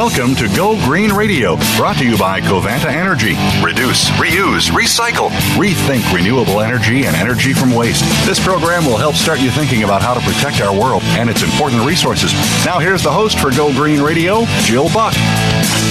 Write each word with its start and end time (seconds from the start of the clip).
Welcome 0.00 0.34
to 0.36 0.48
Go 0.56 0.82
Green 0.86 1.12
Radio, 1.12 1.56
brought 1.76 1.98
to 1.98 2.08
you 2.08 2.16
by 2.16 2.40
Covanta 2.40 2.86
Energy. 2.86 3.34
Reduce, 3.62 4.08
reuse, 4.12 4.70
recycle, 4.70 5.28
rethink 5.58 6.10
renewable 6.10 6.62
energy 6.62 7.04
and 7.04 7.14
energy 7.14 7.52
from 7.52 7.74
waste. 7.74 8.02
This 8.24 8.42
program 8.42 8.86
will 8.86 8.96
help 8.96 9.14
start 9.14 9.40
you 9.40 9.50
thinking 9.50 9.82
about 9.82 10.00
how 10.00 10.14
to 10.14 10.20
protect 10.20 10.62
our 10.62 10.72
world 10.72 11.02
and 11.20 11.28
its 11.28 11.42
important 11.42 11.84
resources. 11.84 12.32
Now, 12.64 12.78
here's 12.78 13.02
the 13.02 13.12
host 13.12 13.38
for 13.40 13.50
Go 13.50 13.74
Green 13.74 14.00
Radio, 14.00 14.46
Jill 14.62 14.88
Buck. 14.88 15.12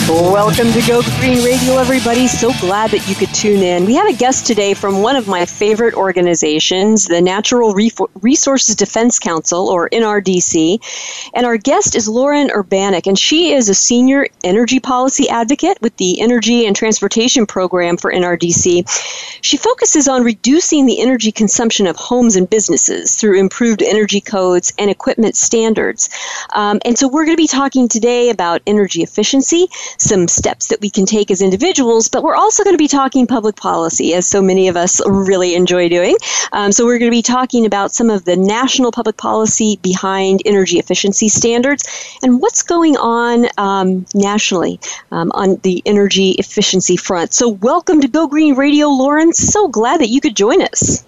Welcome 0.09 0.71
to 0.71 0.81
Go 0.87 1.03
Green 1.19 1.43
Radio, 1.45 1.77
everybody. 1.77 2.27
So 2.27 2.51
glad 2.59 2.89
that 2.89 3.07
you 3.07 3.13
could 3.13 3.31
tune 3.35 3.61
in. 3.61 3.85
We 3.85 3.93
have 3.93 4.07
a 4.07 4.13
guest 4.13 4.47
today 4.47 4.73
from 4.73 5.03
one 5.03 5.15
of 5.15 5.27
my 5.27 5.45
favorite 5.45 5.93
organizations, 5.93 7.05
the 7.05 7.21
Natural 7.21 7.75
Resources 7.75 8.75
Defense 8.75 9.19
Council, 9.19 9.69
or 9.69 9.87
NRDC. 9.89 11.29
And 11.35 11.45
our 11.45 11.57
guest 11.57 11.95
is 11.95 12.07
Lauren 12.07 12.47
Urbanek, 12.47 13.05
and 13.05 13.19
she 13.19 13.53
is 13.53 13.69
a 13.69 13.75
senior 13.75 13.98
energy 14.43 14.79
policy 14.79 15.27
advocate 15.29 15.81
with 15.81 15.95
the 15.97 16.21
Energy 16.21 16.65
and 16.65 16.75
Transportation 16.75 17.45
Program 17.45 17.97
for 17.97 18.11
NRDC. 18.11 19.39
She 19.41 19.57
focuses 19.57 20.07
on 20.07 20.23
reducing 20.23 20.85
the 20.85 21.01
energy 21.01 21.31
consumption 21.31 21.87
of 21.87 21.95
homes 21.95 22.35
and 22.35 22.49
businesses 22.49 23.15
through 23.15 23.39
improved 23.39 23.81
energy 23.81 24.21
codes 24.21 24.73
and 24.77 24.89
equipment 24.89 25.35
standards. 25.35 26.09
Um, 26.53 26.79
and 26.85 26.97
so 26.97 27.07
we're 27.07 27.25
going 27.25 27.37
to 27.37 27.41
be 27.41 27.47
talking 27.47 27.87
today 27.87 28.29
about 28.29 28.61
energy 28.67 29.01
efficiency 29.01 29.67
some 29.97 30.27
steps 30.27 30.67
that 30.67 30.81
we 30.81 30.89
can 30.89 31.05
take 31.05 31.31
as 31.31 31.41
individuals, 31.41 32.07
but 32.07 32.23
we're 32.23 32.35
also 32.35 32.63
going 32.63 32.73
to 32.73 32.77
be 32.77 32.87
talking 32.87 33.27
public 33.27 33.55
policy, 33.55 34.13
as 34.13 34.25
so 34.25 34.41
many 34.41 34.67
of 34.67 34.77
us 34.77 35.01
really 35.07 35.55
enjoy 35.55 35.89
doing. 35.89 36.15
Um, 36.51 36.71
so, 36.71 36.85
we're 36.85 36.99
going 36.99 37.11
to 37.11 37.15
be 37.15 37.21
talking 37.21 37.65
about 37.65 37.91
some 37.91 38.09
of 38.09 38.25
the 38.25 38.35
national 38.35 38.91
public 38.91 39.17
policy 39.17 39.79
behind 39.81 40.41
energy 40.45 40.79
efficiency 40.79 41.29
standards 41.29 41.87
and 42.23 42.41
what's 42.41 42.63
going 42.63 42.97
on 42.97 43.47
um, 43.57 43.88
nationally 44.13 44.79
um, 45.11 45.31
on 45.33 45.57
the 45.63 45.81
energy 45.85 46.31
efficiency 46.31 46.97
front. 46.97 47.33
So, 47.33 47.49
welcome 47.49 48.01
to 48.01 48.07
Go 48.07 48.27
Green 48.27 48.55
Radio, 48.55 48.87
Lauren. 48.87 49.33
So 49.33 49.67
glad 49.67 50.01
that 50.01 50.09
you 50.09 50.21
could 50.21 50.35
join 50.35 50.61
us. 50.61 51.05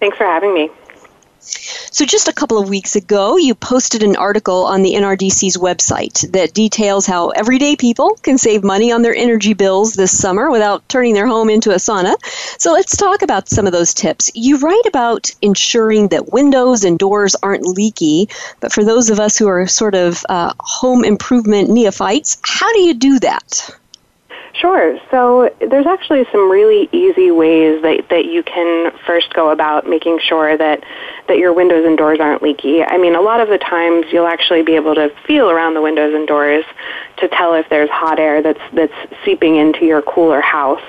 Thanks 0.00 0.16
for 0.16 0.24
having 0.24 0.54
me. 0.54 0.70
So, 1.90 2.04
just 2.04 2.28
a 2.28 2.32
couple 2.32 2.58
of 2.58 2.68
weeks 2.68 2.94
ago, 2.94 3.36
you 3.36 3.54
posted 3.54 4.02
an 4.02 4.16
article 4.16 4.64
on 4.66 4.82
the 4.82 4.94
NRDC's 4.94 5.56
website 5.56 6.30
that 6.32 6.52
details 6.52 7.06
how 7.06 7.30
everyday 7.30 7.76
people 7.76 8.18
can 8.22 8.38
save 8.38 8.62
money 8.62 8.92
on 8.92 9.02
their 9.02 9.14
energy 9.14 9.54
bills 9.54 9.94
this 9.94 10.16
summer 10.16 10.50
without 10.50 10.86
turning 10.88 11.14
their 11.14 11.26
home 11.26 11.48
into 11.48 11.70
a 11.70 11.76
sauna. 11.76 12.14
So, 12.58 12.72
let's 12.72 12.96
talk 12.96 13.22
about 13.22 13.48
some 13.48 13.66
of 13.66 13.72
those 13.72 13.94
tips. 13.94 14.30
You 14.34 14.58
write 14.58 14.86
about 14.86 15.30
ensuring 15.40 16.08
that 16.08 16.32
windows 16.32 16.84
and 16.84 16.98
doors 16.98 17.34
aren't 17.42 17.66
leaky, 17.66 18.28
but 18.60 18.72
for 18.72 18.84
those 18.84 19.08
of 19.10 19.18
us 19.18 19.38
who 19.38 19.48
are 19.48 19.66
sort 19.66 19.94
of 19.94 20.24
uh, 20.28 20.52
home 20.58 21.04
improvement 21.04 21.70
neophytes, 21.70 22.38
how 22.42 22.72
do 22.74 22.80
you 22.80 22.94
do 22.94 23.18
that? 23.20 23.77
Sure. 24.54 24.98
So 25.10 25.54
there's 25.60 25.86
actually 25.86 26.24
some 26.32 26.50
really 26.50 26.88
easy 26.90 27.30
ways 27.30 27.82
that, 27.82 28.08
that 28.10 28.24
you 28.24 28.42
can 28.42 28.92
first 29.06 29.32
go 29.34 29.50
about 29.50 29.88
making 29.88 30.18
sure 30.20 30.56
that, 30.56 30.82
that 31.28 31.38
your 31.38 31.52
windows 31.52 31.84
and 31.86 31.96
doors 31.96 32.18
aren't 32.20 32.42
leaky. 32.42 32.82
I 32.82 32.98
mean, 32.98 33.14
a 33.14 33.20
lot 33.20 33.40
of 33.40 33.48
the 33.48 33.58
times 33.58 34.06
you'll 34.10 34.26
actually 34.26 34.62
be 34.62 34.74
able 34.74 34.94
to 34.94 35.10
feel 35.26 35.50
around 35.50 35.74
the 35.74 35.82
windows 35.82 36.14
and 36.14 36.26
doors 36.26 36.64
to 37.18 37.28
tell 37.28 37.54
if 37.54 37.68
there's 37.68 37.90
hot 37.90 38.18
air 38.18 38.42
that's, 38.42 38.60
that's 38.72 38.92
seeping 39.24 39.56
into 39.56 39.84
your 39.84 40.02
cooler 40.02 40.40
house. 40.40 40.82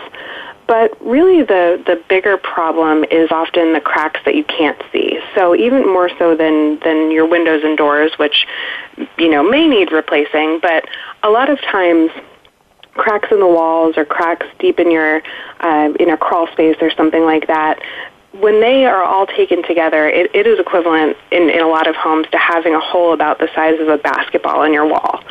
But 0.66 0.96
really 1.02 1.42
the, 1.42 1.82
the 1.86 2.02
bigger 2.08 2.38
problem 2.38 3.04
is 3.06 3.32
often 3.32 3.74
the 3.74 3.82
cracks 3.82 4.20
that 4.26 4.36
you 4.36 4.44
can't 4.44 4.80
see. 4.92 5.20
So 5.34 5.56
even 5.56 5.86
more 5.92 6.10
so 6.20 6.36
than, 6.36 6.80
than 6.80 7.10
your 7.12 7.28
windows 7.28 7.64
and 7.64 7.76
doors, 7.76 8.12
which, 8.18 8.46
you 9.18 9.30
know, 9.30 9.42
may 9.42 9.68
need 9.68 9.92
replacing, 9.92 10.60
but 10.62 10.88
a 11.24 11.30
lot 11.30 11.50
of 11.50 11.60
times 11.62 12.12
cracks 13.00 13.30
in 13.32 13.40
the 13.40 13.48
walls 13.48 13.98
or 13.98 14.06
cracks 14.06 14.46
deep 14.60 14.80
in 14.80 14.92
your 14.92 15.22
uh, 15.62 15.94
in 16.00 16.10
a 16.10 16.18
crawl 16.18 16.48
space 16.52 16.78
or 16.82 16.92
something 16.92 17.24
like 17.24 17.48
that 17.48 17.80
when 18.34 18.62
they 18.62 18.86
are 18.86 19.04
all 19.04 19.26
taken 19.26 19.64
together, 19.64 20.08
it, 20.08 20.30
it 20.36 20.46
is 20.46 20.60
equivalent 20.60 21.18
in, 21.32 21.50
in 21.50 21.62
a 21.62 21.68
lot 21.68 21.88
of 21.88 21.96
homes 21.96 22.28
to 22.32 22.38
having 22.38 22.76
a 22.76 22.80
hole 22.80 23.14
about 23.14 23.40
the 23.40 23.50
size 23.56 23.80
of 23.80 23.88
a 23.88 23.98
basketball 23.98 24.64
in 24.64 24.74
your 24.74 24.86
wall. 24.86 25.24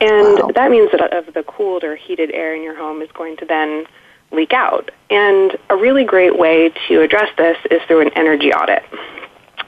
And 0.00 0.38
wow. 0.38 0.50
that 0.54 0.70
means 0.70 0.90
that 0.92 1.12
of 1.12 1.34
the 1.34 1.42
cooled 1.42 1.82
or 1.82 1.96
heated 1.96 2.30
air 2.32 2.54
in 2.54 2.62
your 2.62 2.76
home 2.76 3.02
is 3.02 3.10
going 3.12 3.36
to 3.38 3.44
then 3.44 3.86
leak 4.30 4.52
out. 4.52 4.90
And 5.10 5.56
a 5.68 5.76
really 5.76 6.04
great 6.04 6.38
way 6.38 6.72
to 6.88 7.00
address 7.00 7.28
this 7.36 7.56
is 7.70 7.80
through 7.86 8.02
an 8.02 8.10
energy 8.14 8.52
audit. 8.52 8.84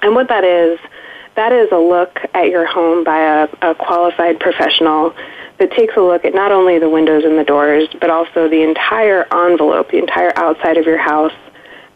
And 0.03 0.15
what 0.15 0.29
that 0.29 0.45
is, 0.45 0.79
that 1.35 1.53
is 1.53 1.69
a 1.73 1.79
look 1.79 2.21
at 2.35 2.49
your 2.49 2.67
home 2.67 3.03
by 3.03 3.19
a, 3.19 3.49
a 3.63 3.75
qualified 3.75 4.39
professional 4.39 5.15
that 5.59 5.71
takes 5.73 5.97
a 5.97 6.01
look 6.01 6.25
at 6.25 6.35
not 6.35 6.53
only 6.53 6.79
the 6.79 6.89
windows 6.89 7.25
and 7.25 7.39
the 7.39 7.45
doors, 7.45 7.89
but 8.01 8.11
also 8.11 8.49
the 8.49 8.63
entire 8.63 9.27
envelope, 9.33 9.91
the 9.91 9.99
entire 9.99 10.33
outside 10.37 10.77
of 10.77 10.85
your 10.85 10.99
house, 10.99 11.33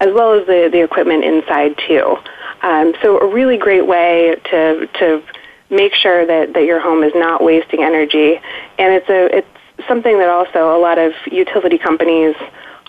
as 0.01 0.13
well 0.15 0.33
as 0.33 0.47
the, 0.47 0.69
the 0.73 0.83
equipment 0.83 1.25
inside 1.25 1.77
too. 1.87 2.17
Um, 2.63 2.95
so 3.03 3.19
a 3.21 3.27
really 3.33 3.57
great 3.57 3.87
way 3.87 4.37
to 4.51 4.87
to 4.99 5.23
make 5.71 5.95
sure 5.95 6.27
that, 6.27 6.53
that 6.55 6.65
your 6.65 6.81
home 6.81 7.03
is 7.05 7.13
not 7.15 7.43
wasting 7.43 7.83
energy, 7.83 8.41
and 8.79 8.95
it's 8.95 9.09
a 9.09 9.39
it's 9.39 9.49
something 9.89 10.19
that 10.19 10.29
also 10.29 10.77
a 10.77 10.81
lot 10.81 10.99
of 10.99 11.13
utility 11.31 11.79
companies 11.79 12.35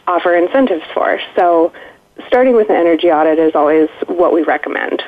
offer 0.08 0.36
incentives 0.36 0.84
for. 0.94 1.20
So 1.36 1.72
starting 2.28 2.56
with 2.56 2.70
an 2.70 2.76
energy 2.76 3.12
audit 3.12 3.40
is 3.40 3.56
always 3.56 3.90
what 4.08 4.34
we 4.34 4.44
recommend. 4.44 5.02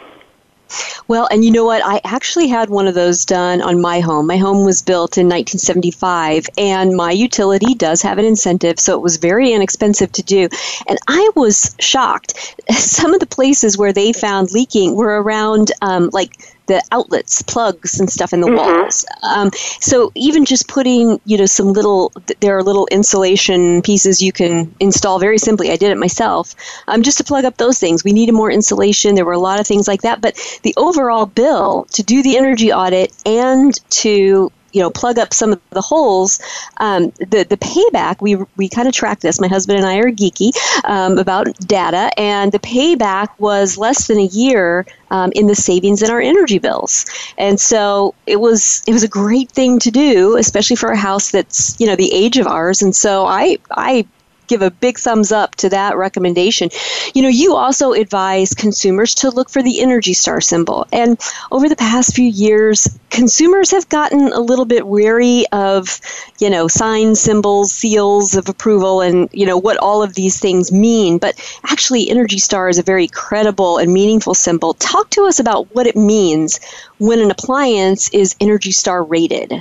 Well, 1.07 1.27
and 1.31 1.43
you 1.43 1.51
know 1.51 1.65
what? 1.65 1.81
I 1.83 2.01
actually 2.03 2.47
had 2.47 2.69
one 2.69 2.87
of 2.87 2.95
those 2.95 3.25
done 3.25 3.61
on 3.61 3.81
my 3.81 3.99
home. 3.99 4.27
My 4.27 4.37
home 4.37 4.65
was 4.65 4.81
built 4.81 5.17
in 5.17 5.27
1975, 5.27 6.47
and 6.57 6.95
my 6.95 7.11
utility 7.11 7.73
does 7.75 8.01
have 8.01 8.17
an 8.17 8.25
incentive, 8.25 8.79
so 8.79 8.95
it 8.95 9.01
was 9.01 9.17
very 9.17 9.51
inexpensive 9.51 10.11
to 10.13 10.23
do. 10.23 10.49
And 10.87 10.97
I 11.07 11.29
was 11.35 11.75
shocked. 11.79 12.55
Some 12.71 13.13
of 13.13 13.19
the 13.19 13.25
places 13.25 13.77
where 13.77 13.93
they 13.93 14.13
found 14.13 14.51
leaking 14.51 14.95
were 14.95 15.21
around 15.21 15.71
um, 15.81 16.09
like 16.13 16.52
the 16.67 16.81
outlets, 16.91 17.41
plugs, 17.41 17.99
and 17.99 18.09
stuff 18.09 18.33
in 18.33 18.41
the 18.41 18.47
mm-hmm. 18.47 18.55
walls. 18.55 19.05
Um, 19.23 19.51
so 19.53 20.11
even 20.15 20.45
just 20.45 20.67
putting, 20.67 21.19
you 21.25 21.37
know, 21.37 21.45
some 21.45 21.73
little, 21.73 22.11
there 22.39 22.57
are 22.57 22.63
little 22.63 22.87
insulation 22.91 23.81
pieces 23.81 24.21
you 24.21 24.31
can 24.31 24.73
install 24.79 25.19
very 25.19 25.37
simply. 25.37 25.71
I 25.71 25.75
did 25.75 25.91
it 25.91 25.97
myself, 25.97 26.55
um, 26.87 27.03
just 27.03 27.17
to 27.17 27.23
plug 27.23 27.45
up 27.45 27.57
those 27.57 27.79
things. 27.79 28.03
We 28.03 28.13
needed 28.13 28.33
more 28.33 28.51
insulation. 28.51 29.15
There 29.15 29.25
were 29.25 29.33
a 29.33 29.39
lot 29.39 29.59
of 29.59 29.67
things 29.67 29.87
like 29.87 30.01
that, 30.01 30.21
but 30.21 30.35
the 30.63 30.73
overall 30.77 31.25
bill 31.25 31.85
to 31.91 32.03
do 32.03 32.23
the 32.23 32.37
energy 32.37 32.71
audit 32.71 33.13
and 33.25 33.73
to 33.91 34.51
you 34.73 34.81
know 34.81 34.89
plug 34.89 35.17
up 35.17 35.33
some 35.33 35.53
of 35.53 35.61
the 35.69 35.81
holes 35.81 36.39
um, 36.77 37.11
the 37.19 37.45
the 37.49 37.57
payback 37.57 38.21
we 38.21 38.35
we 38.57 38.69
kind 38.69 38.87
of 38.87 38.93
track 38.93 39.19
this. 39.19 39.39
My 39.39 39.47
husband 39.47 39.77
and 39.79 39.87
I 39.87 39.97
are 39.97 40.11
geeky 40.11 40.51
um, 40.85 41.17
about 41.17 41.47
data 41.59 42.11
and 42.17 42.51
the 42.51 42.59
payback 42.59 43.29
was 43.39 43.77
less 43.77 44.07
than 44.07 44.17
a 44.17 44.25
year 44.25 44.85
um, 45.11 45.31
in 45.35 45.47
the 45.47 45.55
savings 45.55 46.01
in 46.01 46.09
our 46.09 46.21
energy 46.21 46.59
bills. 46.59 47.05
And 47.37 47.59
so 47.59 48.15
it 48.25 48.37
was 48.39 48.83
it 48.87 48.93
was 48.93 49.03
a 49.03 49.07
great 49.07 49.51
thing 49.51 49.79
to 49.79 49.91
do 49.91 50.37
especially 50.37 50.75
for 50.75 50.89
a 50.89 50.97
house 50.97 51.31
that's 51.31 51.79
you 51.79 51.87
know 51.87 51.95
the 51.95 52.13
age 52.13 52.37
of 52.37 52.47
ours. 52.47 52.81
And 52.81 52.95
so 52.95 53.25
I 53.25 53.57
I 53.71 54.05
give 54.47 54.61
a 54.61 54.71
big 54.71 54.97
thumbs 54.97 55.31
up 55.31 55.55
to 55.55 55.69
that 55.69 55.97
recommendation. 55.97 56.69
You 57.13 57.21
know, 57.23 57.29
you 57.29 57.55
also 57.55 57.93
advise 57.93 58.53
consumers 58.53 59.15
to 59.15 59.29
look 59.29 59.49
for 59.49 59.63
the 59.63 59.81
Energy 59.81 60.13
Star 60.13 60.41
symbol. 60.41 60.87
And 60.91 61.19
over 61.51 61.69
the 61.69 61.75
past 61.75 62.15
few 62.15 62.27
years, 62.27 62.87
consumers 63.09 63.71
have 63.71 63.87
gotten 63.89 64.31
a 64.33 64.39
little 64.39 64.65
bit 64.65 64.87
weary 64.87 65.45
of, 65.51 65.99
you 66.39 66.49
know, 66.49 66.67
signs, 66.67 67.19
symbols, 67.19 67.71
seals 67.71 68.35
of 68.35 68.49
approval, 68.49 69.01
and, 69.01 69.29
you 69.31 69.45
know, 69.45 69.57
what 69.57 69.77
all 69.77 70.03
of 70.03 70.15
these 70.15 70.39
things 70.39 70.71
mean. 70.71 71.17
But 71.17 71.39
actually, 71.65 72.09
Energy 72.09 72.39
Star 72.39 72.69
is 72.69 72.77
a 72.77 72.83
very 72.83 73.07
credible 73.07 73.77
and 73.77 73.93
meaningful 73.93 74.33
symbol. 74.33 74.73
Talk 74.75 75.09
to 75.11 75.25
us 75.25 75.39
about 75.39 75.73
what 75.75 75.87
it 75.87 75.95
means 75.95 76.59
when 76.97 77.19
an 77.19 77.31
appliance 77.31 78.09
is 78.09 78.35
Energy 78.39 78.71
Star 78.71 79.03
rated. 79.03 79.53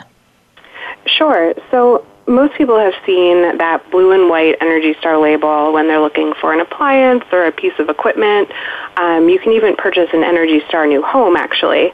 Sure. 1.06 1.54
So 1.70 2.06
most 2.26 2.54
people 2.54 2.78
have 2.78 2.94
seen 3.04 3.58
that 3.58 3.90
blue 3.90 4.12
and 4.12 4.28
white 4.28 4.56
Energy 4.60 4.94
Star 4.98 5.18
label 5.18 5.72
when 5.72 5.88
they're 5.88 6.00
looking 6.00 6.32
for 6.40 6.52
an 6.52 6.60
appliance 6.60 7.24
or 7.32 7.46
a 7.46 7.52
piece 7.52 7.72
of 7.78 7.88
equipment. 7.88 8.50
Um, 8.96 9.28
you 9.28 9.38
can 9.38 9.52
even 9.52 9.74
purchase 9.76 10.08
an 10.12 10.22
Energy 10.22 10.60
Star 10.68 10.86
new 10.86 11.02
home, 11.02 11.36
actually. 11.36 11.92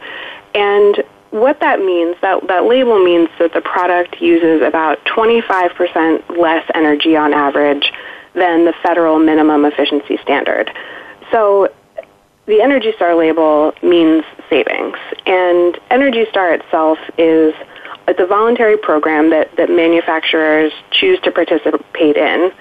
And 0.54 1.02
what 1.30 1.60
that 1.60 1.80
means, 1.80 2.16
that, 2.20 2.46
that 2.48 2.64
label 2.64 3.02
means 3.02 3.28
that 3.38 3.52
the 3.52 3.60
product 3.60 4.20
uses 4.20 4.62
about 4.62 5.02
25% 5.04 6.38
less 6.38 6.64
energy 6.74 7.16
on 7.16 7.32
average 7.32 7.92
than 8.34 8.64
the 8.64 8.74
federal 8.82 9.18
minimum 9.18 9.64
efficiency 9.64 10.18
standard. 10.22 10.70
So 11.30 11.72
the 12.46 12.60
Energy 12.62 12.92
Star 12.96 13.14
label 13.14 13.72
means 13.82 14.24
savings. 14.48 14.96
And 15.26 15.78
Energy 15.90 16.24
Star 16.30 16.52
itself 16.54 16.98
is 17.18 17.54
it's 18.08 18.20
a 18.20 18.26
voluntary 18.26 18.76
program 18.76 19.30
that, 19.30 19.54
that 19.56 19.70
manufacturers 19.70 20.72
choose 20.90 21.20
to 21.20 21.30
participate 21.30 22.16
in. 22.16 22.52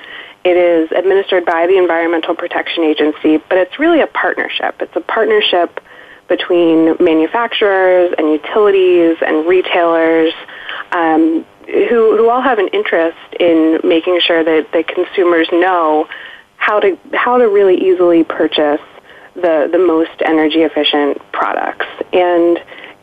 It 0.44 0.58
is 0.58 0.92
administered 0.92 1.46
by 1.46 1.68
the 1.68 1.78
Environmental 1.78 2.36
Protection 2.36 2.84
Agency, 2.84 3.38
but 3.38 3.58
it's 3.58 3.80
really 3.80 4.02
a 4.02 4.08
partnership. 4.08 4.76
It's 4.80 4.96
a 4.96 5.02
partnership 5.02 5.82
between 6.28 6.96
manufacturers 7.00 8.14
and 8.18 8.32
utilities 8.32 9.18
and 9.26 9.46
retailers. 9.48 10.34
Um, 10.92 11.46
who, 11.68 12.16
who 12.16 12.30
all 12.30 12.42
have 12.42 12.60
an 12.60 12.70
interest 12.70 13.18
in 13.40 13.82
making 13.84 14.22
sure 14.22 14.44
that 14.44 14.72
the 14.72 14.84
consumers 14.84 15.50
know 15.52 16.08
how 16.56 16.80
to 16.80 16.98
how 17.14 17.38
to 17.38 17.48
really 17.48 17.76
easily 17.76 18.24
purchase 18.24 18.82
the 19.36 19.70
the 19.72 19.78
most 19.78 20.22
energy 20.22 20.62
efficient 20.62 21.22
products. 21.32 21.86
And 22.14 22.58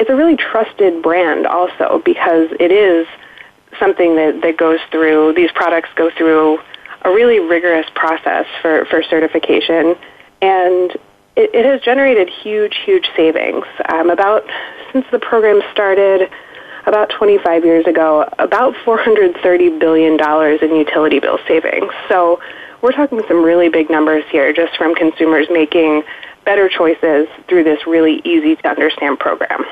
it's 0.05 0.11
a 0.11 0.15
really 0.15 0.37
trusted 0.37 1.03
brand 1.03 1.47
also 1.47 2.03
because 2.05 2.51
it 2.61 2.71
is 2.71 3.07
something 3.81 4.17
that, 4.17 4.43
that 4.43 4.59
goes 4.59 4.79
through 4.91 5.33
these 5.33 5.51
products 5.53 5.89
go 5.97 6.11
through 6.11 6.59
a 7.03 7.11
really 7.11 7.41
rigorous 7.41 7.87
process 7.95 8.45
for, 8.61 8.85
for 8.91 9.03
certification 9.03 9.97
and 10.43 10.93
it, 11.37 11.55
it 11.55 11.65
has 11.65 11.81
generated 11.81 12.29
huge, 12.29 12.77
huge 12.85 13.09
savings. 13.17 13.65
Um, 13.89 14.11
about 14.11 14.45
since 14.93 15.07
the 15.11 15.19
program 15.19 15.63
started 15.73 16.31
about 16.85 17.09
25 17.17 17.65
years 17.65 17.87
ago, 17.87 18.29
about 18.39 18.75
$430 18.85 19.81
billion 19.81 20.21
in 20.21 20.77
utility 20.77 21.19
bill 21.19 21.39
savings. 21.49 21.91
So 22.11 22.41
we're 22.83 22.93
talking 22.93 23.23
some 23.27 23.43
really 23.43 23.71
big 23.71 23.89
numbers 23.89 24.25
here 24.31 24.53
just 24.53 24.77
from 24.77 24.95
consumers 24.95 25.47
making 25.51 26.03
better 26.45 26.69
choices 26.69 27.27
through 27.49 27.65
this 27.65 27.87
really 27.87 28.21
easy 28.23 28.57
to 28.57 28.69
understand 28.69 29.19
program. 29.19 29.65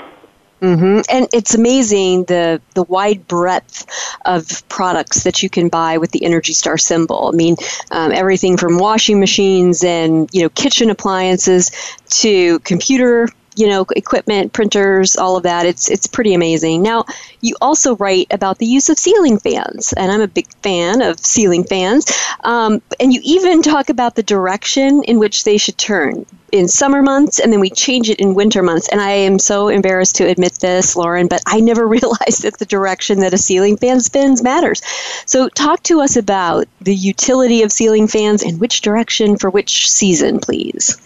Mm-hmm. 0.62 1.00
And 1.10 1.28
it's 1.32 1.56
amazing 1.56 2.24
the 2.24 2.60
the 2.74 2.84
wide 2.84 3.26
breadth 3.26 3.84
of 4.24 4.66
products 4.68 5.24
that 5.24 5.42
you 5.42 5.50
can 5.50 5.68
buy 5.68 5.98
with 5.98 6.12
the 6.12 6.24
Energy 6.24 6.52
Star 6.52 6.78
symbol. 6.78 7.30
I 7.32 7.36
mean, 7.36 7.56
um, 7.90 8.12
everything 8.12 8.56
from 8.56 8.78
washing 8.78 9.18
machines 9.18 9.82
and 9.82 10.30
you 10.32 10.42
know 10.42 10.48
kitchen 10.50 10.88
appliances 10.88 11.72
to 12.20 12.60
computer 12.60 13.28
you 13.56 13.68
know 13.68 13.86
equipment 13.96 14.52
printers 14.52 15.16
all 15.16 15.36
of 15.36 15.42
that. 15.42 15.66
It's 15.66 15.90
it's 15.90 16.06
pretty 16.06 16.34
amazing. 16.34 16.82
Now 16.82 17.04
you 17.40 17.56
also 17.60 17.96
write 17.96 18.26
about 18.30 18.58
the 18.58 18.66
use 18.66 18.88
of 18.88 18.98
ceiling 18.98 19.38
fans 19.38 19.92
and 19.92 20.10
i'm 20.10 20.20
a 20.20 20.28
big 20.28 20.52
fan 20.62 21.02
of 21.02 21.18
ceiling 21.20 21.64
fans. 21.64 22.06
Um, 22.44 22.80
and 23.00 23.12
you 23.12 23.20
even 23.24 23.62
talk 23.62 23.88
about 23.88 24.14
the 24.14 24.22
direction 24.22 25.02
in 25.04 25.18
which 25.18 25.44
they 25.44 25.56
should 25.56 25.78
turn 25.78 26.24
in 26.50 26.68
summer 26.68 27.02
months 27.02 27.40
and 27.40 27.50
then 27.50 27.60
we 27.60 27.70
change 27.70 28.10
it 28.10 28.20
in 28.20 28.34
winter 28.34 28.62
months. 28.62 28.88
And 28.88 29.00
i 29.00 29.10
am 29.10 29.38
so 29.38 29.68
embarrassed 29.68 30.16
to 30.16 30.28
admit 30.28 30.54
this 30.60 30.96
lauren 30.96 31.28
but 31.28 31.42
i 31.46 31.60
never 31.60 31.86
realized 31.96 32.42
that 32.42 32.58
the 32.58 32.66
direction 32.66 33.20
that 33.20 33.34
a 33.34 33.38
ceiling 33.38 33.76
fan 33.76 34.00
spins 34.00 34.42
matters. 34.42 34.82
So 35.26 35.48
talk 35.48 35.82
to 35.84 36.00
us 36.00 36.16
about 36.16 36.66
the 36.80 36.94
utility 36.94 37.62
of 37.62 37.72
ceiling 37.72 38.08
fans 38.08 38.42
and 38.42 38.60
which 38.60 38.80
direction 38.82 39.36
for 39.36 39.50
which 39.50 39.90
season 39.90 40.40
please 40.40 40.96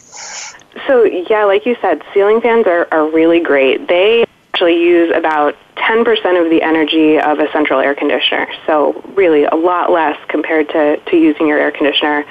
so, 0.86 1.04
yeah, 1.04 1.44
like 1.44 1.66
you 1.66 1.76
said, 1.80 2.02
ceiling 2.12 2.40
fans 2.40 2.66
are, 2.66 2.88
are 2.90 3.08
really 3.10 3.40
great. 3.40 3.88
They 3.88 4.24
actually 4.52 4.82
use 4.82 5.12
about 5.14 5.56
10% 5.76 6.44
of 6.44 6.50
the 6.50 6.62
energy 6.62 7.18
of 7.18 7.38
a 7.38 7.50
central 7.52 7.80
air 7.80 7.94
conditioner. 7.94 8.48
So, 8.66 9.02
really, 9.14 9.44
a 9.44 9.54
lot 9.54 9.90
less 9.90 10.18
compared 10.28 10.68
to, 10.70 10.96
to 10.96 11.16
using 11.16 11.46
your 11.46 11.58
air 11.58 11.70
conditioner, 11.70 12.24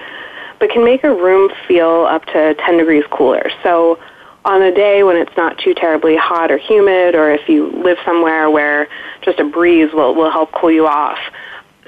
but 0.59 0.69
can 0.69 0.83
make 0.83 1.03
a 1.03 1.13
room 1.13 1.51
feel 1.67 2.07
up 2.09 2.25
to 2.25 2.55
10 2.55 2.77
degrees 2.77 3.03
cooler. 3.11 3.49
So, 3.63 3.99
on 4.45 4.61
a 4.61 4.71
day 4.71 5.03
when 5.03 5.17
it's 5.17 5.35
not 5.35 5.57
too 5.57 5.73
terribly 5.73 6.15
hot 6.15 6.51
or 6.51 6.57
humid, 6.57 7.15
or 7.15 7.31
if 7.31 7.49
you 7.49 7.71
live 7.83 7.97
somewhere 8.05 8.49
where 8.49 8.87
just 9.21 9.39
a 9.39 9.43
breeze 9.43 9.91
will, 9.91 10.13
will 10.13 10.31
help 10.31 10.51
cool 10.51 10.71
you 10.71 10.85
off, 10.87 11.17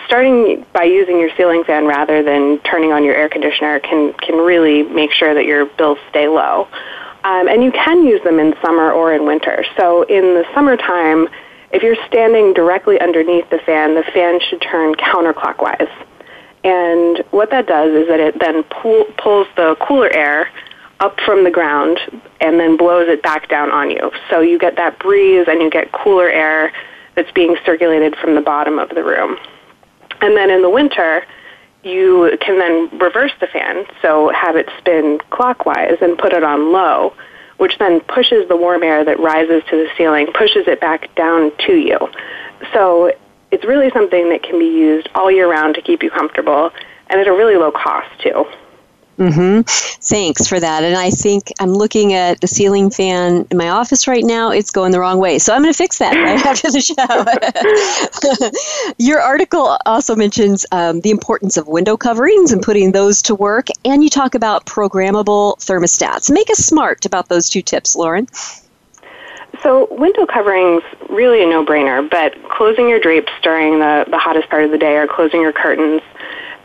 starting 0.06 0.66
by 0.74 0.84
using 0.84 1.20
your 1.20 1.30
ceiling 1.36 1.64
fan 1.64 1.86
rather 1.86 2.24
than 2.24 2.60
turning 2.60 2.92
on 2.92 3.04
your 3.04 3.16
air 3.16 3.30
conditioner 3.30 3.80
can, 3.80 4.14
can 4.14 4.36
really 4.36 4.84
make 4.84 5.12
sure 5.12 5.34
that 5.34 5.46
your 5.46 5.66
bills 5.66 5.98
stay 6.10 6.28
low. 6.28 6.68
Um, 7.24 7.48
and 7.48 7.64
you 7.64 7.72
can 7.72 8.06
use 8.06 8.24
them 8.24 8.40
in 8.40 8.54
summer 8.62 8.92
or 8.92 9.14
in 9.14 9.26
winter. 9.26 9.66
So 9.76 10.04
in 10.04 10.22
the 10.22 10.46
summertime, 10.54 11.28
if 11.72 11.84
you're 11.84 11.98
standing 12.08 12.54
directly 12.54 13.00
underneath 13.02 13.50
the 13.50 13.60
fan, 13.60 13.96
the 13.96 14.04
fan 14.14 14.40
should 14.40 14.62
turn 14.62 14.96
counterclockwise. 14.96 15.92
And 16.64 17.24
what 17.32 17.50
that 17.52 17.68
does 17.68 17.92
is 17.92 18.08
that 18.08 18.20
it 18.20 18.40
then 18.40 18.64
pull, 18.64 19.06
pulls 19.18 19.48
the 19.56 19.76
cooler 19.82 20.10
air 20.10 20.50
up 21.00 21.20
from 21.26 21.44
the 21.44 21.52
ground 21.52 22.00
and 22.40 22.60
then 22.60 22.78
blows 22.78 23.08
it 23.08 23.22
back 23.22 23.50
down 23.50 23.72
on 23.72 23.92
you. 23.92 24.12
So 24.30 24.40
you 24.42 24.58
get 24.58 24.76
that 24.78 25.00
breeze 25.00 25.46
and 25.48 25.62
you 25.62 25.70
get 25.70 25.92
cooler 25.92 26.30
air 26.30 26.72
that's 27.16 27.32
being 27.32 27.56
circulated 27.66 28.16
from 28.16 28.36
the 28.36 28.42
bottom 28.42 28.80
of 28.80 28.90
the 28.90 29.04
room. 29.04 29.38
And 30.22 30.36
then 30.36 30.50
in 30.50 30.62
the 30.62 30.70
winter, 30.70 31.26
you 31.84 32.38
can 32.42 32.60
then 32.60 33.00
reverse 33.00 33.32
the 33.40 33.48
fan, 33.48 33.86
so 34.02 34.30
have 34.30 34.56
it 34.56 34.68
spin 34.78 35.20
clockwise 35.30 35.98
and 36.02 36.18
put 36.18 36.34
it 36.34 36.44
on 36.44 36.72
low, 36.72 37.14
which 37.58 37.78
then 37.78 38.02
pushes 38.02 38.48
the 38.48 38.56
warm 38.56 38.84
air 38.84 39.06
that 39.06 39.20
rises 39.20 39.64
to 39.70 39.76
the 39.76 39.88
ceiling, 39.98 40.28
pushes 40.34 40.68
it 40.68 40.82
back 40.82 41.14
down 41.16 41.52
to 41.66 41.76
you. 41.76 41.98
So 42.74 43.14
it's 43.52 43.64
really 43.64 43.90
something 43.92 44.30
that 44.30 44.44
can 44.44 44.60
be 44.60 44.66
used 44.66 45.08
all 45.16 45.32
year 45.32 45.50
round 45.50 45.76
to 45.76 45.82
keep 45.82 46.04
you 46.04 46.10
comfortable 46.10 46.72
and 47.10 47.22
at 47.22 47.28
a 47.28 47.32
really 47.32 47.56
low 47.56 47.72
cost 47.72 48.10
too. 48.22 48.46
Mm-hmm. 49.18 49.62
Thanks 50.02 50.48
for 50.48 50.60
that. 50.60 50.84
And 50.84 50.96
I 50.96 51.10
think 51.10 51.52
I'm 51.60 51.74
looking 51.74 52.14
at 52.14 52.40
the 52.40 52.48
ceiling 52.48 52.92
fan 52.92 53.48
in 53.50 53.58
my 53.58 53.70
office 53.70 54.08
right 54.08 54.24
now. 54.24 54.52
It's 54.52 54.70
going 54.70 54.92
the 54.92 55.00
wrong 55.00 55.18
way. 55.20 55.40
So 55.40 55.54
I'm 55.54 55.64
going 55.64 55.74
to 55.74 55.78
fix 55.78 55.98
that 55.98 56.14
right 56.14 56.46
after 56.52 56.70
the 56.72 56.82
show. 56.82 56.94
Your 59.04 59.20
article 59.20 59.80
also 59.88 60.16
mentions 60.16 60.68
um, 60.72 61.02
the 61.02 61.10
importance 61.10 61.58
of 61.58 61.68
window 61.68 61.98
coverings 61.98 62.52
and 62.52 62.62
putting 62.62 62.92
those 62.92 63.24
to 63.24 63.34
work. 63.34 63.70
And 63.84 64.04
you 64.04 64.10
talk 64.10 64.36
about 64.36 64.68
programmable 64.68 65.58
thermostats. 65.58 66.32
Make 66.32 66.52
us 66.52 66.60
smart 66.60 67.04
about 67.06 67.28
those 67.28 67.50
two 67.50 67.64
tips, 67.64 67.96
Lauren. 67.96 68.28
So 69.64 69.88
window 69.90 70.28
coverings 70.28 70.84
really 71.10 71.42
a 71.42 71.48
no-brainer, 71.48 72.08
but 72.08 72.36
closing 72.50 72.88
your 72.88 73.00
drapes 73.00 73.32
during 73.42 73.80
the, 73.80 74.06
the 74.10 74.20
hottest 74.20 74.48
part 74.50 74.64
of 74.64 74.70
the 74.70 74.78
day 74.78 74.96
or 74.98 75.08
closing 75.08 75.42
your 75.42 75.54
curtains 75.54 76.04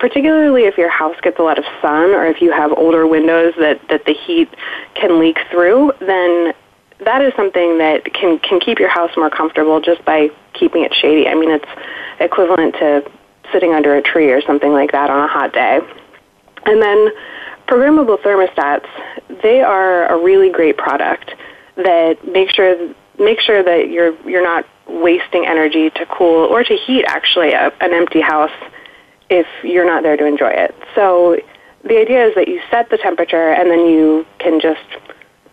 particularly 0.03 0.65
if 0.65 0.77
your 0.77 0.89
house 0.89 1.15
gets 1.23 1.39
a 1.39 1.43
lot 1.43 1.61
of 1.61 1.65
sun 1.81 2.11
or 2.11 2.27
if 2.27 2.43
you 2.43 2.51
have 2.51 2.73
older 2.73 3.07
windows 3.07 3.55
that, 3.57 3.81
that 3.89 4.05
the 4.05 4.13
heat 4.13 4.49
can 4.97 5.21
leak 5.21 5.39
through, 5.49 5.93
then 6.01 6.53
that 7.05 7.23
is 7.23 7.33
something 7.37 7.79
that 7.79 8.13
can, 8.13 8.41
can 8.41 8.59
keep 8.59 8.81
your 8.81 8.89
house 8.89 9.13
more 9.17 9.31
comfortable 9.31 9.81
just 9.81 10.05
by 10.05 10.29
keeping 10.55 10.83
it 10.83 10.93
shady. 10.93 11.29
I 11.29 11.35
mean, 11.35 11.53
it's 11.53 11.69
equivalent 12.19 12.75
to 12.81 13.09
sitting 13.53 13.75
under 13.75 13.95
a 13.95 14.03
tree 14.03 14.33
or 14.33 14.43
something 14.43 14.73
like 14.73 14.91
that 14.91 15.09
on 15.09 15.23
a 15.23 15.29
hot 15.29 15.53
day. 15.53 15.79
And 16.67 16.83
then 16.83 17.11
programmable 17.69 18.19
thermostats, 18.23 18.89
they 19.41 19.63
are 19.63 20.07
a 20.07 20.21
really 20.21 20.51
great 20.51 20.79
product 20.79 21.33
that 21.77 22.27
make 22.27 22.51
sure 22.51 22.93
make 23.21 23.41
sure 23.41 23.63
that 23.63 23.89
you're 23.89 24.21
you're 24.29 24.43
not 24.43 24.67
wasting 24.89 25.47
energy 25.47 25.91
to 25.91 26.05
cool 26.07 26.45
or 26.47 26.65
to 26.65 26.75
heat 26.75 27.05
actually 27.07 27.53
a, 27.53 27.73
an 27.81 27.93
empty 27.93 28.21
house 28.21 28.51
if 29.33 29.47
you're 29.65 29.87
not 29.87 30.03
there 30.03 30.17
to 30.17 30.27
enjoy 30.27 30.51
it. 30.51 30.75
So 30.95 31.41
the 31.85 31.99
idea 31.99 32.27
is 32.27 32.35
that 32.35 32.49
you 32.49 32.61
set 32.71 32.91
the 32.91 32.99
temperature 32.99 33.51
and 33.51 33.71
then 33.71 33.87
you 33.89 34.27
can 34.39 34.61
just 34.61 34.85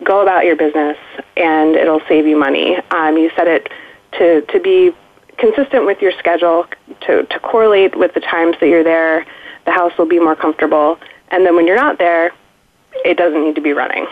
go 0.04 0.22
about 0.22 0.46
your 0.46 0.58
business 0.58 0.98
and 1.38 1.76
it'll 1.76 2.02
save 2.08 2.28
you 2.28 2.38
money. 2.38 2.76
Um, 2.92 3.18
you 3.18 3.32
set 3.38 3.48
it 3.48 3.72
to, 4.18 4.42
to 4.42 4.60
be 4.60 4.92
consistent 5.38 5.86
with 5.86 6.02
your 6.02 6.12
schedule, 6.20 6.66
to, 7.08 7.24
to 7.24 7.40
correlate 7.40 7.98
with 7.98 8.14
the 8.14 8.20
times 8.20 8.58
that 8.60 8.68
you're 8.68 8.84
there. 8.84 9.26
The 9.66 9.72
house 9.72 9.98
will 9.98 10.08
be 10.08 10.20
more 10.20 10.36
comfortable. 10.36 11.00
And 11.30 11.46
then 11.46 11.56
when 11.56 11.66
you're 11.66 11.78
not 11.78 12.00
there, 12.00 12.34
it 13.06 13.16
doesn't 13.16 13.42
need 13.42 13.56
to 13.56 13.62
be 13.62 13.72
running. 13.72 14.08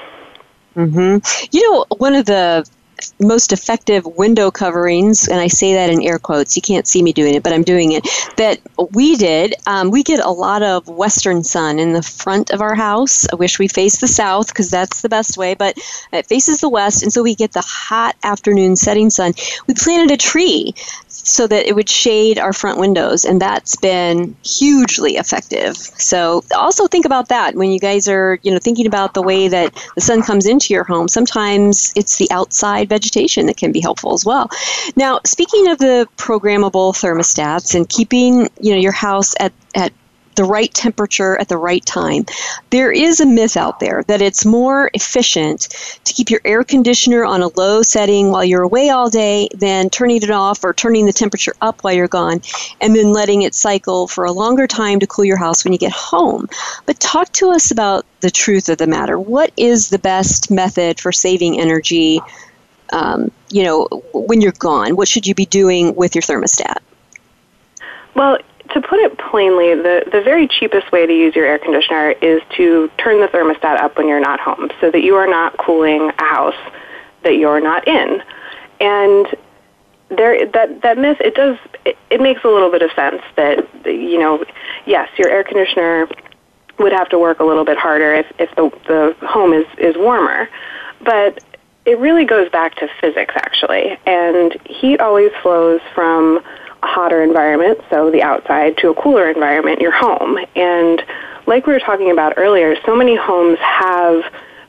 Mm-hmm. 0.77 1.47
You 1.51 1.71
know, 1.71 1.86
one 1.97 2.15
of 2.15 2.25
the 2.25 2.65
most 3.19 3.53
effective 3.53 4.05
window 4.05 4.51
coverings, 4.51 5.27
and 5.27 5.39
I 5.39 5.47
say 5.47 5.73
that 5.73 5.89
in 5.89 6.01
air 6.01 6.19
quotes, 6.19 6.55
you 6.55 6.61
can't 6.61 6.87
see 6.87 7.01
me 7.03 7.13
doing 7.13 7.35
it, 7.35 7.43
but 7.43 7.53
I'm 7.53 7.63
doing 7.63 7.91
it, 7.91 8.07
that 8.37 8.59
we 8.91 9.15
did, 9.15 9.55
um, 9.65 9.91
we 9.91 10.03
get 10.03 10.19
a 10.19 10.29
lot 10.29 10.63
of 10.63 10.87
western 10.87 11.43
sun 11.43 11.79
in 11.79 11.93
the 11.93 12.01
front 12.01 12.51
of 12.51 12.61
our 12.61 12.75
house. 12.75 13.27
I 13.31 13.35
wish 13.35 13.59
we 13.59 13.67
faced 13.67 14.01
the 14.01 14.07
south 14.07 14.47
because 14.47 14.69
that's 14.69 15.01
the 15.01 15.09
best 15.09 15.37
way, 15.37 15.55
but 15.55 15.77
it 16.11 16.27
faces 16.27 16.61
the 16.61 16.69
west, 16.69 17.03
and 17.03 17.11
so 17.11 17.23
we 17.23 17.35
get 17.35 17.51
the 17.51 17.63
hot 17.65 18.15
afternoon 18.23 18.75
setting 18.75 19.09
sun. 19.09 19.33
We 19.67 19.73
planted 19.73 20.13
a 20.13 20.17
tree 20.17 20.73
so 21.27 21.46
that 21.48 21.67
it 21.67 21.75
would 21.75 21.89
shade 21.89 22.39
our 22.39 22.53
front 22.53 22.79
windows, 22.79 23.25
and 23.25 23.41
that's 23.41 23.75
been 23.75 24.36
hugely 24.43 25.17
effective. 25.17 25.75
So 25.75 26.43
also 26.55 26.88
think 26.88 27.05
about 27.05 27.29
that 27.29 27.55
when 27.55 27.72
you 27.72 27.79
guys 27.79 28.07
are, 28.07 28.39
you 28.43 28.51
know, 28.51 28.60
thinking 28.60 28.88
about 28.88 29.13
the 29.13 29.22
way 29.22 29.48
that 29.48 29.74
the 29.96 30.01
sun 30.01 30.22
comes 30.22 30.46
into 30.46 30.74
your 30.74 30.84
home. 30.84 31.07
Sometimes 31.07 31.91
it's 31.96 32.17
the 32.17 32.29
outside 32.31 32.89
vegetation 32.89 33.46
that 33.48 33.57
can 33.57 33.72
be 33.72 33.81
helpful 33.81 34.13
as 34.13 34.25
well. 34.25 34.50
Now, 34.96 35.19
speaking 35.25 35.69
of 35.69 35.77
the 35.79 36.07
programmable 36.17 36.93
thermostats 36.93 37.75
and 37.75 37.88
keeping, 37.88 38.50
you 38.62 38.74
know, 38.74 38.79
your 38.79 38.91
house 38.93 39.36
at 39.39 39.53
at 39.75 39.91
the 40.38 40.46
right 40.46 40.74
temperature 40.74 41.38
at 41.38 41.50
the 41.50 41.58
right 41.58 41.86
time. 41.86 42.25
There 42.70 42.91
is 42.91 43.20
a 43.20 43.25
myth 43.25 43.58
out 43.58 43.79
there 43.82 44.03
that 44.08 44.22
it's 44.22 44.46
more 44.46 44.89
efficient 44.94 45.67
to 46.06 46.13
keep 46.13 46.29
your 46.29 46.39
air 46.46 46.63
conditioner 46.63 47.25
on 47.25 47.41
a 47.41 47.50
low 47.50 47.82
setting 47.82 48.32
while 48.32 48.46
you're 48.46 48.62
away 48.62 48.89
all 48.89 49.10
day 49.10 49.50
than 49.53 49.89
turning 49.89 50.17
it 50.17 50.32
off 50.32 50.63
or 50.63 50.74
turning 50.74 51.06
the 51.06 51.13
temperature 51.13 51.53
up 51.62 51.84
while 51.84 51.94
you're 51.94 52.08
gone 52.08 52.41
and 52.79 52.96
then 52.96 53.12
letting 53.12 53.41
it 53.41 53.53
cycle 53.53 54.08
for 54.08 54.24
a 54.25 54.32
longer 54.32 54.67
time 54.67 55.00
to 55.00 55.08
cool 55.08 55.25
your 55.25 55.38
house 55.38 55.65
when 55.65 55.74
you 55.74 55.79
get 55.79 55.91
home. 55.91 56.48
But 56.86 57.00
talk 57.00 57.34
to 57.34 57.50
us 57.50 57.72
about 57.72 58.06
the 58.22 58.32
truth 58.32 58.70
of 58.70 58.77
the 58.77 58.88
matter. 58.88 59.20
What 59.20 59.51
is 59.58 59.89
the 59.89 60.00
best 60.00 60.50
method 60.51 61.00
for 61.00 61.12
saving 61.12 61.60
energy? 61.60 62.22
Um, 62.94 63.32
you 63.50 63.63
know, 63.63 63.88
when 64.13 64.39
you're 64.39 64.53
gone, 64.53 64.96
what 64.96 65.08
should 65.08 65.27
you 65.27 65.36
be 65.36 65.46
doing 65.46 65.96
with 65.96 66.15
your 66.15 66.22
thermostat? 66.22 66.77
Well, 68.15 68.38
to 68.69 68.81
put 68.81 69.00
it 69.00 69.17
plainly, 69.17 69.75
the, 69.75 70.03
the 70.12 70.21
very 70.21 70.47
cheapest 70.47 70.91
way 70.91 71.05
to 71.05 71.13
use 71.13 71.36
your 71.36 71.45
air 71.45 71.59
conditioner 71.59 72.12
is 72.21 72.41
to 72.57 72.89
turn 72.97 73.21
the 73.21 73.27
thermostat 73.27 73.79
up 73.79 73.97
when 73.97 74.07
you're 74.07 74.19
not 74.19 74.39
home 74.39 74.69
so 74.81 74.91
that 74.91 75.01
you 75.01 75.15
are 75.15 75.27
not 75.27 75.57
cooling 75.57 76.12
a 76.17 76.24
house 76.24 76.71
that 77.24 77.36
you're 77.38 77.62
not 77.62 77.88
in. 77.88 78.21
And 78.79 79.27
there 80.09 80.45
that 80.51 80.81
that 80.81 80.97
myth 80.97 81.17
it 81.19 81.36
does 81.36 81.57
it, 81.86 81.97
it 82.09 82.21
makes 82.21 82.43
a 82.43 82.47
little 82.47 82.71
bit 82.71 82.81
of 82.81 82.89
sense 82.91 83.21
that 83.36 83.67
you 83.86 84.17
know 84.17 84.43
yes 84.86 85.09
your 85.17 85.29
air 85.29 85.43
conditioner 85.43 86.07
would 86.79 86.93
have 86.93 87.09
to 87.09 87.19
work 87.19 87.39
a 87.39 87.43
little 87.43 87.65
bit 87.65 87.77
harder 87.77 88.13
if 88.13 88.25
if 88.39 88.50
the 88.55 88.71
the 88.88 89.27
home 89.27 89.51
is 89.51 89.65
is 89.77 89.95
warmer 89.97 90.50
but 91.03 91.43
it 91.86 91.97
really 92.00 92.25
goes 92.25 92.50
back 92.50 92.75
to 92.75 92.88
physics 93.01 93.33
actually 93.36 93.97
and 94.05 94.57
heat 94.65 95.01
always 95.01 95.31
flows 95.41 95.81
from 95.93 96.41
a 96.84 96.88
hotter 96.88 97.24
environment 97.24 97.79
so 97.89 98.12
the 98.12 98.22
outside 98.22 98.77
to 98.77 98.89
a 98.89 98.93
cooler 98.96 99.29
environment 99.29 99.81
your 99.81 99.91
home 99.91 100.38
and 100.55 101.03
like 101.46 101.65
we 101.65 101.74
were 101.74 101.79
talking 101.79 102.12
about 102.12 102.34
earlier 102.38 102.75
so 102.86 102.96
many 102.96 103.15
homes 103.15 103.57
have 103.60 104.24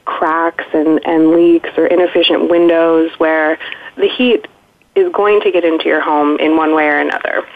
cracks 0.09 0.65
and, 0.73 1.01
and 1.07 1.33
leaks 1.33 1.69
or 1.77 1.87
inefficient 1.87 2.49
windows 2.49 3.11
where 3.19 3.59
the 3.97 4.09
heat 4.09 4.49
is 4.95 5.13
going 5.13 5.41
to 5.43 5.53
get 5.53 5.65
into 5.65 5.85
your 5.85 6.01
home 6.01 6.41
in 6.41 6.57
one 6.57 6.75
way 6.75 6.87
or 6.87 6.99
another. 6.99 7.47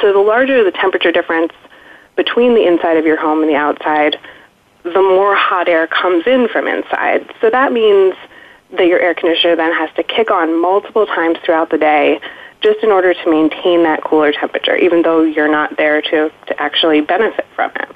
So 0.00 0.12
the 0.12 0.18
larger 0.18 0.64
the 0.64 0.72
temperature 0.72 1.12
difference 1.12 1.52
between 2.16 2.54
the 2.54 2.66
inside 2.66 2.96
of 2.96 3.04
your 3.04 3.20
home 3.20 3.40
and 3.40 3.50
the 3.50 3.56
outside, 3.56 4.16
the 4.84 5.02
more 5.02 5.34
hot 5.34 5.68
air 5.68 5.86
comes 5.86 6.26
in 6.26 6.48
from 6.48 6.66
inside. 6.66 7.30
So 7.42 7.50
that 7.50 7.72
means 7.72 8.14
that 8.72 8.86
your 8.86 8.98
air 8.98 9.14
conditioner 9.14 9.54
then 9.54 9.72
has 9.74 9.90
to 9.96 10.02
kick 10.02 10.30
on 10.30 10.60
multiple 10.60 11.04
times 11.04 11.38
throughout 11.44 11.70
the 11.70 11.78
day 11.78 12.20
just 12.66 12.82
in 12.82 12.90
order 12.90 13.14
to 13.14 13.30
maintain 13.30 13.84
that 13.84 14.02
cooler 14.02 14.32
temperature, 14.32 14.76
even 14.76 15.02
though 15.02 15.22
you're 15.22 15.50
not 15.50 15.76
there 15.76 16.02
to, 16.02 16.32
to 16.48 16.60
actually 16.60 17.00
benefit 17.00 17.46
from 17.54 17.70
it. 17.76 17.88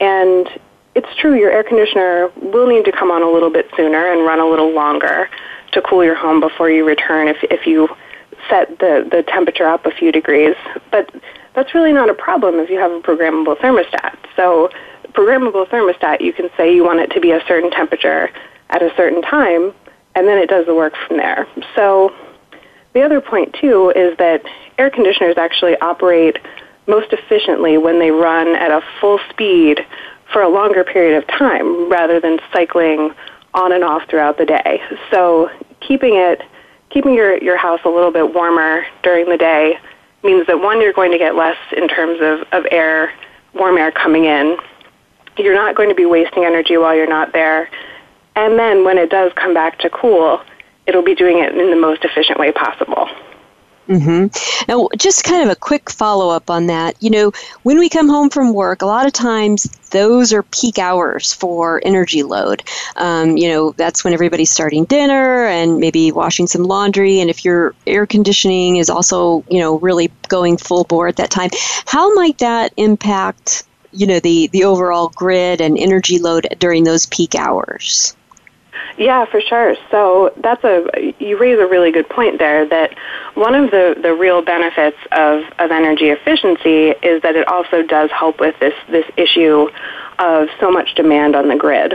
And 0.00 0.46
it's 0.94 1.08
true, 1.16 1.34
your 1.34 1.50
air 1.50 1.64
conditioner 1.64 2.30
will 2.36 2.66
need 2.66 2.84
to 2.84 2.92
come 2.92 3.10
on 3.10 3.22
a 3.22 3.30
little 3.30 3.48
bit 3.48 3.70
sooner 3.74 4.12
and 4.12 4.26
run 4.26 4.38
a 4.38 4.46
little 4.46 4.70
longer 4.74 5.30
to 5.72 5.80
cool 5.80 6.04
your 6.04 6.14
home 6.14 6.40
before 6.40 6.68
you 6.68 6.86
return 6.86 7.26
if, 7.26 7.38
if 7.44 7.66
you 7.66 7.88
set 8.50 8.78
the, 8.80 9.08
the 9.10 9.22
temperature 9.22 9.66
up 9.66 9.86
a 9.86 9.90
few 9.90 10.12
degrees. 10.12 10.54
But 10.90 11.10
that's 11.54 11.74
really 11.74 11.94
not 11.94 12.10
a 12.10 12.14
problem 12.14 12.56
if 12.56 12.68
you 12.68 12.78
have 12.78 12.92
a 12.92 13.00
programmable 13.00 13.56
thermostat. 13.56 14.14
So, 14.36 14.70
programmable 15.12 15.66
thermostat, 15.68 16.20
you 16.20 16.34
can 16.34 16.50
say 16.58 16.74
you 16.74 16.84
want 16.84 17.00
it 17.00 17.10
to 17.12 17.20
be 17.20 17.30
a 17.30 17.40
certain 17.48 17.70
temperature 17.70 18.30
at 18.68 18.82
a 18.82 18.92
certain 18.94 19.22
time, 19.22 19.72
and 20.14 20.28
then 20.28 20.36
it 20.36 20.50
does 20.50 20.66
the 20.66 20.74
work 20.74 20.92
from 21.06 21.16
there. 21.16 21.48
So, 21.74 22.14
the 22.96 23.02
other 23.02 23.20
point, 23.20 23.54
too, 23.60 23.92
is 23.94 24.16
that 24.16 24.42
air 24.78 24.88
conditioners 24.88 25.36
actually 25.36 25.76
operate 25.80 26.38
most 26.86 27.12
efficiently 27.12 27.76
when 27.76 27.98
they 27.98 28.10
run 28.10 28.56
at 28.56 28.70
a 28.70 28.80
full 28.98 29.20
speed 29.28 29.84
for 30.32 30.40
a 30.40 30.48
longer 30.48 30.82
period 30.82 31.18
of 31.18 31.26
time 31.26 31.90
rather 31.90 32.20
than 32.20 32.38
cycling 32.54 33.12
on 33.52 33.72
and 33.72 33.84
off 33.84 34.08
throughout 34.08 34.38
the 34.38 34.46
day. 34.46 34.80
So 35.10 35.50
keeping 35.80 36.14
it, 36.14 36.40
keeping 36.88 37.12
your, 37.12 37.36
your 37.36 37.58
house 37.58 37.80
a 37.84 37.90
little 37.90 38.12
bit 38.12 38.34
warmer 38.34 38.86
during 39.02 39.28
the 39.28 39.36
day 39.36 39.78
means 40.24 40.46
that 40.46 40.58
one, 40.58 40.80
you're 40.80 40.94
going 40.94 41.12
to 41.12 41.18
get 41.18 41.34
less 41.34 41.58
in 41.76 41.88
terms 41.88 42.18
of, 42.22 42.48
of 42.52 42.66
air, 42.70 43.12
warm 43.52 43.76
air 43.76 43.92
coming 43.92 44.24
in. 44.24 44.56
You're 45.36 45.54
not 45.54 45.76
going 45.76 45.90
to 45.90 45.94
be 45.94 46.06
wasting 46.06 46.46
energy 46.46 46.78
while 46.78 46.96
you're 46.96 47.06
not 47.06 47.34
there. 47.34 47.68
And 48.36 48.58
then 48.58 48.84
when 48.84 48.96
it 48.96 49.10
does 49.10 49.32
come 49.34 49.52
back 49.52 49.80
to 49.80 49.90
cool, 49.90 50.40
it'll 50.86 51.02
be 51.02 51.14
doing 51.14 51.38
it 51.38 51.54
in 51.56 51.70
the 51.70 51.76
most 51.76 52.04
efficient 52.04 52.38
way 52.38 52.52
possible. 52.52 53.08
Mm-hmm. 53.88 54.66
Now, 54.68 54.88
just 54.96 55.22
kind 55.22 55.44
of 55.44 55.50
a 55.50 55.54
quick 55.54 55.90
follow 55.90 56.30
up 56.30 56.50
on 56.50 56.66
that. 56.66 57.00
You 57.00 57.10
know, 57.10 57.32
when 57.62 57.78
we 57.78 57.88
come 57.88 58.08
home 58.08 58.30
from 58.30 58.52
work, 58.52 58.82
a 58.82 58.86
lot 58.86 59.06
of 59.06 59.12
times 59.12 59.64
those 59.90 60.32
are 60.32 60.42
peak 60.42 60.78
hours 60.78 61.32
for 61.32 61.80
energy 61.84 62.24
load. 62.24 62.64
Um, 62.96 63.36
you 63.36 63.48
know, 63.48 63.72
that's 63.76 64.02
when 64.02 64.12
everybody's 64.12 64.50
starting 64.50 64.84
dinner 64.86 65.46
and 65.46 65.78
maybe 65.78 66.10
washing 66.10 66.48
some 66.48 66.64
laundry. 66.64 67.20
And 67.20 67.30
if 67.30 67.44
your 67.44 67.74
air 67.86 68.06
conditioning 68.06 68.76
is 68.76 68.90
also, 68.90 69.44
you 69.48 69.60
know, 69.60 69.78
really 69.78 70.10
going 70.28 70.56
full 70.56 70.84
bore 70.84 71.06
at 71.06 71.16
that 71.16 71.30
time, 71.30 71.50
how 71.86 72.12
might 72.14 72.38
that 72.38 72.72
impact, 72.76 73.62
you 73.92 74.08
know, 74.08 74.18
the, 74.18 74.48
the 74.48 74.64
overall 74.64 75.10
grid 75.14 75.60
and 75.60 75.78
energy 75.78 76.18
load 76.18 76.48
during 76.58 76.82
those 76.82 77.06
peak 77.06 77.36
hours? 77.36 78.16
Yeah, 78.98 79.26
for 79.26 79.40
sure. 79.40 79.76
So 79.90 80.32
that's 80.38 80.64
a 80.64 81.14
you 81.18 81.38
raise 81.38 81.58
a 81.58 81.66
really 81.66 81.92
good 81.92 82.08
point 82.08 82.38
there. 82.38 82.66
That 82.66 82.96
one 83.34 83.54
of 83.54 83.70
the 83.70 83.96
the 84.00 84.14
real 84.14 84.42
benefits 84.42 84.96
of 85.12 85.42
of 85.58 85.70
energy 85.70 86.08
efficiency 86.08 86.90
is 87.06 87.22
that 87.22 87.36
it 87.36 87.46
also 87.48 87.82
does 87.82 88.10
help 88.10 88.40
with 88.40 88.58
this 88.58 88.74
this 88.88 89.06
issue 89.16 89.68
of 90.18 90.48
so 90.60 90.70
much 90.70 90.94
demand 90.94 91.36
on 91.36 91.48
the 91.48 91.56
grid. 91.56 91.94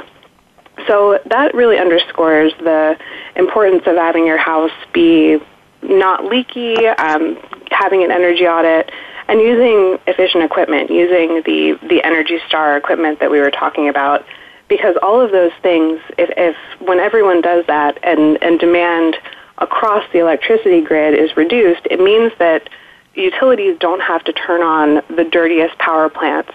So 0.87 1.19
that 1.25 1.53
really 1.53 1.77
underscores 1.77 2.53
the 2.59 2.97
importance 3.35 3.83
of 3.85 3.95
having 3.95 4.25
your 4.25 4.37
house 4.37 4.71
be 4.93 5.39
not 5.81 6.25
leaky, 6.25 6.87
um, 6.87 7.37
having 7.71 8.03
an 8.03 8.11
energy 8.11 8.47
audit, 8.47 8.91
and 9.27 9.39
using 9.39 9.97
efficient 10.07 10.43
equipment, 10.43 10.89
using 10.89 11.41
the 11.45 11.79
the 11.87 12.03
Energy 12.03 12.39
Star 12.47 12.77
equipment 12.77 13.19
that 13.19 13.31
we 13.31 13.39
were 13.39 13.51
talking 13.51 13.89
about 13.89 14.25
because 14.71 14.95
all 15.03 15.19
of 15.19 15.33
those 15.33 15.51
things, 15.61 15.99
if, 16.17 16.29
if 16.37 16.55
when 16.79 16.97
everyone 16.97 17.41
does 17.41 17.65
that 17.65 17.99
and, 18.03 18.41
and 18.41 18.57
demand 18.57 19.17
across 19.57 20.01
the 20.13 20.19
electricity 20.19 20.79
grid 20.79 21.13
is 21.13 21.35
reduced, 21.35 21.81
it 21.91 21.99
means 21.99 22.31
that 22.39 22.69
utilities 23.13 23.77
don't 23.79 24.01
have 24.01 24.23
to 24.23 24.31
turn 24.31 24.61
on 24.61 25.03
the 25.13 25.25
dirtiest 25.29 25.77
power 25.77 26.07
plants 26.07 26.53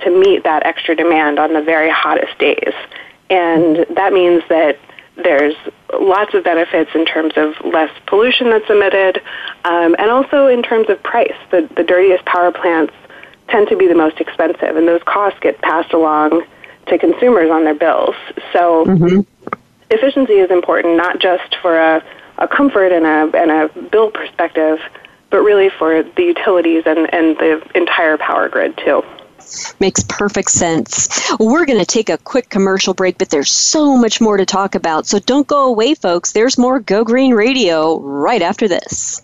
to 0.00 0.10
meet 0.10 0.44
that 0.44 0.66
extra 0.66 0.94
demand 0.94 1.38
on 1.38 1.54
the 1.54 1.62
very 1.62 1.88
hottest 1.88 2.38
days. 2.38 2.74
And 3.30 3.86
that 3.96 4.12
means 4.12 4.42
that 4.50 4.78
there's 5.16 5.54
lots 5.98 6.34
of 6.34 6.44
benefits 6.44 6.90
in 6.94 7.06
terms 7.06 7.32
of 7.36 7.54
less 7.64 7.90
pollution 8.04 8.50
that's 8.50 8.68
emitted, 8.68 9.22
um, 9.64 9.96
and 9.98 10.10
also 10.10 10.48
in 10.48 10.62
terms 10.62 10.90
of 10.90 11.02
price. 11.02 11.32
The, 11.50 11.66
the 11.78 11.82
dirtiest 11.82 12.26
power 12.26 12.52
plants 12.52 12.92
tend 13.48 13.68
to 13.68 13.76
be 13.76 13.88
the 13.88 13.94
most 13.94 14.20
expensive, 14.20 14.76
and 14.76 14.86
those 14.86 15.02
costs 15.06 15.38
get 15.40 15.62
passed 15.62 15.94
along 15.94 16.44
to 16.86 16.98
consumers 16.98 17.50
on 17.50 17.64
their 17.64 17.74
bills. 17.74 18.14
So 18.52 18.84
mm-hmm. 18.84 19.20
efficiency 19.90 20.34
is 20.34 20.50
important 20.50 20.96
not 20.96 21.20
just 21.20 21.56
for 21.62 21.76
a, 21.78 22.04
a 22.38 22.48
comfort 22.48 22.92
and 22.92 23.04
a, 23.06 23.38
and 23.38 23.50
a 23.50 23.68
bill 23.90 24.10
perspective, 24.10 24.80
but 25.30 25.38
really 25.38 25.70
for 25.70 26.02
the 26.02 26.22
utilities 26.22 26.84
and, 26.86 27.12
and 27.12 27.36
the 27.38 27.62
entire 27.74 28.16
power 28.16 28.48
grid 28.48 28.76
too. 28.78 29.02
Makes 29.78 30.04
perfect 30.08 30.50
sense. 30.50 31.30
We're 31.38 31.66
going 31.66 31.78
to 31.78 31.84
take 31.84 32.08
a 32.08 32.18
quick 32.18 32.48
commercial 32.48 32.94
break, 32.94 33.18
but 33.18 33.30
there's 33.30 33.50
so 33.50 33.96
much 33.96 34.20
more 34.20 34.36
to 34.36 34.46
talk 34.46 34.74
about. 34.74 35.06
So 35.06 35.18
don't 35.18 35.46
go 35.46 35.66
away, 35.66 35.94
folks. 35.94 36.32
There's 36.32 36.56
more 36.56 36.80
Go 36.80 37.04
Green 37.04 37.34
Radio 37.34 38.00
right 38.00 38.40
after 38.40 38.68
this. 38.68 39.23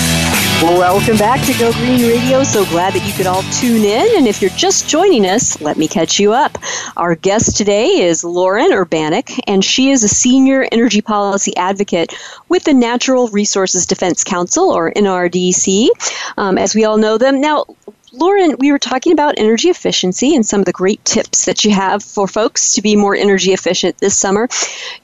Welcome 0.61 1.17
back 1.17 1.43
to 1.47 1.57
Go 1.57 1.71
Green 1.73 2.01
Radio. 2.01 2.43
So 2.43 2.65
glad 2.65 2.93
that 2.93 3.03
you 3.03 3.13
could 3.13 3.25
all 3.25 3.41
tune 3.51 3.83
in. 3.83 4.15
And 4.15 4.27
if 4.27 4.43
you're 4.43 4.51
just 4.51 4.87
joining 4.87 5.25
us, 5.25 5.59
let 5.59 5.75
me 5.75 5.87
catch 5.87 6.19
you 6.19 6.33
up. 6.33 6.55
Our 6.95 7.15
guest 7.15 7.57
today 7.57 7.87
is 7.87 8.23
Lauren 8.23 8.69
Urbanek, 8.69 9.39
and 9.47 9.65
she 9.65 9.89
is 9.89 10.03
a 10.03 10.07
senior 10.07 10.67
energy 10.71 11.01
policy 11.01 11.57
advocate 11.57 12.13
with 12.47 12.63
the 12.63 12.75
Natural 12.75 13.27
Resources 13.29 13.87
Defense 13.87 14.23
Council, 14.23 14.69
or 14.69 14.91
NRDC, 14.91 15.87
um, 16.37 16.59
as 16.59 16.75
we 16.75 16.85
all 16.85 16.97
know 16.97 17.17
them. 17.17 17.41
Now, 17.41 17.65
Lauren, 18.13 18.57
we 18.59 18.73
were 18.73 18.79
talking 18.79 19.13
about 19.13 19.35
energy 19.37 19.69
efficiency 19.69 20.35
and 20.35 20.45
some 20.45 20.59
of 20.59 20.65
the 20.65 20.73
great 20.73 21.03
tips 21.05 21.45
that 21.45 21.63
you 21.63 21.71
have 21.71 22.03
for 22.03 22.27
folks 22.27 22.73
to 22.73 22.81
be 22.81 22.93
more 22.97 23.15
energy 23.15 23.53
efficient 23.53 23.97
this 23.99 24.17
summer. 24.17 24.49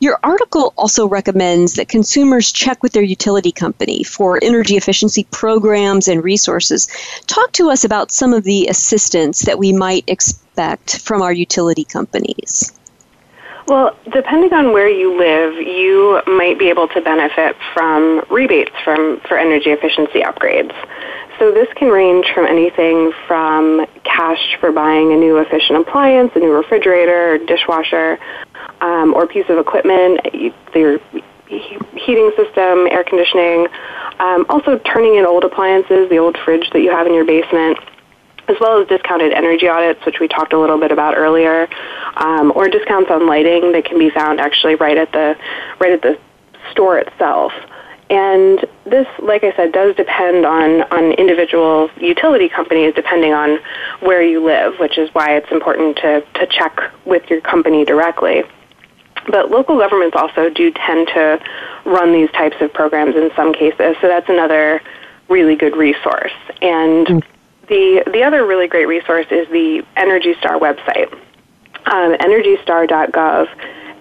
Your 0.02 0.20
article 0.24 0.74
also 0.76 1.08
recommends 1.08 1.76
that 1.76 1.88
consumers 1.88 2.52
check 2.52 2.84
with 2.84 2.92
their 2.92 3.04
utility 3.04 3.54
company 3.54 4.04
for 4.04 4.40
energy 4.44 4.76
efficiency 4.76 5.26
programs 5.32 6.10
and 6.10 6.22
resources. 6.22 6.90
Talk 7.28 7.54
to 7.54 7.70
us 7.70 7.86
about 7.86 8.12
some 8.12 8.34
of 8.34 8.44
the 8.44 8.68
assistance 8.68 9.44
that 9.44 9.58
we 9.58 9.72
might 9.72 10.04
expect 10.08 11.00
from 11.00 11.22
our 11.22 11.32
utility 11.32 11.86
companies. 11.86 12.78
Well, 13.68 13.96
depending 14.12 14.54
on 14.54 14.74
where 14.74 14.90
you 14.90 15.18
live, 15.18 15.54
you 15.56 16.22
might 16.28 16.60
be 16.60 16.70
able 16.70 16.90
to 16.90 17.02
benefit 17.02 17.56
from 17.74 18.26
rebates 18.30 18.72
from 18.84 19.22
for 19.28 19.38
energy 19.38 19.72
efficiency 19.72 20.22
upgrades. 20.22 20.76
So 21.39 21.51
this 21.51 21.67
can 21.75 21.89
range 21.89 22.32
from 22.34 22.48
anything 22.48 23.12
from 23.27 23.86
cash 24.03 24.58
for 24.60 24.72
buying 24.72 25.13
a 25.13 25.15
new 25.15 25.38
efficient 25.38 25.79
appliance, 25.79 26.32
a 26.36 26.39
new 26.39 26.51
refrigerator, 26.51 27.34
or 27.34 27.38
dishwasher, 27.38 28.18
um, 28.81 29.14
or 29.14 29.27
piece 29.27 29.46
of 29.50 29.59
equipment, 29.59 30.20
your 30.74 31.00
heating 31.48 32.31
system, 32.35 32.88
air 32.88 33.03
conditioning, 33.03 33.68
um, 34.20 34.46
also 34.50 34.79
turning 34.79 35.16
in 35.16 35.25
old 35.25 35.44
appliances, 35.44 36.09
the 36.09 36.18
old 36.18 36.38
fridge 36.44 36.70
that 36.72 36.81
you 36.81 36.92
have 36.92 37.05
in 37.05 37.14
your 37.14 37.25
basement, 37.25 37.77
as 38.48 38.55
well 38.59 38.81
as 38.81 38.88
discounted 38.88 39.31
energy 39.31 39.68
audits, 39.68 40.03
which 40.05 40.20
we 40.20 40.27
talked 40.27 40.53
a 40.53 40.59
little 40.59 40.79
bit 40.79 40.92
about 40.92 41.16
earlier, 41.16 41.68
um, 42.16 42.51
or 42.55 42.68
discounts 42.68 43.12
on 43.12 43.27
lighting 43.27 43.74
that 43.74 43.85
can 43.85 44.00
be 44.00 44.09
found 44.09 44.40
actually 44.40 44.75
right 44.75 44.98
at 44.98 45.12
the 45.12 45.38
right 45.79 45.92
at 45.92 46.01
the 46.01 46.18
store 46.72 46.98
itself. 46.98 47.51
And 48.09 48.65
this, 48.85 49.07
like 49.22 49.43
I 49.43 49.53
said, 49.55 49.74
does 49.74 49.96
depend 49.96 50.46
on, 50.46 50.83
on 50.93 51.11
individual 51.13 51.89
utility 51.98 52.48
companies 52.48 52.93
depending 52.96 53.33
on 53.33 53.59
where 54.00 54.22
you 54.22 54.43
live, 54.43 54.79
which 54.79 54.98
is 54.98 55.09
why 55.13 55.35
it's 55.35 55.51
important 55.51 55.98
to, 55.98 56.22
to 56.35 56.48
check 56.48 56.79
with 57.05 57.29
your 57.29 57.41
company 57.41 57.83
directly. 57.83 58.43
But 59.27 59.51
local 59.51 59.77
governments 59.77 60.15
also 60.17 60.50
do 60.50 60.72
tend 60.72 61.07
to 61.09 61.39
run 61.85 62.13
these 62.13 62.31
types 62.31 62.55
of 62.61 62.74
programs 62.74 63.15
in 63.15 63.29
some 63.35 63.53
cases, 63.53 63.98
so 64.00 64.07
that's 64.07 64.29
another 64.29 64.81
really 65.27 65.55
good 65.57 65.75
resource. 65.75 66.31
And 66.61 67.07
mm. 67.07 67.24
the, 67.67 68.03
the 68.11 68.24
other 68.24 68.46
really 68.46 68.67
great 68.67 68.87
resource 68.87 69.25
is 69.31 69.50
the 69.50 69.85
Energy 69.98 70.33
Star 70.39 70.57
website, 70.57 71.11
um, 71.91 72.15
energystar.gov. 72.15 73.48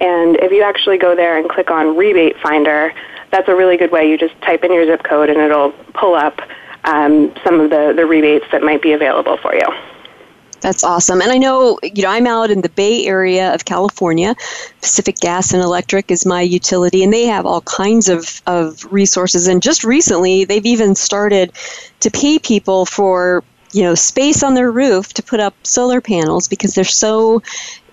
And 0.01 0.37
if 0.37 0.53
you 0.53 0.63
actually 0.63 0.99
go 0.99 1.17
there 1.17 1.39
and 1.39 1.49
click 1.49 1.71
on 1.73 1.97
Rebate 1.97 2.39
Finder, 2.39 2.93
that's 3.31 3.49
a 3.49 3.55
really 3.55 3.77
good 3.77 3.93
way. 3.93 4.09
You 4.09 4.19
just 4.19 4.41
type 4.43 4.65
in 4.65 4.73
your 4.73 4.87
zip 4.87 5.03
code 5.03 5.31
and 5.31 5.39
it'll 5.39 5.73
pull 5.95 6.15
up 6.15 6.41
um, 6.85 7.35
some 7.45 7.61
of 7.61 7.71
the, 7.71 7.93
the 7.95 8.07
rebates 8.07 8.47
that 8.53 8.63
might 8.63 8.83
be 8.83 8.93
available 8.93 9.37
for 9.39 9.55
you. 9.55 9.67
That's 10.61 10.83
awesome. 10.83 11.21
And 11.21 11.31
I 11.31 11.39
know, 11.39 11.79
you 11.83 12.03
know, 12.03 12.09
I'm 12.09 12.27
out 12.27 12.51
in 12.51 12.63
the 12.63 12.69
Bay 12.71 13.07
Area 13.07 13.55
of 13.55 13.67
California. 13.67 14.35
Pacific 14.81 15.17
Gas 15.17 15.53
and 15.53 15.63
Electric 15.63 16.11
is 16.11 16.25
my 16.25 16.41
utility, 16.41 17.05
and 17.05 17.13
they 17.13 17.27
have 17.27 17.45
all 17.45 17.61
kinds 17.61 18.09
of, 18.09 18.41
of 18.47 18.85
resources. 18.91 19.47
And 19.47 19.63
just 19.63 19.85
recently, 19.85 20.45
they've 20.45 20.65
even 20.65 20.95
started 20.95 21.53
to 22.01 22.11
pay 22.11 22.39
people 22.39 22.87
for 22.87 23.45
you 23.73 23.83
know 23.83 23.95
space 23.95 24.43
on 24.43 24.55
their 24.55 24.71
roof 24.71 25.13
to 25.13 25.23
put 25.23 25.39
up 25.39 25.55
solar 25.65 26.01
panels 26.01 26.49
because 26.49 26.75
they're 26.75 26.85
so 26.85 27.43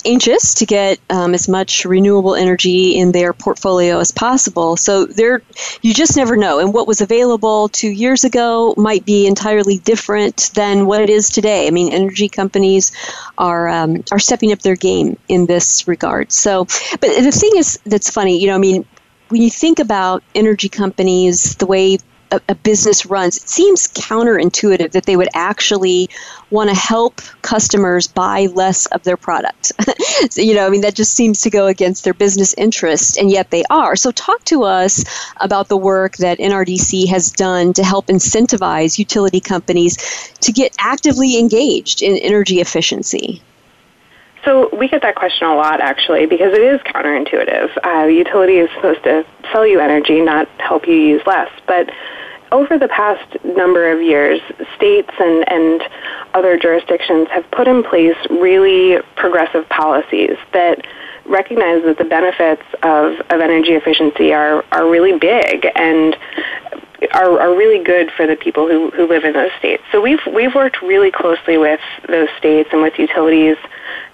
anxious 0.05 0.53
to 0.55 0.65
get 0.65 0.99
um, 1.09 1.33
as 1.33 1.47
much 1.47 1.85
renewable 1.85 2.35
energy 2.35 2.97
in 2.97 3.11
their 3.11 3.33
portfolio 3.33 3.99
as 3.99 4.11
possible. 4.11 4.77
So 4.77 5.05
there, 5.05 5.41
you 5.81 5.93
just 5.93 6.17
never 6.17 6.35
know. 6.35 6.59
And 6.59 6.73
what 6.73 6.87
was 6.87 7.01
available 7.01 7.69
two 7.69 7.89
years 7.89 8.23
ago 8.23 8.73
might 8.77 9.05
be 9.05 9.27
entirely 9.27 9.79
different 9.79 10.51
than 10.53 10.85
what 10.85 11.01
it 11.01 11.09
is 11.09 11.29
today. 11.29 11.67
I 11.67 11.71
mean, 11.71 11.91
energy 11.91 12.29
companies 12.29 12.91
are 13.37 13.69
um, 13.69 14.03
are 14.11 14.19
stepping 14.19 14.51
up 14.51 14.59
their 14.59 14.75
game 14.75 15.17
in 15.27 15.45
this 15.45 15.87
regard. 15.87 16.31
So, 16.31 16.65
but 16.99 17.01
the 17.01 17.31
thing 17.31 17.51
is 17.55 17.79
that's 17.85 18.09
funny. 18.09 18.39
You 18.39 18.47
know, 18.47 18.55
I 18.55 18.59
mean, 18.59 18.85
when 19.29 19.41
you 19.41 19.49
think 19.49 19.79
about 19.79 20.23
energy 20.35 20.69
companies, 20.69 21.55
the 21.55 21.65
way 21.65 21.97
a, 22.33 22.41
a 22.49 22.55
business 22.55 23.05
runs, 23.05 23.37
it 23.37 23.47
seems 23.47 23.87
counterintuitive 23.87 24.91
that 24.91 25.05
they 25.05 25.15
would 25.15 25.29
actually 25.33 26.09
want 26.49 26.69
to 26.69 26.75
help 26.75 27.21
customers 27.41 28.07
buy 28.07 28.47
less 28.47 28.85
of 28.87 29.03
their 29.03 29.17
product. 29.17 29.71
so, 30.31 30.41
you 30.41 30.55
know, 30.55 30.65
I 30.65 30.69
mean, 30.69 30.81
that 30.81 30.95
just 30.95 31.13
seems 31.13 31.41
to 31.41 31.49
go 31.49 31.67
against 31.67 32.03
their 32.03 32.13
business 32.13 32.53
interest, 32.55 33.17
and 33.17 33.31
yet 33.31 33.51
they 33.51 33.63
are. 33.69 33.95
So, 33.95 34.11
talk 34.11 34.43
to 34.45 34.63
us 34.63 35.03
about 35.37 35.69
the 35.69 35.77
work 35.77 36.17
that 36.17 36.39
NRDC 36.39 37.07
has 37.07 37.31
done 37.31 37.73
to 37.73 37.83
help 37.83 38.07
incentivize 38.07 38.97
utility 38.99 39.39
companies 39.39 39.97
to 40.41 40.51
get 40.51 40.75
actively 40.79 41.37
engaged 41.37 42.01
in 42.01 42.17
energy 42.17 42.59
efficiency. 42.59 43.41
So 44.45 44.69
we 44.75 44.89
get 44.89 45.01
that 45.03 45.15
question 45.15 45.47
a 45.47 45.55
lot, 45.55 45.79
actually, 45.79 46.25
because 46.25 46.53
it 46.53 46.61
is 46.61 46.81
counterintuitive. 46.81 47.85
Uh, 47.85 48.07
utility 48.07 48.57
is 48.57 48.69
supposed 48.75 49.03
to 49.03 49.25
sell 49.51 49.65
you 49.65 49.79
energy, 49.79 50.19
not 50.19 50.49
help 50.59 50.87
you 50.87 50.95
use 50.95 51.21
less. 51.25 51.49
But 51.65 51.89
over 52.53 52.77
the 52.77 52.87
past 52.87 53.43
number 53.43 53.91
of 53.91 54.01
years, 54.01 54.39
states 54.75 55.09
and, 55.19 55.43
and 55.51 55.81
other 56.35 56.57
jurisdictions 56.57 57.27
have 57.31 57.49
put 57.51 57.67
in 57.67 57.83
place 57.83 58.15
really 58.29 59.01
progressive 59.15 59.67
policies 59.69 60.37
that 60.53 60.85
recognize 61.25 61.83
that 61.83 61.97
the 61.97 62.05
benefits 62.05 62.61
of, 62.83 63.19
of 63.31 63.41
energy 63.41 63.71
efficiency 63.71 64.33
are, 64.33 64.63
are 64.71 64.87
really 64.87 65.17
big 65.17 65.65
and 65.75 66.15
are, 67.13 67.39
are 67.39 67.57
really 67.57 67.83
good 67.83 68.11
for 68.15 68.27
the 68.27 68.35
people 68.35 68.67
who, 68.67 68.91
who 68.91 69.07
live 69.07 69.23
in 69.23 69.33
those 69.33 69.51
states. 69.57 69.81
So 69.91 69.99
we've, 69.99 70.21
we've 70.31 70.53
worked 70.53 70.81
really 70.81 71.11
closely 71.11 71.57
with 71.57 71.81
those 72.07 72.29
states 72.37 72.69
and 72.71 72.83
with 72.83 72.99
utilities 72.99 73.57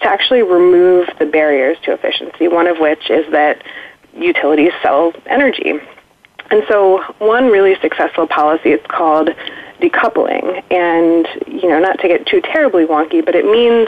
to 0.02 0.08
actually 0.08 0.44
remove 0.44 1.10
the 1.20 1.26
barriers 1.26 1.78
to 1.84 1.94
efficiency, 1.94 2.48
one 2.48 2.68
of 2.68 2.78
which 2.78 3.10
is 3.10 3.30
that 3.32 3.64
utilities 4.16 4.72
sell 4.82 5.12
energy 5.26 5.74
and 6.52 6.64
so 6.68 7.04
one 7.20 7.48
really 7.48 7.76
successful 7.82 8.28
policy 8.28 8.72
is 8.72 8.82
called 8.88 9.30
decoupling. 9.80 10.64
And, 10.72 11.28
you 11.48 11.70
know, 11.70 11.80
not 11.80 12.00
to 12.00 12.08
get 12.08 12.26
too 12.26 12.42
terribly 12.42 12.86
wonky, 12.86 13.24
but 13.24 13.36
it 13.36 13.46
means 13.46 13.88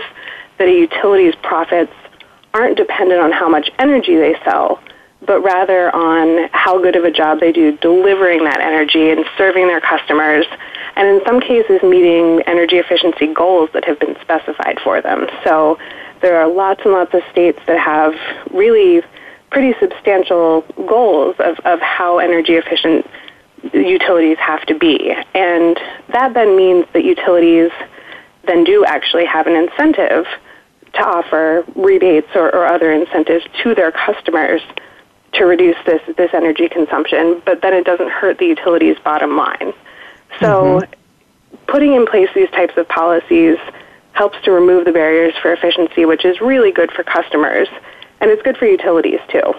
that 0.57 0.67
a 0.67 0.71
utility's 0.71 1.35
profits 1.41 1.93
aren't 2.53 2.77
dependent 2.77 3.21
on 3.21 3.31
how 3.31 3.49
much 3.49 3.69
energy 3.79 4.15
they 4.15 4.35
sell, 4.43 4.81
but 5.25 5.41
rather 5.41 5.93
on 5.95 6.49
how 6.51 6.81
good 6.81 6.95
of 6.95 7.03
a 7.03 7.11
job 7.11 7.39
they 7.39 7.51
do 7.51 7.77
delivering 7.77 8.43
that 8.43 8.59
energy 8.59 9.09
and 9.09 9.25
serving 9.37 9.67
their 9.67 9.81
customers 9.81 10.45
and 10.95 11.07
in 11.07 11.21
some 11.25 11.39
cases 11.39 11.81
meeting 11.83 12.41
energy 12.47 12.77
efficiency 12.77 13.27
goals 13.33 13.69
that 13.73 13.85
have 13.85 13.99
been 13.99 14.15
specified 14.21 14.79
for 14.83 15.01
them. 15.01 15.27
So 15.43 15.79
there 16.21 16.39
are 16.39 16.47
lots 16.47 16.81
and 16.83 16.93
lots 16.93 17.13
of 17.13 17.21
states 17.31 17.59
that 17.67 17.79
have 17.79 18.13
really 18.51 19.01
pretty 19.51 19.77
substantial 19.79 20.61
goals 20.87 21.35
of, 21.39 21.59
of 21.65 21.79
how 21.81 22.17
energy 22.17 22.53
efficient 22.53 23.05
utilities 23.73 24.37
have 24.37 24.65
to 24.65 24.77
be. 24.77 25.13
And 25.35 25.77
that 26.13 26.33
then 26.33 26.55
means 26.55 26.85
that 26.93 27.03
utilities 27.03 27.71
then 28.47 28.63
do 28.63 28.83
actually 28.85 29.25
have 29.25 29.45
an 29.47 29.55
incentive 29.55 30.25
to 30.93 30.99
offer 30.99 31.63
rebates 31.75 32.27
or, 32.33 32.53
or 32.53 32.65
other 32.65 32.91
incentives 32.91 33.45
to 33.63 33.75
their 33.75 33.91
customers 33.91 34.61
to 35.33 35.45
reduce 35.45 35.77
this, 35.85 36.01
this 36.17 36.31
energy 36.33 36.67
consumption, 36.67 37.41
but 37.45 37.61
then 37.61 37.73
it 37.73 37.85
doesn't 37.85 38.09
hurt 38.09 38.37
the 38.37 38.47
utility's 38.47 38.97
bottom 38.99 39.37
line. 39.37 39.73
So 40.39 40.81
mm-hmm. 40.81 41.55
putting 41.67 41.93
in 41.93 42.05
place 42.05 42.29
these 42.35 42.49
types 42.51 42.73
of 42.77 42.87
policies 42.87 43.57
helps 44.13 44.41
to 44.43 44.51
remove 44.51 44.85
the 44.85 44.91
barriers 44.91 45.33
for 45.41 45.53
efficiency, 45.53 46.05
which 46.05 46.25
is 46.25 46.41
really 46.41 46.71
good 46.71 46.91
for 46.91 47.03
customers, 47.03 47.69
and 48.21 48.29
it's 48.29 48.41
good 48.41 48.57
for 48.57 48.65
utilities 48.65 49.19
too. 49.29 49.53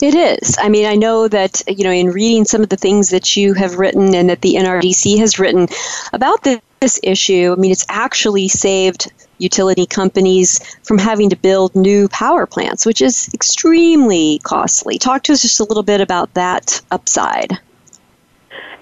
It 0.00 0.14
is. 0.14 0.56
I 0.60 0.68
mean, 0.68 0.86
I 0.86 0.94
know 0.94 1.26
that, 1.28 1.62
you 1.66 1.82
know, 1.82 1.90
in 1.90 2.10
reading 2.10 2.44
some 2.44 2.62
of 2.62 2.68
the 2.68 2.76
things 2.76 3.10
that 3.10 3.36
you 3.36 3.54
have 3.54 3.76
written 3.76 4.14
and 4.14 4.30
that 4.30 4.42
the 4.42 4.54
NRDC 4.54 5.18
has 5.18 5.38
written 5.38 5.66
about 6.12 6.44
this 6.44 7.00
issue, 7.02 7.54
I 7.56 7.60
mean, 7.60 7.72
it's 7.72 7.86
actually 7.88 8.48
saved 8.48 9.12
utility 9.38 9.84
companies 9.84 10.60
from 10.84 10.98
having 10.98 11.28
to 11.30 11.36
build 11.36 11.74
new 11.74 12.08
power 12.08 12.46
plants, 12.46 12.86
which 12.86 13.02
is 13.02 13.32
extremely 13.34 14.38
costly. 14.44 14.96
Talk 14.96 15.24
to 15.24 15.32
us 15.32 15.42
just 15.42 15.58
a 15.58 15.64
little 15.64 15.82
bit 15.82 16.00
about 16.00 16.32
that 16.34 16.80
upside. 16.92 17.58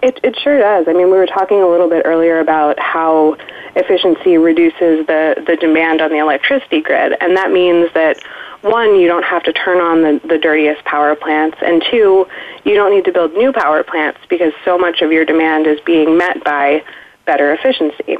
It, 0.02 0.20
it 0.22 0.36
sure 0.38 0.58
does. 0.58 0.88
I 0.88 0.92
mean, 0.92 1.06
we 1.06 1.16
were 1.16 1.26
talking 1.26 1.62
a 1.62 1.68
little 1.68 1.88
bit 1.88 2.02
earlier 2.04 2.40
about 2.40 2.78
how 2.78 3.36
efficiency 3.76 4.36
reduces 4.36 5.06
the, 5.06 5.42
the 5.46 5.56
demand 5.56 6.02
on 6.02 6.10
the 6.10 6.18
electricity 6.18 6.82
grid, 6.82 7.16
and 7.20 7.36
that 7.36 7.50
means 7.50 7.90
that 7.94 8.20
one, 8.62 8.98
you 8.98 9.08
don't 9.08 9.24
have 9.24 9.42
to 9.44 9.52
turn 9.52 9.80
on 9.80 10.02
the, 10.02 10.26
the 10.26 10.38
dirtiest 10.38 10.84
power 10.84 11.14
plants, 11.14 11.58
and 11.62 11.82
two, 11.90 12.26
you 12.64 12.74
don't 12.74 12.94
need 12.94 13.04
to 13.04 13.12
build 13.12 13.34
new 13.34 13.52
power 13.52 13.82
plants 13.82 14.20
because 14.28 14.52
so 14.64 14.78
much 14.78 15.02
of 15.02 15.12
your 15.12 15.24
demand 15.24 15.66
is 15.66 15.80
being 15.80 16.16
met 16.16 16.42
by 16.44 16.84
better 17.26 17.52
efficiency. 17.52 18.16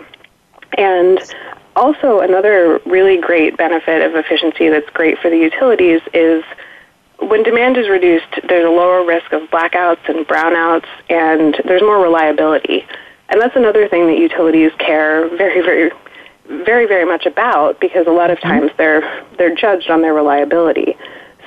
And 0.77 1.21
also, 1.77 2.21
another 2.21 2.81
really 2.85 3.19
great 3.19 3.57
benefit 3.57 4.03
of 4.03 4.15
efficiency 4.15 4.69
that's 4.69 4.89
great 4.91 5.19
for 5.19 5.31
the 5.31 5.39
utilities 5.39 6.01
is 6.13 6.45
when 7.19 7.43
demand 7.43 7.77
is 7.77 7.89
reduced, 7.89 8.27
there's 8.49 8.67
a 8.67 8.71
lower 8.71 9.05
risk 9.05 9.33
of 9.33 9.43
blackouts 9.51 10.09
and 10.09 10.27
brownouts, 10.27 10.89
and 11.09 11.61
there's 11.65 11.83
more 11.83 12.03
reliability. 12.03 12.87
And 13.29 13.41
that's 13.41 13.57
another 13.57 13.89
thing 13.89 14.07
that 14.09 14.19
utilities 14.19 14.73
care 14.79 15.29
very, 15.37 15.63
very, 15.63 15.91
very, 16.47 16.87
very 16.87 17.05
much 17.05 17.27
about 17.27 17.81
because 17.81 18.07
a 18.07 18.11
lot 18.11 18.31
of 18.31 18.39
mm-hmm. 18.39 18.61
times 18.61 18.71
they're 18.77 19.25
they're 19.39 19.55
judged 19.55 19.91
on 19.91 20.03
their 20.03 20.15
reliability. 20.15 20.97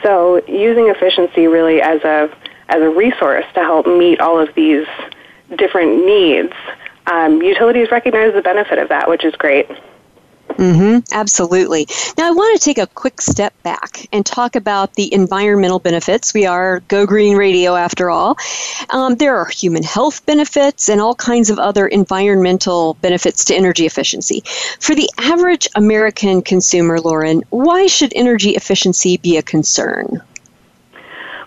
So 0.04 0.42
using 0.48 0.88
efficiency 0.88 1.48
really 1.48 1.82
as 1.82 2.04
a 2.04 2.30
as 2.70 2.82
a 2.82 2.90
resource 2.90 3.46
to 3.54 3.60
help 3.62 3.86
meet 3.86 4.20
all 4.20 4.40
of 4.40 4.54
these 4.56 4.88
different 5.56 6.06
needs, 6.06 6.54
um, 7.08 7.42
utilities 7.42 7.92
recognize 7.92 8.34
the 8.34 8.42
benefit 8.42 8.80
of 8.80 8.90
that, 8.90 9.10
which 9.10 9.24
is 9.24 9.36
great. 9.36 9.70
Mm-hmm, 10.50 11.00
absolutely. 11.12 11.88
Now, 12.18 12.28
I 12.28 12.32
want 12.32 12.60
to 12.60 12.64
take 12.64 12.78
a 12.78 12.88
quick 12.88 13.20
step 13.20 13.54
back 13.64 14.08
and 14.14 14.26
talk 14.26 14.56
about 14.56 14.94
the 14.94 15.14
environmental 15.14 15.80
benefits. 15.80 16.34
We 16.34 16.46
are 16.46 16.80
Go 16.88 17.06
Green 17.06 17.36
Radio, 17.36 17.76
after 17.76 18.10
all. 18.10 18.38
Um, 18.90 19.16
there 19.16 19.36
are 19.36 19.50
human 19.50 19.84
health 19.84 20.26
benefits 20.26 20.88
and 20.88 21.02
all 21.02 21.16
kinds 21.16 21.50
of 21.50 21.60
other 21.60 21.88
environmental 21.88 22.94
benefits 23.02 23.44
to 23.46 23.56
energy 23.56 23.86
efficiency. 23.86 24.44
For 24.80 24.96
the 24.96 25.10
average 25.18 25.68
American 25.76 26.42
consumer, 26.42 27.02
Lauren, 27.02 27.44
why 27.50 27.88
should 27.88 28.14
energy 28.16 28.52
efficiency 28.52 29.18
be 29.18 29.38
a 29.38 29.44
concern? 29.44 30.22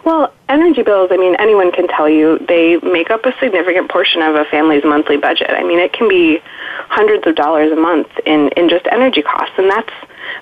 Well, 0.08 0.32
energy 0.48 0.82
bills, 0.82 1.10
I 1.12 1.18
mean, 1.18 1.34
anyone 1.34 1.70
can 1.70 1.86
tell 1.86 2.08
you 2.08 2.38
they 2.48 2.78
make 2.78 3.10
up 3.10 3.26
a 3.26 3.34
significant 3.38 3.90
portion 3.90 4.22
of 4.22 4.36
a 4.36 4.46
family's 4.46 4.82
monthly 4.82 5.18
budget. 5.18 5.50
I 5.50 5.62
mean, 5.62 5.78
it 5.78 5.92
can 5.92 6.08
be 6.08 6.38
hundreds 6.88 7.26
of 7.26 7.34
dollars 7.34 7.70
a 7.72 7.76
month 7.76 8.08
in, 8.24 8.48
in 8.56 8.70
just 8.70 8.86
energy 8.90 9.20
costs, 9.20 9.52
and 9.58 9.70
that's 9.70 9.92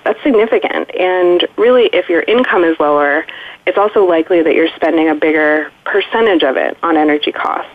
that's 0.05 0.23
significant. 0.23 0.89
And 0.95 1.45
really, 1.57 1.87
if 1.91 2.07
your 2.07 2.21
income 2.21 2.63
is 2.63 2.79
lower, 2.79 3.25
it's 3.65 3.77
also 3.77 4.05
likely 4.05 4.41
that 4.41 4.55
you're 4.55 4.73
spending 4.77 5.09
a 5.09 5.15
bigger 5.15 5.69
percentage 5.83 6.43
of 6.43 6.55
it 6.55 6.77
on 6.81 6.95
energy 6.95 7.33
costs. 7.33 7.69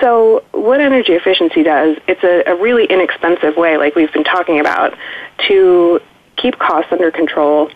So, 0.00 0.42
what 0.52 0.80
energy 0.80 1.12
efficiency 1.12 1.62
does, 1.62 1.98
it's 2.08 2.24
a, 2.24 2.50
a 2.50 2.56
really 2.56 2.86
inexpensive 2.86 3.58
way, 3.58 3.76
like 3.76 3.94
we've 3.94 4.12
been 4.14 4.24
talking 4.24 4.58
about, 4.58 4.96
to 5.48 6.00
keep 6.36 6.58
costs 6.58 6.90
under 6.92 7.10
control, 7.10 7.70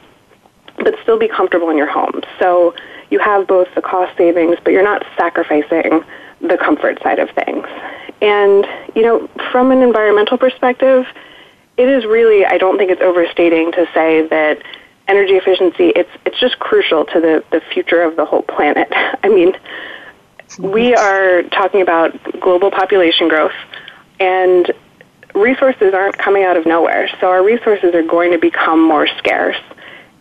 but 0.78 0.94
still 1.02 1.18
be 1.18 1.28
comfortable 1.28 1.68
in 1.68 1.76
your 1.76 1.90
home. 1.90 2.22
So, 2.38 2.74
you 3.10 3.18
have 3.18 3.46
both 3.46 3.68
the 3.74 3.82
cost 3.82 4.16
savings, 4.16 4.56
but 4.62 4.72
you're 4.72 4.82
not 4.82 5.04
sacrificing 5.16 6.04
the 6.40 6.56
comfort 6.56 7.02
side 7.02 7.18
of 7.18 7.30
things. 7.30 7.66
And, 8.20 8.66
you 8.94 9.02
know, 9.02 9.28
from 9.50 9.70
an 9.70 9.82
environmental 9.82 10.38
perspective, 10.38 11.06
it 11.76 11.88
is 11.88 12.04
really, 12.04 12.44
I 12.44 12.58
don't 12.58 12.76
think 12.76 12.90
it's 12.90 13.02
overstating 13.02 13.72
to 13.72 13.88
say 13.94 14.26
that 14.28 14.62
energy 15.06 15.34
efficiency, 15.34 15.88
it's, 15.88 16.10
it's 16.26 16.38
just 16.38 16.58
crucial 16.58 17.04
to 17.06 17.20
the, 17.20 17.44
the 17.50 17.60
future 17.72 18.02
of 18.02 18.16
the 18.16 18.24
whole 18.24 18.42
planet. 18.42 18.88
I 19.22 19.28
mean, 19.28 19.56
we 20.58 20.92
mm-hmm. 20.92 20.98
are 20.98 21.42
talking 21.50 21.80
about 21.80 22.16
global 22.40 22.70
population 22.70 23.28
growth, 23.28 23.52
and 24.20 24.72
resources 25.34 25.94
aren't 25.94 26.18
coming 26.18 26.44
out 26.44 26.56
of 26.56 26.66
nowhere. 26.66 27.08
So 27.20 27.28
our 27.28 27.42
resources 27.42 27.94
are 27.94 28.02
going 28.02 28.32
to 28.32 28.38
become 28.38 28.82
more 28.82 29.06
scarce. 29.18 29.60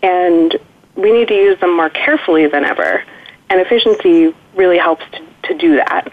And 0.03 0.55
we 0.97 1.13
need 1.13 1.27
to 1.29 1.35
use 1.35 1.59
them 1.59 1.75
more 1.75 1.89
carefully 1.89 2.47
than 2.47 2.65
ever. 2.65 3.03
And 3.49 3.61
efficiency 3.61 4.35
really 4.55 4.77
helps 4.77 5.05
to, 5.11 5.25
to 5.43 5.57
do 5.57 5.75
that. 5.77 6.11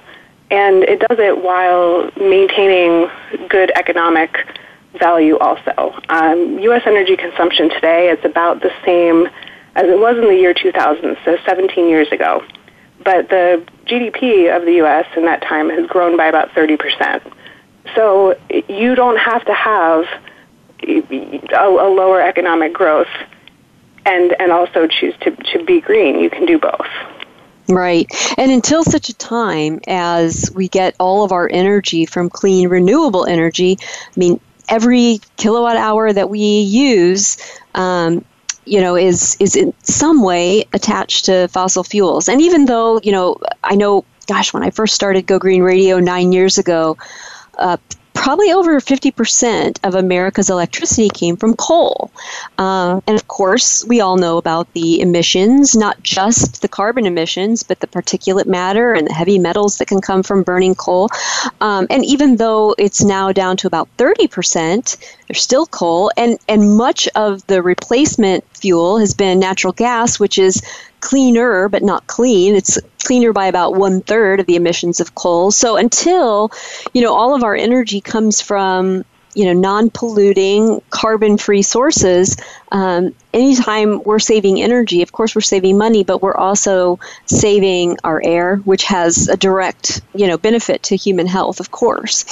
And 0.51 0.85
it 0.85 1.01
does 1.01 1.19
it 1.19 1.43
while 1.43 2.11
maintaining 2.17 3.11
good 3.49 3.73
economic 3.75 4.47
value 4.99 5.37
also. 5.39 5.99
Um, 6.09 6.59
U.S. 6.61 6.83
energy 6.87 7.17
consumption 7.17 7.71
today 7.71 8.11
is 8.11 8.25
about 8.25 8.61
the 8.61 8.71
same 8.85 9.27
as 9.75 9.87
it 9.87 9.99
was 9.99 10.17
in 10.17 10.25
the 10.25 10.37
year 10.37 10.55
2000, 10.55 11.17
so 11.25 11.37
17 11.45 11.89
years 11.89 12.07
ago. 12.13 12.45
But 13.03 13.29
the 13.29 13.67
GDP 13.87 14.55
of 14.55 14.65
the 14.65 14.75
U.S. 14.75 15.07
in 15.17 15.25
that 15.25 15.43
time 15.43 15.69
has 15.71 15.87
grown 15.89 16.17
by 16.17 16.27
about 16.27 16.51
30%. 16.51 17.33
So 17.95 18.39
you 18.69 18.95
don't 18.95 19.19
have 19.19 19.45
to 19.47 19.53
have 19.53 20.05
a, 20.87 21.49
a 21.53 21.89
lower 21.89 22.21
economic 22.21 22.73
growth 22.73 23.09
and 24.07 24.35
and 24.41 24.53
also 24.53 24.87
choose 24.87 25.15
to, 25.21 25.31
to 25.31 25.65
be 25.65 25.81
green. 25.81 26.19
You 26.19 26.31
can 26.31 26.47
do 26.47 26.59
both. 26.59 26.87
Right. 27.69 28.07
And 28.37 28.53
until 28.53 28.85
such 28.85 29.09
a 29.09 29.15
time 29.15 29.81
as 29.87 30.51
we 30.55 30.69
get 30.69 30.95
all 31.01 31.25
of 31.25 31.33
our 31.33 31.49
energy 31.51 32.05
from 32.05 32.29
clean, 32.29 32.69
renewable 32.69 33.25
energy, 33.25 33.79
I 33.81 34.19
mean, 34.19 34.39
every 34.69 35.21
kilowatt 35.37 35.77
hour 35.77 36.13
that 36.13 36.29
we 36.29 36.41
use, 36.41 37.39
um, 37.75 38.25
you 38.67 38.81
know, 38.81 38.97
is 38.97 39.37
is 39.41 39.57
in 39.57 39.73
some 39.83 40.23
way 40.23 40.65
attached 40.73 41.25
to 41.27 41.49
fossil 41.49 41.85
fuels. 41.85 42.29
And 42.29 42.41
even 42.43 42.67
though, 42.67 43.01
you 43.03 43.13
know, 43.13 43.39
I 43.63 43.77
know, 43.77 44.05
gosh, 44.27 44.53
when 44.53 44.63
I 44.63 44.71
first 44.71 44.95
started 44.95 45.27
Go 45.27 45.39
Green 45.39 45.63
Radio 45.63 45.99
nine 45.99 46.33
years 46.33 46.59
ago, 46.59 46.99
uh, 47.59 47.79
probably 48.15 48.53
over 48.53 48.81
50% 48.81 49.79
of 49.85 49.95
America's 49.95 50.49
electricity 50.49 51.11
came 51.11 51.37
from 51.37 51.55
coal. 51.55 52.11
Uh, 52.57 53.01
and 53.07 53.17
of 53.17 53.29
course, 53.29 53.85
we 53.85 54.01
all 54.01 54.17
know 54.17 54.39
about 54.39 54.73
the 54.73 55.01
emissions, 55.01 55.77
not 55.77 56.03
just 56.03 56.63
the 56.63 56.69
carbon 56.69 57.05
emissions, 57.05 57.63
but 57.63 57.81
the 57.81 57.87
particulate 57.87 58.47
matter 58.47 58.95
and 58.95 59.09
the 59.09 59.13
heavy 59.13 59.39
metals 59.39 59.79
that 59.79 59.89
can 59.89 60.01
come 60.01 60.23
from 60.23 60.43
burning 60.43 60.75
coal. 60.75 61.11
Um, 61.61 61.87
and 61.91 62.05
even 62.05 62.37
though 62.37 62.75
it's 62.79 63.05
now 63.05 63.33
down 63.33 63.57
to 63.59 63.67
about 63.67 63.89
30%, 63.99 64.97
there's 65.29 65.43
still 65.43 65.67
coal, 65.67 66.11
and, 66.17 66.39
and 66.49 66.77
much 66.77 67.09
of 67.15 67.47
the 67.47 67.63
replacement 67.63 68.45
fuel 68.57 68.99
has 68.99 69.13
been 69.13 69.39
natural 69.39 69.73
gas, 69.73 70.19
which 70.19 70.39
is 70.39 70.63
cleaner 71.05 71.69
but 71.69 71.83
not 71.83 72.07
clean. 72.07 72.55
It's 72.55 72.79
cleaner 73.05 73.33
by 73.33 73.47
about 73.47 73.75
one 73.75 74.01
third 74.01 74.41
of 74.41 74.47
the 74.47 74.57
emissions 74.57 75.01
of 75.01 75.15
coal. 75.15 75.51
So 75.51 75.77
until 75.77 76.51
you 76.95 77.03
know 77.03 77.15
all 77.15 77.35
of 77.35 77.45
our 77.45 77.55
energy 77.55 78.01
comes 78.01 78.41
from 78.41 79.05
you 79.35 79.45
know 79.45 79.53
non-polluting 79.53 80.81
carbon-free 80.91 81.63
sources 81.63 82.37
um, 82.71 83.13
anytime 83.33 84.01
we're 84.05 84.21
saving 84.21 84.63
energy 84.63 85.03
of 85.03 85.11
course 85.11 85.35
we're 85.35 85.41
saving 85.41 85.77
money 85.77 86.05
but 86.05 86.23
we're 86.23 86.37
also 86.37 87.01
saving 87.27 87.97
our 88.05 88.23
air 88.25 88.57
which 88.59 88.85
has 88.85 89.29
a 89.29 89.37
direct 89.37 90.01
you 90.15 90.29
know 90.29 90.39
benefit 90.39 90.85
to 90.85 90.95
human 90.95 91.27
health 91.27 91.59
of 91.59 91.73
course 91.73 92.25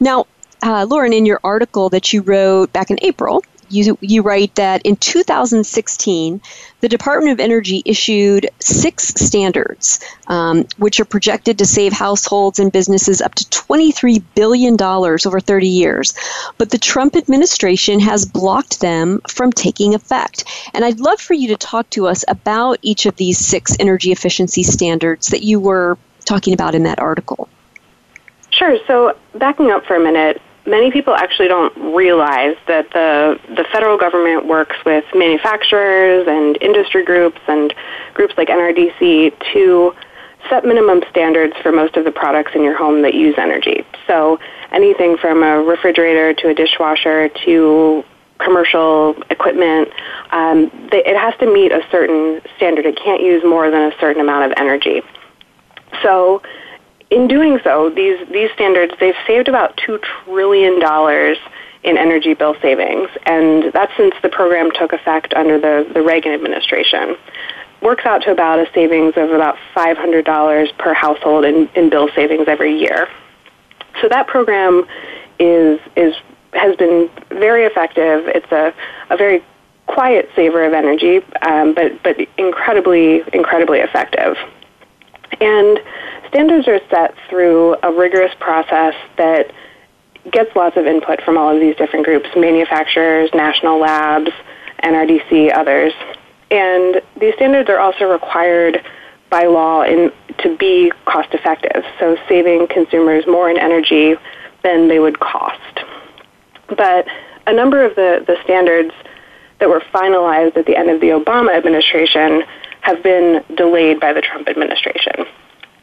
now 0.00 0.26
uh, 0.64 0.84
lauren 0.90 1.12
in 1.12 1.24
your 1.24 1.38
article 1.44 1.88
that 1.88 2.12
you 2.12 2.20
wrote 2.22 2.72
back 2.72 2.90
in 2.90 2.98
april 3.02 3.44
you, 3.70 3.98
you 4.00 4.22
write 4.22 4.54
that 4.56 4.82
in 4.82 4.96
2016, 4.96 6.40
the 6.80 6.88
Department 6.88 7.32
of 7.32 7.40
Energy 7.40 7.82
issued 7.84 8.48
six 8.58 9.08
standards, 9.08 10.00
um, 10.26 10.66
which 10.78 11.00
are 11.00 11.04
projected 11.04 11.58
to 11.58 11.66
save 11.66 11.92
households 11.92 12.58
and 12.58 12.72
businesses 12.72 13.20
up 13.20 13.34
to 13.34 13.44
$23 13.44 14.22
billion 14.34 14.76
over 14.80 15.40
30 15.40 15.68
years. 15.68 16.14
But 16.58 16.70
the 16.70 16.78
Trump 16.78 17.16
administration 17.16 18.00
has 18.00 18.26
blocked 18.26 18.80
them 18.80 19.20
from 19.28 19.52
taking 19.52 19.94
effect. 19.94 20.44
And 20.74 20.84
I'd 20.84 21.00
love 21.00 21.20
for 21.20 21.34
you 21.34 21.48
to 21.48 21.56
talk 21.56 21.88
to 21.90 22.06
us 22.06 22.24
about 22.28 22.78
each 22.82 23.06
of 23.06 23.16
these 23.16 23.38
six 23.38 23.76
energy 23.78 24.12
efficiency 24.12 24.62
standards 24.62 25.28
that 25.28 25.42
you 25.42 25.60
were 25.60 25.98
talking 26.24 26.54
about 26.54 26.74
in 26.74 26.84
that 26.84 26.98
article. 26.98 27.48
Sure. 28.50 28.78
So, 28.86 29.16
backing 29.34 29.70
up 29.70 29.84
for 29.86 29.96
a 29.96 30.00
minute, 30.00 30.40
many 30.70 30.90
people 30.90 31.14
actually 31.14 31.48
don't 31.48 31.76
realize 31.94 32.56
that 32.68 32.90
the 32.92 33.38
the 33.48 33.64
federal 33.72 33.98
government 33.98 34.46
works 34.46 34.76
with 34.86 35.04
manufacturers 35.14 36.26
and 36.28 36.56
industry 36.62 37.04
groups 37.04 37.40
and 37.48 37.74
groups 38.14 38.34
like 38.38 38.48
NRDC 38.48 39.34
to 39.52 39.94
set 40.48 40.64
minimum 40.64 41.02
standards 41.10 41.54
for 41.62 41.72
most 41.72 41.96
of 41.96 42.04
the 42.04 42.12
products 42.12 42.52
in 42.54 42.62
your 42.62 42.76
home 42.76 43.02
that 43.02 43.14
use 43.14 43.34
energy. 43.36 43.84
So 44.06 44.38
anything 44.72 45.18
from 45.18 45.42
a 45.42 45.60
refrigerator 45.60 46.32
to 46.34 46.48
a 46.48 46.54
dishwasher 46.54 47.28
to 47.44 48.04
commercial 48.38 49.16
equipment, 49.28 49.90
um, 50.30 50.70
they, 50.90 51.04
it 51.04 51.16
has 51.16 51.34
to 51.40 51.52
meet 51.52 51.72
a 51.72 51.82
certain 51.90 52.40
standard. 52.56 52.86
It 52.86 52.96
can't 52.96 53.22
use 53.22 53.42
more 53.44 53.70
than 53.70 53.92
a 53.92 53.98
certain 54.00 54.22
amount 54.22 54.50
of 54.50 54.56
energy. 54.56 55.02
So 56.02 56.40
in 57.10 57.26
doing 57.26 57.58
so, 57.64 57.90
these, 57.90 58.18
these 58.28 58.50
standards, 58.52 58.94
they've 59.00 59.14
saved 59.26 59.48
about 59.48 59.76
$2 59.76 60.00
trillion 60.24 60.80
in 61.82 61.96
energy 61.98 62.34
bill 62.34 62.54
savings, 62.62 63.08
and 63.26 63.72
that's 63.72 63.92
since 63.96 64.14
the 64.22 64.28
program 64.28 64.70
took 64.70 64.92
effect 64.92 65.34
under 65.34 65.58
the, 65.58 65.90
the 65.92 66.02
Reagan 66.02 66.32
administration. 66.32 67.16
Works 67.82 68.04
out 68.04 68.22
to 68.22 68.30
about 68.30 68.58
a 68.58 68.70
savings 68.74 69.14
of 69.16 69.30
about 69.30 69.56
$500 69.74 70.78
per 70.78 70.94
household 70.94 71.44
in, 71.44 71.68
in 71.74 71.90
bill 71.90 72.10
savings 72.14 72.46
every 72.46 72.78
year. 72.78 73.08
So 74.00 74.08
that 74.08 74.26
program 74.26 74.84
is, 75.38 75.80
is, 75.96 76.14
has 76.52 76.76
been 76.76 77.10
very 77.30 77.64
effective. 77.64 78.28
It's 78.28 78.52
a, 78.52 78.74
a 79.08 79.16
very 79.16 79.42
quiet 79.86 80.28
saver 80.36 80.64
of 80.64 80.74
energy, 80.74 81.22
um, 81.42 81.74
but, 81.74 82.02
but 82.02 82.16
incredibly, 82.36 83.22
incredibly 83.32 83.80
effective. 83.80 84.36
And 85.40 85.80
standards 86.30 86.66
are 86.68 86.80
set 86.90 87.14
through 87.28 87.76
a 87.82 87.92
rigorous 87.92 88.32
process 88.40 88.94
that 89.16 89.52
gets 90.30 90.54
lots 90.54 90.76
of 90.76 90.86
input 90.86 91.20
from 91.22 91.36
all 91.36 91.54
of 91.54 91.60
these 91.60 91.76
different 91.76 92.04
groups 92.04 92.28
manufacturers, 92.36 93.30
national 93.34 93.80
labs, 93.80 94.30
NRDC, 94.82 95.54
others. 95.54 95.92
And 96.50 97.02
these 97.18 97.34
standards 97.34 97.68
are 97.68 97.78
also 97.78 98.04
required 98.04 98.84
by 99.30 99.44
law 99.44 99.82
in, 99.82 100.12
to 100.38 100.56
be 100.56 100.92
cost 101.04 101.32
effective, 101.32 101.84
so 101.98 102.16
saving 102.28 102.66
consumers 102.68 103.26
more 103.26 103.48
in 103.48 103.58
energy 103.58 104.14
than 104.62 104.88
they 104.88 104.98
would 104.98 105.20
cost. 105.20 105.80
But 106.68 107.06
a 107.46 107.52
number 107.52 107.84
of 107.84 107.94
the, 107.94 108.24
the 108.26 108.36
standards 108.44 108.92
that 109.58 109.68
were 109.68 109.82
finalized 109.92 110.56
at 110.56 110.66
the 110.66 110.76
end 110.76 110.90
of 110.90 111.00
the 111.00 111.08
Obama 111.08 111.54
administration 111.54 112.42
have 112.80 113.02
been 113.02 113.44
delayed 113.54 114.00
by 114.00 114.12
the 114.12 114.20
Trump 114.20 114.48
administration. 114.48 115.26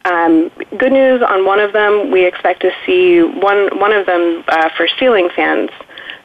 Um, 0.07 0.49
good 0.77 0.93
news 0.93 1.21
on 1.21 1.45
one 1.45 1.59
of 1.59 1.73
them, 1.73 2.11
we 2.11 2.25
expect 2.25 2.61
to 2.61 2.71
see 2.85 3.21
one 3.21 3.77
one 3.79 3.91
of 3.91 4.05
them 4.05 4.43
uh, 4.47 4.69
for 4.77 4.87
ceiling 4.99 5.29
fans. 5.35 5.69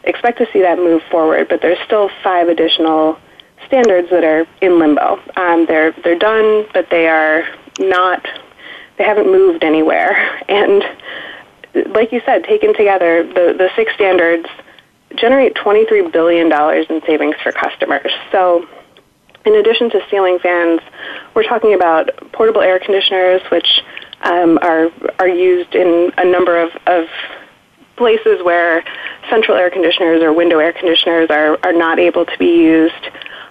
Expect 0.04 0.38
to 0.38 0.46
see 0.52 0.60
that 0.62 0.78
move 0.78 1.02
forward, 1.10 1.48
but 1.48 1.62
there's 1.62 1.78
still 1.84 2.08
five 2.22 2.48
additional 2.48 3.18
standards 3.66 4.08
that 4.10 4.24
are 4.24 4.46
in 4.60 4.78
limbo. 4.78 5.20
Um, 5.36 5.66
they're 5.66 5.92
they're 6.04 6.18
done, 6.18 6.66
but 6.72 6.90
they 6.90 7.08
are 7.08 7.44
not. 7.80 8.24
They 8.98 9.04
haven't 9.04 9.26
moved 9.26 9.64
anywhere. 9.64 10.40
And 10.48 10.84
like 11.94 12.12
you 12.12 12.20
said, 12.26 12.44
taken 12.44 12.74
together, 12.74 13.24
the 13.24 13.54
the 13.56 13.70
six 13.74 13.94
standards 13.94 14.46
generate 15.16 15.54
23 15.54 16.08
billion 16.10 16.48
dollars 16.48 16.86
in 16.90 17.00
savings 17.06 17.36
for 17.42 17.52
customers. 17.52 18.12
So 18.30 18.68
in 19.44 19.56
addition 19.56 19.90
to 19.90 20.00
ceiling 20.10 20.38
fans, 20.38 20.80
we're 21.34 21.42
talking 21.42 21.74
about 21.74 22.10
portable 22.32 22.60
air 22.60 22.78
conditioners, 22.78 23.42
which 23.50 23.82
um, 24.22 24.58
are 24.62 24.88
are 25.18 25.28
used 25.28 25.74
in 25.74 26.12
a 26.16 26.24
number 26.24 26.60
of, 26.60 26.70
of 26.86 27.06
places 27.96 28.42
where 28.42 28.84
central 29.28 29.56
air 29.56 29.70
conditioners 29.70 30.22
or 30.22 30.32
window 30.32 30.58
air 30.58 30.72
conditioners 30.72 31.28
are, 31.30 31.58
are 31.62 31.72
not 31.72 31.98
able 31.98 32.24
to 32.24 32.38
be 32.38 32.62
used. 32.62 33.04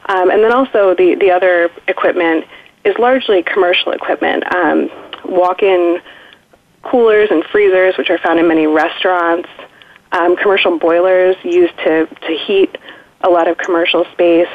Um, 0.08 0.30
and 0.30 0.43
then 0.43 0.51
also 0.51 0.95
the, 0.95 1.15
the 1.15 1.32
other 1.32 1.69
equipment 1.88 2.45
is 2.84 2.95
largely 2.97 3.43
commercial 3.43 3.91
equipment. 3.91 4.43
Um, 4.54 4.89
walk-in 5.25 6.01
coolers 6.84 7.30
and 7.32 7.43
freezers, 7.45 7.95
which 7.97 8.10
are 8.10 8.17
found 8.17 8.39
in 8.39 8.47
many 8.47 8.67
restaurants, 8.67 9.47
um, 10.12 10.36
commercial 10.36 10.77
boilers 10.80 11.36
used 11.43 11.77
to, 11.77 12.08
to 12.08 12.38
heat 12.45 12.77
a 13.21 13.30
lot 13.30 13.47
of 13.47 13.58
commercial 13.58 14.06
space, 14.12 14.49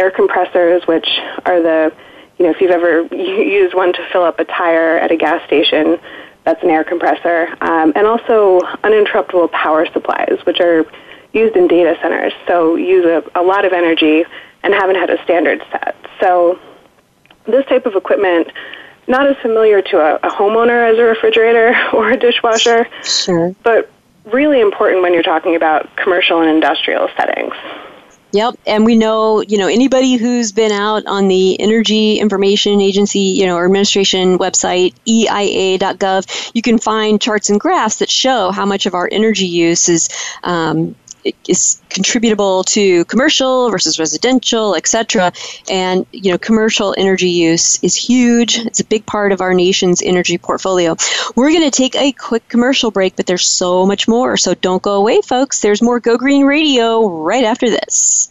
air 0.00 0.10
compressors, 0.10 0.86
which 0.86 1.06
are 1.44 1.60
the, 1.62 1.92
you 2.38 2.46
know, 2.46 2.50
if 2.50 2.60
you've 2.60 2.70
ever 2.70 3.02
used 3.14 3.74
one 3.74 3.92
to 3.92 4.08
fill 4.10 4.24
up 4.24 4.40
a 4.40 4.44
tire 4.44 4.96
at 4.98 5.10
a 5.10 5.16
gas 5.16 5.44
station, 5.46 5.98
that's 6.44 6.62
an 6.62 6.70
air 6.70 6.84
compressor, 6.84 7.48
um, 7.60 7.92
and 7.94 8.06
also 8.06 8.60
uninterruptible 8.82 9.52
power 9.52 9.86
supplies, 9.92 10.38
which 10.44 10.58
are 10.58 10.86
used 11.32 11.54
in 11.54 11.68
data 11.68 11.96
centers, 12.00 12.32
so 12.46 12.76
use 12.76 13.04
a, 13.04 13.22
a 13.38 13.42
lot 13.42 13.64
of 13.64 13.72
energy 13.72 14.24
and 14.62 14.74
haven't 14.74 14.96
had 14.96 15.10
a 15.10 15.22
standard 15.22 15.62
set. 15.70 15.94
So 16.18 16.58
this 17.46 17.64
type 17.66 17.86
of 17.86 17.94
equipment 17.94 18.48
not 19.06 19.26
as 19.26 19.36
familiar 19.42 19.82
to 19.82 19.98
a, 19.98 20.14
a, 20.16 20.30
homeowner 20.30 20.90
as 20.90 20.98
a 20.98 21.02
refrigerator 21.02 21.74
or 21.92 22.10
a 22.10 22.16
dishwasher, 22.16 22.88
sure. 23.02 23.54
but 23.62 23.90
really 24.26 24.60
important 24.60 25.02
when 25.02 25.12
you're 25.12 25.22
talking 25.22 25.56
about 25.56 25.94
commercial 25.96 26.40
and 26.40 26.50
industrial 26.50 27.08
settings. 27.16 27.54
Yep, 28.32 28.58
and 28.64 28.86
we 28.86 28.94
know, 28.94 29.40
you 29.40 29.58
know, 29.58 29.66
anybody 29.66 30.14
who's 30.14 30.52
been 30.52 30.70
out 30.70 31.04
on 31.06 31.26
the 31.26 31.60
Energy 31.60 32.20
Information 32.20 32.80
Agency, 32.80 33.18
you 33.18 33.46
know, 33.46 33.56
or 33.56 33.64
administration 33.64 34.38
website, 34.38 34.94
EIA.gov, 35.04 36.52
you 36.54 36.62
can 36.62 36.78
find 36.78 37.20
charts 37.20 37.50
and 37.50 37.58
graphs 37.58 37.98
that 37.98 38.08
show 38.08 38.52
how 38.52 38.64
much 38.64 38.86
of 38.86 38.94
our 38.94 39.08
energy 39.10 39.46
use 39.46 39.88
is 39.88 40.08
um, 40.44 40.94
is 41.48 41.80
contributable 41.88 42.64
to 42.64 43.04
commercial 43.06 43.70
versus 43.70 43.98
residential, 43.98 44.74
etc. 44.74 45.32
And 45.70 46.06
you 46.12 46.30
know, 46.32 46.38
commercial 46.38 46.94
energy 46.98 47.30
use 47.30 47.82
is 47.82 47.96
huge. 47.96 48.58
It's 48.58 48.80
a 48.80 48.84
big 48.84 49.06
part 49.06 49.32
of 49.32 49.40
our 49.40 49.54
nation's 49.54 50.02
energy 50.02 50.38
portfolio. 50.38 50.96
We're 51.36 51.50
going 51.50 51.70
to 51.70 51.70
take 51.70 51.96
a 51.96 52.12
quick 52.12 52.48
commercial 52.48 52.90
break, 52.90 53.16
but 53.16 53.26
there's 53.26 53.46
so 53.46 53.86
much 53.86 54.08
more. 54.08 54.36
So 54.36 54.54
don't 54.54 54.82
go 54.82 54.94
away, 54.94 55.20
folks. 55.22 55.60
There's 55.60 55.82
more 55.82 56.00
Go 56.00 56.16
Green 56.16 56.44
Radio 56.44 57.08
right 57.08 57.44
after 57.44 57.70
this. 57.70 58.30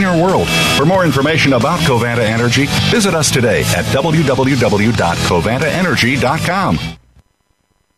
cleaner 0.01 0.21
world. 0.21 0.49
For 0.77 0.85
more 0.85 1.03
information 1.05 1.53
about 1.53 1.79
Covanta 1.81 2.23
Energy, 2.23 2.65
visit 2.89 3.13
us 3.13 3.29
today 3.29 3.59
at 3.61 3.85
www.covantaenergy.com. 3.85 6.79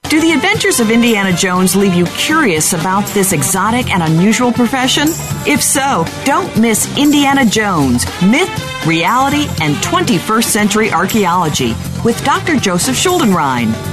Do 0.10 0.20
the 0.22 0.34
adventures 0.34 0.82
of 0.82 0.92
Indiana 0.92 1.34
Jones 1.34 1.76
leave 1.76 1.96
you 1.96 2.06
curious 2.06 2.74
about 2.74 3.08
this 3.14 3.32
exotic 3.32 3.90
and 3.90 4.04
unusual 4.04 4.52
profession? 4.52 5.08
If 5.48 5.64
so, 5.64 6.06
don't 6.26 6.60
miss 6.60 6.98
Indiana 6.98 7.46
Jones 7.46 8.06
Myth, 8.22 8.86
Reality, 8.86 9.48
and 9.62 9.76
21st 9.78 10.44
Century 10.44 10.92
Archaeology 10.92 11.74
with 12.04 12.22
Dr. 12.26 12.58
Joseph 12.58 12.98
Schuldenrein. 12.98 13.93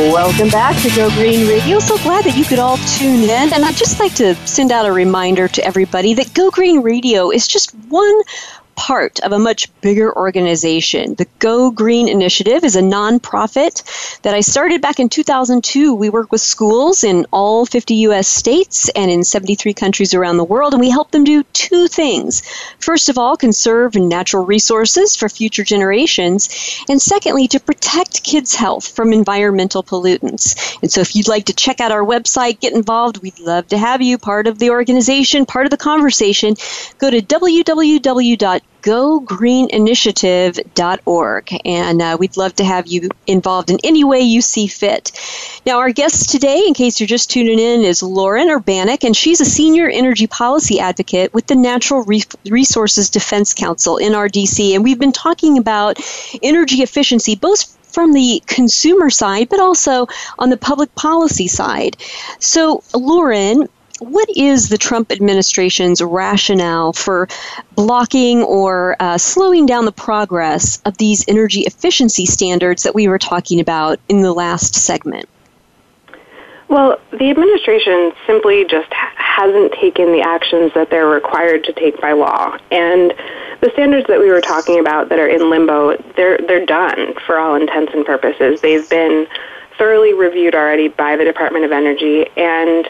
Welcome 0.00 0.48
back 0.48 0.80
to 0.82 0.88
Go 0.96 1.10
Green 1.10 1.46
Radio. 1.46 1.78
So 1.78 1.98
glad 1.98 2.24
that 2.24 2.34
you 2.34 2.46
could 2.46 2.58
all 2.58 2.78
tune 2.78 3.24
in. 3.24 3.52
And 3.52 3.62
I'd 3.62 3.76
just 3.76 4.00
like 4.00 4.14
to 4.14 4.34
send 4.46 4.72
out 4.72 4.86
a 4.86 4.92
reminder 4.92 5.46
to 5.46 5.62
everybody 5.62 6.14
that 6.14 6.32
Go 6.32 6.50
Green 6.50 6.80
Radio 6.80 7.30
is 7.30 7.46
just 7.46 7.72
one 7.90 8.22
part 8.76 9.20
of 9.20 9.32
a 9.32 9.38
much 9.38 9.68
bigger 9.80 10.14
organization. 10.16 11.14
The 11.14 11.26
Go 11.38 11.70
Green 11.70 12.08
Initiative 12.08 12.64
is 12.64 12.76
a 12.76 12.82
nonprofit 12.82 14.20
that 14.22 14.34
I 14.34 14.40
started 14.40 14.80
back 14.80 15.00
in 15.00 15.08
2002. 15.08 15.94
We 15.94 16.10
work 16.10 16.32
with 16.32 16.40
schools 16.40 17.04
in 17.04 17.26
all 17.32 17.66
50 17.66 17.94
U.S. 18.06 18.28
states 18.28 18.88
and 18.90 19.10
in 19.10 19.24
73 19.24 19.74
countries 19.74 20.14
around 20.14 20.36
the 20.36 20.44
world, 20.44 20.72
and 20.72 20.80
we 20.80 20.90
help 20.90 21.10
them 21.10 21.24
do 21.24 21.42
two 21.52 21.88
things. 21.88 22.42
First 22.78 23.08
of 23.08 23.18
all, 23.18 23.36
conserve 23.36 23.94
natural 23.94 24.44
resources 24.44 25.16
for 25.16 25.28
future 25.28 25.64
generations, 25.64 26.48
and 26.88 27.00
secondly, 27.00 27.48
to 27.48 27.60
protect 27.60 28.24
kids' 28.24 28.54
health 28.54 28.88
from 28.88 29.12
environmental 29.12 29.82
pollutants. 29.82 30.78
And 30.82 30.90
so, 30.90 31.00
if 31.00 31.14
you'd 31.14 31.28
like 31.28 31.46
to 31.46 31.52
check 31.52 31.80
out 31.80 31.92
our 31.92 32.04
website, 32.04 32.60
get 32.60 32.74
involved, 32.74 33.18
we'd 33.18 33.38
love 33.40 33.68
to 33.68 33.78
have 33.78 34.02
you 34.02 34.18
part 34.18 34.46
of 34.46 34.58
the 34.58 34.70
organization, 34.70 35.46
part 35.46 35.66
of 35.66 35.70
the 35.70 35.76
conversation. 35.76 36.56
Go 36.98 37.10
to 37.10 37.20
www 37.20 38.60
gogreeninitiative.org. 38.82 41.60
And 41.64 42.02
uh, 42.02 42.16
we'd 42.18 42.36
love 42.36 42.54
to 42.56 42.64
have 42.64 42.86
you 42.86 43.08
involved 43.26 43.70
in 43.70 43.78
any 43.84 44.04
way 44.04 44.20
you 44.20 44.40
see 44.40 44.66
fit. 44.66 45.12
Now, 45.66 45.78
our 45.78 45.90
guest 45.90 46.30
today, 46.30 46.64
in 46.66 46.74
case 46.74 46.98
you're 46.98 47.06
just 47.06 47.30
tuning 47.30 47.58
in, 47.58 47.82
is 47.82 48.02
Lauren 48.02 48.48
Urbanek, 48.48 49.04
and 49.04 49.16
she's 49.16 49.40
a 49.40 49.44
senior 49.44 49.88
energy 49.88 50.26
policy 50.26 50.80
advocate 50.80 51.32
with 51.34 51.46
the 51.46 51.54
Natural 51.54 52.02
Resources 52.04 53.10
Defense 53.10 53.54
Council, 53.54 53.96
NRDC. 53.96 54.74
And 54.74 54.84
we've 54.84 54.98
been 54.98 55.12
talking 55.12 55.58
about 55.58 55.98
energy 56.42 56.82
efficiency, 56.82 57.36
both 57.36 57.76
from 57.92 58.12
the 58.12 58.42
consumer 58.46 59.10
side, 59.10 59.48
but 59.48 59.60
also 59.60 60.06
on 60.38 60.50
the 60.50 60.56
public 60.56 60.94
policy 60.94 61.48
side. 61.48 61.96
So, 62.38 62.82
Lauren, 62.94 63.68
what 64.00 64.28
is 64.36 64.68
the 64.68 64.78
Trump 64.78 65.12
administration's 65.12 66.02
rationale 66.02 66.92
for 66.92 67.28
blocking 67.76 68.42
or 68.42 68.96
uh, 69.00 69.18
slowing 69.18 69.66
down 69.66 69.84
the 69.84 69.92
progress 69.92 70.80
of 70.84 70.96
these 70.98 71.24
energy 71.28 71.60
efficiency 71.60 72.26
standards 72.26 72.82
that 72.82 72.94
we 72.94 73.08
were 73.08 73.18
talking 73.18 73.60
about 73.60 74.00
in 74.08 74.22
the 74.22 74.32
last 74.32 74.74
segment? 74.74 75.28
Well, 76.68 77.00
the 77.10 77.30
administration 77.30 78.12
simply 78.26 78.64
just 78.64 78.92
hasn't 78.92 79.72
taken 79.72 80.12
the 80.12 80.20
actions 80.20 80.72
that 80.74 80.88
they're 80.88 81.08
required 81.08 81.64
to 81.64 81.72
take 81.72 82.00
by 82.00 82.12
law. 82.12 82.56
And 82.70 83.12
the 83.60 83.70
standards 83.72 84.06
that 84.06 84.20
we 84.20 84.30
were 84.30 84.40
talking 84.40 84.78
about 84.78 85.08
that 85.08 85.18
are 85.18 85.26
in 85.26 85.50
limbo, 85.50 85.96
they're 86.16 86.38
they're 86.38 86.64
done 86.64 87.14
for 87.26 87.38
all 87.38 87.56
intents 87.56 87.92
and 87.92 88.06
purposes. 88.06 88.60
They've 88.60 88.88
been 88.88 89.26
thoroughly 89.76 90.14
reviewed 90.14 90.54
already 90.54 90.88
by 90.88 91.16
the 91.16 91.24
Department 91.24 91.64
of 91.64 91.72
Energy 91.72 92.26
and 92.36 92.88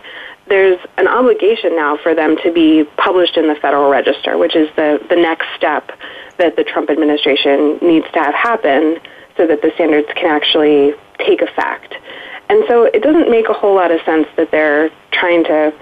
there's 0.50 0.78
an 0.98 1.08
obligation 1.08 1.74
now 1.76 1.96
for 1.96 2.14
them 2.14 2.36
to 2.42 2.52
be 2.52 2.84
published 2.98 3.38
in 3.38 3.48
the 3.48 3.54
Federal 3.54 3.88
Register, 3.88 4.36
which 4.36 4.54
is 4.54 4.68
the, 4.76 5.00
the 5.08 5.16
next 5.16 5.46
step 5.56 5.92
that 6.36 6.56
the 6.56 6.64
Trump 6.64 6.90
administration 6.90 7.78
needs 7.80 8.06
to 8.12 8.18
have 8.18 8.34
happen 8.34 8.98
so 9.36 9.46
that 9.46 9.62
the 9.62 9.70
standards 9.76 10.08
can 10.16 10.26
actually 10.26 10.92
take 11.18 11.40
effect. 11.40 11.94
And 12.50 12.64
so 12.66 12.84
it 12.84 13.02
doesn't 13.02 13.30
make 13.30 13.48
a 13.48 13.52
whole 13.52 13.76
lot 13.76 13.92
of 13.92 14.00
sense 14.02 14.26
that 14.36 14.50
they're 14.50 14.90
trying 15.12 15.44
to 15.44 15.72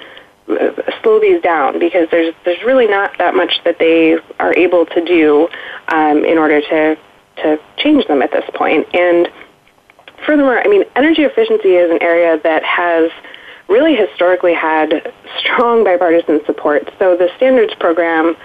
uh, 0.48 1.00
slow 1.02 1.18
these 1.18 1.42
down 1.42 1.78
because 1.78 2.08
there's 2.10 2.34
there's 2.44 2.62
really 2.62 2.86
not 2.86 3.16
that 3.18 3.34
much 3.34 3.60
that 3.64 3.78
they 3.78 4.18
are 4.38 4.54
able 4.54 4.84
to 4.86 5.04
do 5.04 5.48
um, 5.88 6.24
in 6.24 6.36
order 6.36 6.60
to 6.60 6.98
to 7.42 7.58
change 7.78 8.06
them 8.06 8.20
at 8.20 8.32
this 8.32 8.44
point. 8.54 8.86
And 8.94 9.28
furthermore, 10.26 10.60
I 10.60 10.68
mean, 10.68 10.84
energy 10.94 11.22
efficiency 11.22 11.76
is 11.76 11.90
an 11.90 12.02
area 12.02 12.38
that 12.42 12.64
has 12.64 13.10
really 13.68 13.94
historically 13.94 14.54
had 14.54 15.12
strong 15.38 15.84
bipartisan 15.84 16.40
support. 16.46 16.88
So 16.98 17.16
the 17.16 17.28
standards 17.36 17.74
program 17.74 18.36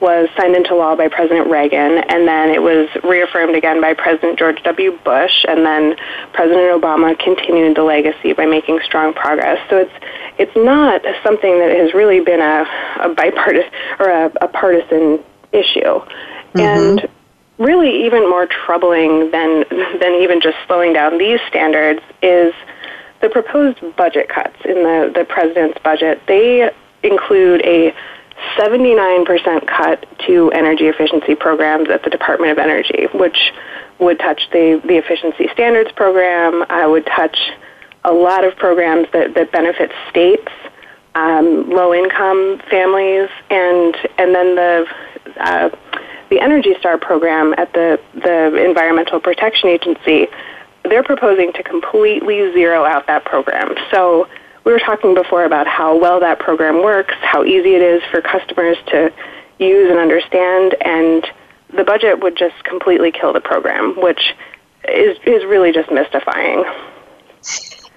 was 0.00 0.28
signed 0.36 0.56
into 0.56 0.74
law 0.74 0.96
by 0.96 1.08
President 1.08 1.48
Reagan, 1.48 1.98
and 1.98 2.26
then 2.26 2.50
it 2.50 2.60
was 2.60 2.88
reaffirmed 3.04 3.54
again 3.54 3.80
by 3.80 3.94
President 3.94 4.38
George 4.38 4.60
W. 4.64 4.98
Bush, 5.04 5.44
and 5.48 5.64
then 5.64 5.94
President 6.32 6.82
Obama 6.82 7.16
continued 7.16 7.76
the 7.76 7.84
legacy 7.84 8.32
by 8.32 8.44
making 8.44 8.80
strong 8.84 9.14
progress. 9.14 9.58
So 9.70 9.78
it's 9.78 9.94
it's 10.38 10.56
not 10.56 11.02
something 11.22 11.58
that 11.60 11.70
has 11.76 11.94
really 11.94 12.20
been 12.20 12.40
a, 12.40 12.66
a 13.00 13.14
bipartisan 13.14 13.70
or 14.00 14.10
a, 14.10 14.32
a 14.40 14.48
partisan 14.48 15.20
issue, 15.52 15.80
mm-hmm. 15.80 16.58
and 16.58 17.08
really 17.58 18.04
even 18.04 18.28
more 18.28 18.46
troubling 18.46 19.30
than 19.30 19.64
than 20.00 20.14
even 20.20 20.40
just 20.40 20.56
slowing 20.66 20.92
down 20.92 21.18
these 21.18 21.38
standards 21.48 22.00
is 22.22 22.52
the 23.22 23.28
proposed 23.28 23.78
budget 23.96 24.28
cuts 24.28 24.56
in 24.64 24.74
the, 24.74 25.12
the 25.14 25.24
president's 25.24 25.78
budget, 25.82 26.20
they 26.26 26.70
include 27.02 27.62
a 27.64 27.94
79% 28.58 29.66
cut 29.66 30.04
to 30.26 30.50
energy 30.50 30.86
efficiency 30.86 31.34
programs 31.34 31.88
at 31.88 32.02
the 32.02 32.10
Department 32.10 32.52
of 32.52 32.58
Energy, 32.58 33.06
which 33.14 33.52
would 34.00 34.18
touch 34.18 34.42
the, 34.50 34.82
the 34.84 34.96
efficiency 34.96 35.48
standards 35.52 35.92
program, 35.92 36.62
uh, 36.68 36.88
would 36.88 37.06
touch 37.06 37.38
a 38.04 38.12
lot 38.12 38.44
of 38.44 38.56
programs 38.56 39.06
that, 39.12 39.34
that 39.34 39.52
benefit 39.52 39.92
states, 40.10 40.50
um, 41.14 41.70
low 41.70 41.94
income 41.94 42.60
families, 42.68 43.30
and, 43.48 43.96
and 44.18 44.34
then 44.34 44.56
the, 44.56 44.86
uh, 45.38 45.70
the 46.30 46.40
Energy 46.40 46.74
Star 46.80 46.98
program 46.98 47.54
at 47.58 47.72
the, 47.74 48.00
the 48.14 48.64
Environmental 48.64 49.20
Protection 49.20 49.68
Agency 49.68 50.26
they're 50.84 51.02
proposing 51.02 51.52
to 51.54 51.62
completely 51.62 52.52
zero 52.52 52.84
out 52.84 53.06
that 53.06 53.24
program. 53.24 53.74
So 53.90 54.28
we 54.64 54.72
were 54.72 54.78
talking 54.78 55.14
before 55.14 55.44
about 55.44 55.66
how 55.66 55.96
well 55.96 56.20
that 56.20 56.38
program 56.38 56.82
works, 56.82 57.14
how 57.20 57.44
easy 57.44 57.74
it 57.74 57.82
is 57.82 58.02
for 58.10 58.20
customers 58.20 58.76
to 58.88 59.12
use 59.58 59.90
and 59.90 59.98
understand, 59.98 60.74
and 60.80 61.26
the 61.74 61.84
budget 61.84 62.20
would 62.20 62.36
just 62.36 62.62
completely 62.64 63.12
kill 63.12 63.32
the 63.32 63.40
program, 63.40 64.00
which 64.00 64.34
is 64.88 65.16
is 65.24 65.44
really 65.44 65.72
just 65.72 65.90
mystifying. 65.90 66.64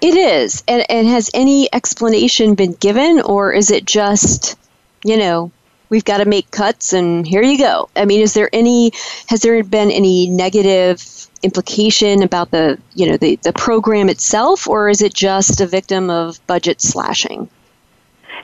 It 0.02 0.16
is. 0.16 0.64
And, 0.68 0.86
and 0.90 1.08
has 1.08 1.30
any 1.34 1.70
explanation 1.74 2.56
been 2.56 2.74
given, 2.74 3.22
or 3.22 3.54
is 3.54 3.72
it 3.72 3.86
just, 3.86 4.56
you 5.04 5.18
know, 5.18 5.52
we've 5.90 6.06
got 6.06 6.18
to 6.18 6.26
make 6.26 6.52
cuts 6.52 6.94
and 6.94 7.26
here 7.26 7.42
you 7.42 7.58
go? 7.58 7.90
I 7.96 8.06
mean, 8.06 8.22
is 8.22 8.34
there 8.34 8.50
any, 8.54 8.92
has 9.28 9.42
there 9.42 9.64
been 9.64 9.92
any 9.92 10.28
negative 10.30 11.02
implication 11.46 12.24
about 12.24 12.52
the 12.52 12.78
you 12.94 13.10
know 13.10 13.18
the, 13.18 13.38
the 13.38 13.54
program 13.54 14.10
itself, 14.10 14.68
or 14.68 14.90
is 14.90 15.02
it 15.02 15.14
just 15.14 15.62
a 15.62 15.68
victim 15.68 16.10
of 16.10 16.46
budget 16.48 16.82
slashing? 16.82 17.50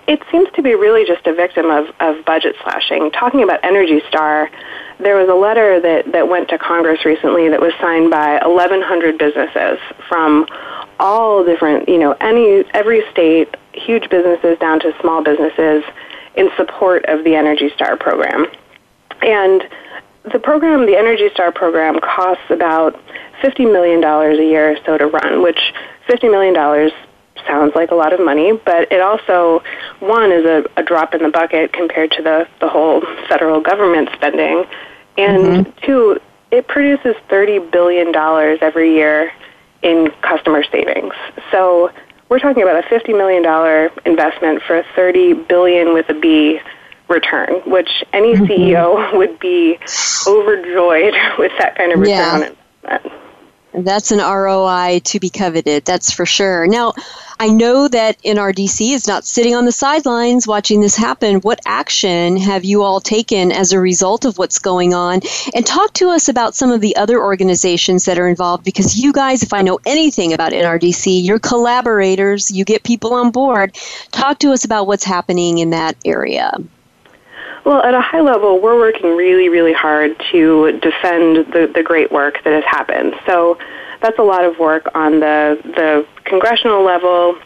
it 0.07 0.21
seems 0.31 0.49
to 0.53 0.61
be 0.61 0.75
really 0.75 1.05
just 1.05 1.25
a 1.27 1.33
victim 1.33 1.69
of, 1.69 1.87
of 1.99 2.25
budget 2.25 2.55
slashing. 2.63 3.11
Talking 3.11 3.43
about 3.43 3.63
Energy 3.63 4.01
Star, 4.07 4.49
there 4.99 5.15
was 5.15 5.29
a 5.29 5.33
letter 5.33 5.79
that, 5.79 6.11
that 6.11 6.27
went 6.27 6.49
to 6.49 6.57
Congress 6.57 7.05
recently 7.05 7.49
that 7.49 7.61
was 7.61 7.73
signed 7.79 8.09
by 8.09 8.39
1,100 8.45 9.17
businesses 9.17 9.79
from 10.07 10.47
all 10.99 11.43
different, 11.43 11.87
you 11.87 11.97
know, 11.97 12.11
any 12.19 12.63
every 12.73 13.03
state, 13.11 13.55
huge 13.73 14.09
businesses 14.09 14.57
down 14.59 14.79
to 14.79 14.93
small 14.99 15.23
businesses, 15.23 15.83
in 16.35 16.49
support 16.55 17.05
of 17.05 17.23
the 17.23 17.35
Energy 17.35 17.69
Star 17.75 17.97
program. 17.97 18.47
And 19.21 19.67
the 20.23 20.39
program, 20.39 20.85
the 20.85 20.97
Energy 20.97 21.29
Star 21.33 21.51
program, 21.51 21.99
costs 21.99 22.43
about 22.49 22.99
$50 23.41 23.71
million 23.71 24.03
a 24.03 24.43
year 24.43 24.73
or 24.73 24.77
so 24.85 24.97
to 24.97 25.07
run, 25.07 25.41
which 25.41 25.73
$50 26.07 26.29
million 26.29 26.91
sounds 27.47 27.73
like 27.75 27.91
a 27.91 27.95
lot 27.95 28.13
of 28.13 28.19
money, 28.19 28.53
but 28.65 28.91
it 28.91 29.01
also, 29.01 29.63
one, 29.99 30.31
is 30.31 30.45
a, 30.45 30.63
a 30.77 30.83
drop 30.83 31.13
in 31.13 31.23
the 31.23 31.29
bucket 31.29 31.73
compared 31.73 32.11
to 32.11 32.21
the, 32.21 32.47
the 32.59 32.67
whole 32.67 33.01
federal 33.27 33.61
government 33.61 34.09
spending, 34.13 34.65
and 35.17 35.65
mm-hmm. 35.65 35.85
two, 35.85 36.19
it 36.51 36.67
produces 36.67 37.15
$30 37.29 37.71
billion 37.71 38.13
every 38.61 38.93
year 38.93 39.31
in 39.81 40.11
customer 40.21 40.63
savings. 40.63 41.13
So 41.49 41.91
we're 42.29 42.39
talking 42.39 42.63
about 42.63 42.83
a 42.83 42.87
$50 42.87 43.09
million 43.17 43.91
investment 44.05 44.61
for 44.61 44.77
a 44.77 44.85
30 44.95 45.33
billion 45.33 45.93
with 45.93 46.09
a 46.09 46.13
B 46.13 46.59
return, 47.11 47.61
which 47.65 48.03
any 48.13 48.33
mm-hmm. 48.33 48.45
CEO 48.45 49.13
would 49.17 49.39
be 49.39 49.77
overjoyed 50.27 51.13
with 51.37 51.51
that 51.59 51.75
kind 51.77 51.91
of 51.91 51.99
return 51.99 52.17
yeah. 52.17 52.31
on 52.33 52.43
investment. 52.83 53.21
That's 53.73 54.11
an 54.11 54.19
ROI 54.19 54.99
to 55.05 55.19
be 55.19 55.29
coveted, 55.29 55.85
that's 55.85 56.11
for 56.11 56.25
sure. 56.25 56.67
Now, 56.67 56.93
I 57.39 57.47
know 57.47 57.87
that 57.87 58.21
NRDC 58.21 58.93
is 58.93 59.07
not 59.07 59.23
sitting 59.23 59.55
on 59.55 59.63
the 59.63 59.71
sidelines 59.71 60.45
watching 60.45 60.81
this 60.81 60.95
happen. 60.95 61.37
What 61.37 61.61
action 61.65 62.35
have 62.35 62.65
you 62.65 62.83
all 62.83 62.99
taken 62.99 63.51
as 63.51 63.71
a 63.71 63.79
result 63.79 64.25
of 64.25 64.37
what's 64.37 64.59
going 64.59 64.93
on? 64.93 65.21
And 65.55 65.65
talk 65.65 65.93
to 65.93 66.09
us 66.09 66.27
about 66.27 66.53
some 66.53 66.71
of 66.71 66.81
the 66.81 66.97
other 66.97 67.19
organizations 67.19 68.05
that 68.05 68.19
are 68.19 68.27
involved 68.27 68.65
because 68.65 68.97
you 68.97 69.13
guys, 69.13 69.41
if 69.41 69.53
I 69.53 69.61
know 69.61 69.79
anything 69.85 70.33
about 70.33 70.51
NRDC, 70.51 71.23
you're 71.23 71.39
collaborators, 71.39 72.51
you 72.51 72.65
get 72.65 72.83
people 72.83 73.13
on 73.13 73.31
board. 73.31 73.75
Talk 74.11 74.39
to 74.39 74.51
us 74.51 74.65
about 74.65 74.85
what's 74.85 75.05
happening 75.05 75.59
in 75.59 75.69
that 75.69 75.95
area. 76.03 76.51
Well, 77.63 77.83
at 77.83 77.93
a 77.93 78.01
high 78.01 78.21
level, 78.21 78.59
we're 78.59 78.77
working 78.77 79.15
really, 79.15 79.49
really 79.49 79.73
hard 79.73 80.19
to 80.31 80.79
defend 80.81 81.53
the, 81.53 81.71
the 81.73 81.83
great 81.83 82.11
work 82.11 82.43
that 82.43 82.53
has 82.53 82.63
happened. 82.63 83.13
So 83.25 83.57
that's 84.01 84.17
a 84.17 84.23
lot 84.23 84.43
of 84.43 84.57
work 84.57 84.89
on 84.95 85.19
the, 85.19 85.59
the 85.63 86.07
congressional 86.23 86.83
level. 86.83 87.37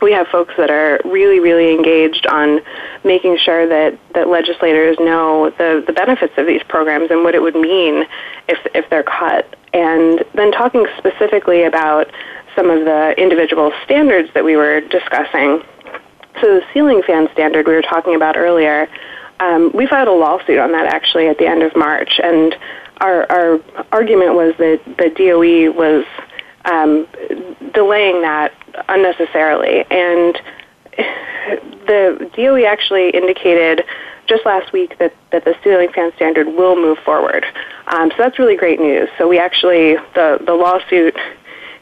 We 0.00 0.12
have 0.12 0.28
folks 0.28 0.54
that 0.58 0.70
are 0.70 1.00
really, 1.04 1.40
really 1.40 1.74
engaged 1.74 2.24
on 2.28 2.60
making 3.02 3.38
sure 3.38 3.66
that, 3.66 3.98
that 4.14 4.28
legislators 4.28 4.96
know 5.00 5.50
the, 5.58 5.82
the 5.84 5.92
benefits 5.92 6.34
of 6.36 6.46
these 6.46 6.62
programs 6.68 7.10
and 7.10 7.24
what 7.24 7.34
it 7.34 7.42
would 7.42 7.56
mean 7.56 8.04
if, 8.48 8.58
if 8.76 8.88
they're 8.90 9.02
cut. 9.02 9.56
And 9.74 10.24
then 10.34 10.52
talking 10.52 10.86
specifically 10.98 11.64
about 11.64 12.12
some 12.54 12.70
of 12.70 12.84
the 12.84 13.14
individual 13.18 13.72
standards 13.84 14.30
that 14.34 14.44
we 14.44 14.56
were 14.56 14.82
discussing. 14.82 15.62
So 16.40 16.60
the 16.60 16.62
ceiling 16.72 17.02
fan 17.04 17.28
standard 17.32 17.66
we 17.66 17.74
were 17.74 17.82
talking 17.82 18.14
about 18.14 18.36
earlier, 18.36 18.88
um, 19.40 19.70
we 19.72 19.86
filed 19.86 20.08
a 20.08 20.12
lawsuit 20.12 20.58
on 20.58 20.72
that 20.72 20.86
actually 20.86 21.28
at 21.28 21.38
the 21.38 21.46
end 21.46 21.62
of 21.62 21.74
March, 21.76 22.20
and 22.22 22.56
our, 23.00 23.30
our 23.30 23.60
argument 23.92 24.34
was 24.34 24.54
that 24.58 24.80
the 24.98 25.10
DOE 25.10 25.70
was 25.72 26.04
um, 26.64 27.06
delaying 27.72 28.22
that 28.22 28.52
unnecessarily, 28.88 29.84
and 29.90 30.40
the 31.86 32.30
DOE 32.34 32.64
actually 32.64 33.10
indicated 33.10 33.84
just 34.26 34.44
last 34.44 34.72
week 34.72 34.98
that, 34.98 35.14
that 35.32 35.44
the 35.44 35.56
ceiling 35.64 35.88
fan 35.90 36.12
standard 36.16 36.46
will 36.46 36.76
move 36.76 36.98
forward. 36.98 37.44
Um, 37.86 38.10
so 38.10 38.16
that's 38.18 38.38
really 38.38 38.56
great 38.56 38.78
news. 38.78 39.08
So 39.16 39.26
we 39.26 39.38
actually 39.38 39.94
the 40.14 40.38
the 40.44 40.54
lawsuit, 40.54 41.16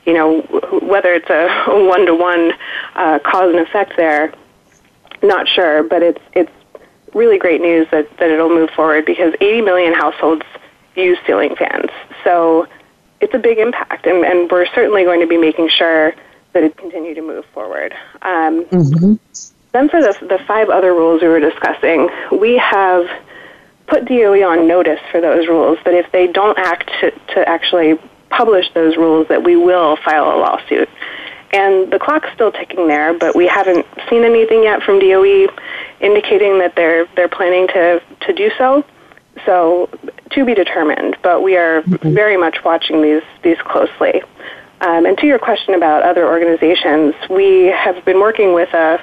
you 0.05 0.13
know, 0.15 0.43
whether 0.83 1.13
it's 1.15 1.29
a 1.29 1.49
one 1.67 2.07
to 2.07 2.15
one 2.15 2.53
cause 2.95 3.51
and 3.55 3.59
effect 3.59 3.95
there, 3.97 4.33
not 5.23 5.49
sure, 5.49 5.83
but 5.83 6.03
it's 6.03 6.23
it's 6.35 6.53
really 7.17 7.39
great 7.39 7.61
news 7.61 7.89
that, 7.91 8.09
that 8.19 8.31
it'll 8.31 8.51
move 8.51 8.71
forward 8.71 9.07
because 9.07 9.35
80 9.41 9.63
million 9.63 9.95
households 9.95 10.45
use 10.95 11.19
ceiling 11.27 11.57
fans. 11.57 11.91
So 12.23 12.69
it's 13.21 13.35
a 13.35 13.39
big 13.39 13.59
impact, 13.59 14.07
and, 14.07 14.25
and 14.25 14.51
we're 14.51 14.67
certainly 14.67 15.05
going 15.05 15.21
to 15.21 15.27
be 15.27 15.39
making 15.39 15.71
sure 15.71 16.15
that 16.53 16.63
it 16.63 16.77
continue 16.77 17.15
to 17.15 17.23
move 17.23 17.45
forward. 17.47 17.95
Um, 18.23 18.65
mm-hmm. 18.67 19.15
Then 19.73 19.89
for 19.89 20.01
the, 20.01 20.17
the 20.27 20.39
five 20.47 20.69
other 20.69 20.93
rules 20.93 21.23
we 21.23 21.29
were 21.29 21.41
discussing, 21.41 22.09
we 22.33 22.57
have 22.59 23.07
put 23.87 24.05
DOE 24.07 24.47
on 24.47 24.67
notice 24.67 25.01
for 25.11 25.21
those 25.21 25.47
rules 25.47 25.79
that 25.85 25.95
if 25.95 26.11
they 26.13 26.27
don't 26.27 26.59
act 26.59 26.91
to, 27.01 27.11
to 27.35 27.49
actually 27.49 27.99
publish 28.31 28.73
those 28.75 28.97
rules, 28.97 29.29
that 29.29 29.45
we 29.45 29.57
will 29.57 29.97
file 29.97 30.25
a 30.25 30.37
lawsuit. 30.39 30.89
And 31.53 31.93
the 31.93 31.99
clock's 31.99 32.29
still 32.35 32.51
ticking 32.53 32.89
there, 32.89 33.15
but 33.15 33.37
we 33.37 33.47
haven't 33.47 33.87
seen 34.11 34.25
anything 34.25 34.65
yet 34.65 34.83
from 34.83 34.99
DOE 34.99 35.49
indicating 36.01 36.59
that 36.59 36.75
they're 36.77 37.07
they're 37.17 37.29
planning 37.29 37.67
to 37.69 38.03
to 38.21 38.33
do 38.33 38.51
so. 38.59 38.85
So 39.45 39.91
to 40.31 40.45
be 40.45 40.55
determined, 40.55 41.17
but 41.23 41.43
we 41.43 41.57
are 41.57 41.83
mm-hmm. 41.83 42.15
very 42.15 42.37
much 42.37 42.65
watching 42.65 43.03
these 43.03 43.23
these 43.43 43.59
closely. 43.59 44.23
Um, 44.81 45.07
and 45.07 45.17
to 45.19 45.27
your 45.27 45.39
question 45.39 45.75
about 45.75 46.03
other 46.03 46.27
organizations, 46.27 47.15
we 47.31 47.67
have 47.67 48.05
been 48.05 48.21
working 48.21 48.53
with 48.53 48.73
a 48.75 49.03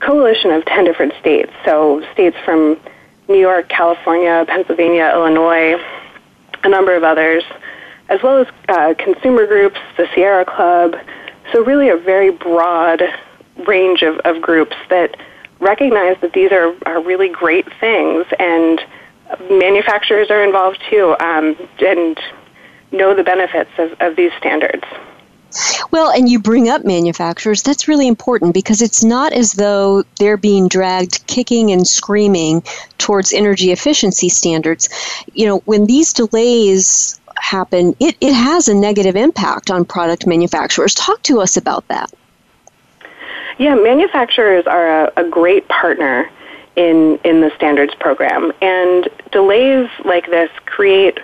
coalition 0.00 0.50
of 0.50 0.64
10 0.64 0.84
different 0.84 1.12
states. 1.20 1.52
So 1.64 2.02
states 2.12 2.36
from 2.44 2.80
New 3.28 3.38
York, 3.38 3.68
California, 3.68 4.44
Pennsylvania, 4.48 5.12
Illinois, 5.14 5.80
a 6.64 6.68
number 6.68 6.96
of 6.96 7.04
others, 7.04 7.44
as 8.08 8.20
well 8.20 8.38
as 8.38 8.48
uh, 8.68 8.94
consumer 8.98 9.46
groups, 9.46 9.78
the 9.96 10.08
Sierra 10.12 10.44
Club, 10.44 10.96
so, 11.52 11.62
really, 11.62 11.90
a 11.90 11.96
very 11.96 12.30
broad 12.30 13.02
range 13.66 14.02
of, 14.02 14.18
of 14.20 14.40
groups 14.40 14.76
that 14.88 15.16
recognize 15.62 16.16
that 16.20 16.32
these 16.32 16.52
are, 16.52 16.74
are 16.84 17.00
really 17.00 17.28
great 17.28 17.72
things, 17.78 18.26
and 18.38 18.80
manufacturers 19.48 20.30
are 20.30 20.42
involved 20.44 20.82
too, 20.90 21.16
um, 21.20 21.56
and 21.78 22.18
know 22.90 23.14
the 23.14 23.24
benefits 23.24 23.70
of, 23.78 23.92
of 24.00 24.16
these 24.16 24.32
standards. 24.38 24.84
Well, 25.90 26.10
and 26.10 26.28
you 26.28 26.38
bring 26.38 26.68
up 26.68 26.84
manufacturers. 26.84 27.62
That's 27.62 27.86
really 27.86 28.08
important 28.08 28.54
because 28.54 28.80
it's 28.80 29.04
not 29.04 29.32
as 29.32 29.52
though 29.52 30.02
they're 30.18 30.38
being 30.38 30.66
dragged 30.66 31.26
kicking 31.26 31.70
and 31.70 31.86
screaming 31.86 32.62
towards 32.98 33.32
energy 33.32 33.70
efficiency 33.70 34.30
standards. 34.30 34.88
You 35.34 35.46
know, 35.46 35.58
when 35.66 35.86
these 35.86 36.12
delays 36.12 37.20
happen, 37.36 37.94
it, 38.00 38.16
it 38.20 38.32
has 38.32 38.68
a 38.68 38.74
negative 38.74 39.14
impact 39.14 39.70
on 39.70 39.84
product 39.84 40.26
manufacturers. 40.26 40.94
Talk 40.94 41.22
to 41.24 41.40
us 41.40 41.56
about 41.56 41.86
that. 41.88 42.10
Yeah, 43.58 43.74
manufacturers 43.74 44.66
are 44.66 45.04
a, 45.04 45.12
a 45.16 45.28
great 45.28 45.68
partner 45.68 46.30
in, 46.76 47.18
in 47.24 47.40
the 47.40 47.50
standards 47.56 47.94
program, 48.00 48.52
and 48.62 49.08
delays 49.30 49.88
like 50.04 50.26
this 50.26 50.50
create 50.66 51.18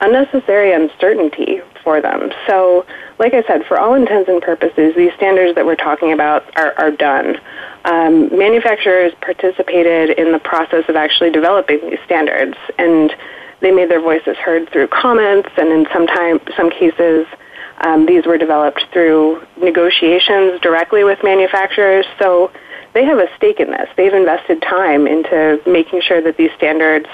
unnecessary 0.00 0.72
uncertainty 0.72 1.60
for 1.82 2.00
them. 2.00 2.30
So, 2.46 2.86
like 3.18 3.34
I 3.34 3.42
said, 3.44 3.64
for 3.66 3.78
all 3.78 3.94
intents 3.94 4.28
and 4.28 4.42
purposes, 4.42 4.94
these 4.96 5.12
standards 5.14 5.54
that 5.54 5.64
we're 5.64 5.76
talking 5.76 6.12
about 6.12 6.44
are, 6.58 6.74
are 6.78 6.90
done. 6.90 7.38
Um, 7.84 8.36
manufacturers 8.36 9.12
participated 9.20 10.18
in 10.18 10.32
the 10.32 10.38
process 10.38 10.84
of 10.88 10.96
actually 10.96 11.30
developing 11.30 11.80
these 11.88 11.98
standards, 12.04 12.56
and 12.78 13.14
they 13.60 13.70
made 13.70 13.90
their 13.90 14.00
voices 14.00 14.36
heard 14.36 14.70
through 14.70 14.88
comments, 14.88 15.50
and 15.56 15.68
in 15.68 15.86
some 15.92 16.06
time, 16.06 16.40
some 16.56 16.70
cases, 16.70 17.26
um, 17.80 18.06
these 18.06 18.26
were 18.26 18.38
developed 18.38 18.84
through 18.92 19.46
negotiations 19.56 20.60
directly 20.60 21.04
with 21.04 21.18
manufacturers. 21.22 22.06
So 22.18 22.50
they 22.92 23.04
have 23.04 23.18
a 23.18 23.28
stake 23.36 23.60
in 23.60 23.70
this. 23.70 23.88
They've 23.96 24.12
invested 24.12 24.62
time 24.62 25.06
into 25.06 25.60
making 25.66 26.02
sure 26.02 26.20
that 26.20 26.36
these 26.36 26.50
standards 26.56 27.06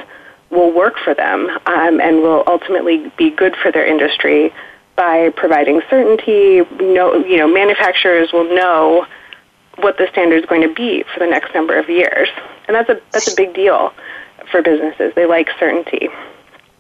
will 0.51 0.73
work 0.73 0.95
for 0.99 1.15
them 1.15 1.49
um, 1.67 2.01
and 2.01 2.23
will 2.23 2.45
ultimately 2.47 3.11
be 3.17 3.31
good 3.31 3.57
for 3.57 3.71
their 3.73 3.87
industry 3.87 4.53
by 4.97 5.31
providing 5.31 5.83
certainty. 5.91 6.63
No, 6.81 7.15
you 7.25 7.37
know, 7.37 7.49
manufacturers 7.49 8.33
will 8.33 8.55
know 8.55 9.07
what 9.77 9.99
the 9.99 10.09
standard 10.11 10.43
is 10.43 10.47
going 10.47 10.63
to 10.63 10.73
be 10.73 11.05
for 11.13 11.21
the 11.21 11.27
next 11.27 11.55
number 11.55 11.79
of 11.79 11.89
years, 11.89 12.29
and 12.67 12.75
that's 12.75 12.89
a 12.89 13.01
that's 13.13 13.31
a 13.31 13.37
big 13.37 13.55
deal 13.55 13.93
for 14.51 14.63
businesses. 14.63 15.13
They 15.15 15.27
like 15.27 15.49
certainty. 15.61 16.09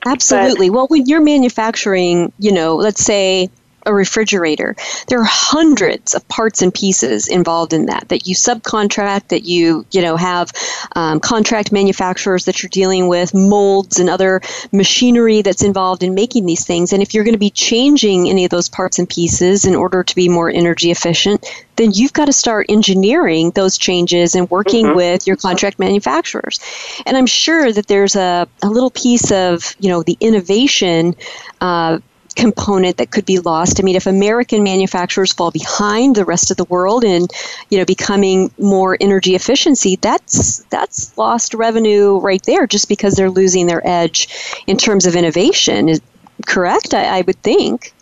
Absolutely. 0.06 0.70
But, 0.70 0.74
well, 0.74 0.86
when 0.86 1.06
you're 1.06 1.20
manufacturing, 1.20 2.32
you 2.38 2.52
know, 2.52 2.76
let's 2.76 3.04
say 3.04 3.50
a 3.86 3.94
refrigerator, 3.94 4.76
there 5.08 5.20
are 5.20 5.28
hundreds 5.28 6.14
of 6.14 6.26
parts 6.28 6.62
and 6.62 6.74
pieces 6.74 7.28
involved 7.28 7.72
in 7.72 7.86
that 7.86 8.08
that 8.08 8.26
you 8.26 8.34
subcontract, 8.34 9.28
that 9.28 9.44
you 9.44 9.86
you 9.92 10.02
know 10.02 10.16
have 10.16 10.52
um, 10.94 11.20
contract 11.20 11.72
manufacturers 11.72 12.44
that 12.44 12.62
you're 12.62 12.70
dealing 12.70 13.08
with, 13.08 13.32
molds 13.32 13.98
and 13.98 14.10
other 14.10 14.40
machinery 14.72 15.42
that's 15.42 15.62
involved 15.62 16.02
in 16.02 16.14
making 16.14 16.46
these 16.46 16.64
things. 16.64 16.92
And 16.92 17.02
if 17.02 17.14
you're 17.14 17.24
going 17.24 17.34
to 17.34 17.38
be 17.38 17.50
changing 17.50 18.28
any 18.28 18.44
of 18.44 18.50
those 18.50 18.68
parts 18.68 18.98
and 18.98 19.08
pieces 19.08 19.64
in 19.64 19.74
order 19.74 20.02
to 20.02 20.14
be 20.14 20.28
more 20.28 20.50
energy 20.50 20.90
efficient, 20.90 21.46
then 21.76 21.92
you've 21.92 22.12
got 22.12 22.26
to 22.26 22.32
start 22.32 22.66
engineering 22.68 23.50
those 23.50 23.78
changes 23.78 24.34
and 24.34 24.50
working 24.50 24.86
mm-hmm. 24.86 24.96
with 24.96 25.26
your 25.26 25.36
contract 25.36 25.78
manufacturers. 25.78 26.60
And 27.04 27.16
I'm 27.16 27.26
sure 27.26 27.72
that 27.72 27.86
there's 27.86 28.16
a, 28.16 28.48
a 28.62 28.68
little 28.68 28.90
piece 28.90 29.30
of 29.30 29.74
you 29.78 29.88
know 29.88 30.02
the 30.02 30.16
innovation. 30.20 31.14
Uh, 31.60 31.98
component 32.36 32.98
that 32.98 33.10
could 33.10 33.26
be 33.26 33.38
lost. 33.40 33.80
I 33.80 33.82
mean, 33.82 33.96
if 33.96 34.06
American 34.06 34.62
manufacturers 34.62 35.32
fall 35.32 35.50
behind 35.50 36.14
the 36.14 36.24
rest 36.24 36.50
of 36.50 36.56
the 36.56 36.64
world 36.64 37.02
in, 37.02 37.26
you 37.70 37.78
know, 37.78 37.84
becoming 37.84 38.50
more 38.58 38.96
energy 39.00 39.34
efficiency, 39.34 39.96
that's 39.96 40.58
that's 40.64 41.16
lost 41.18 41.54
revenue 41.54 42.18
right 42.18 42.42
there 42.44 42.66
just 42.66 42.88
because 42.88 43.14
they're 43.14 43.30
losing 43.30 43.66
their 43.66 43.86
edge 43.86 44.28
in 44.66 44.76
terms 44.76 45.06
of 45.06 45.16
innovation. 45.16 45.88
Is 45.88 46.00
correct? 46.46 46.94
I, 46.94 47.18
I 47.18 47.20
would 47.22 47.42
think. 47.42 47.92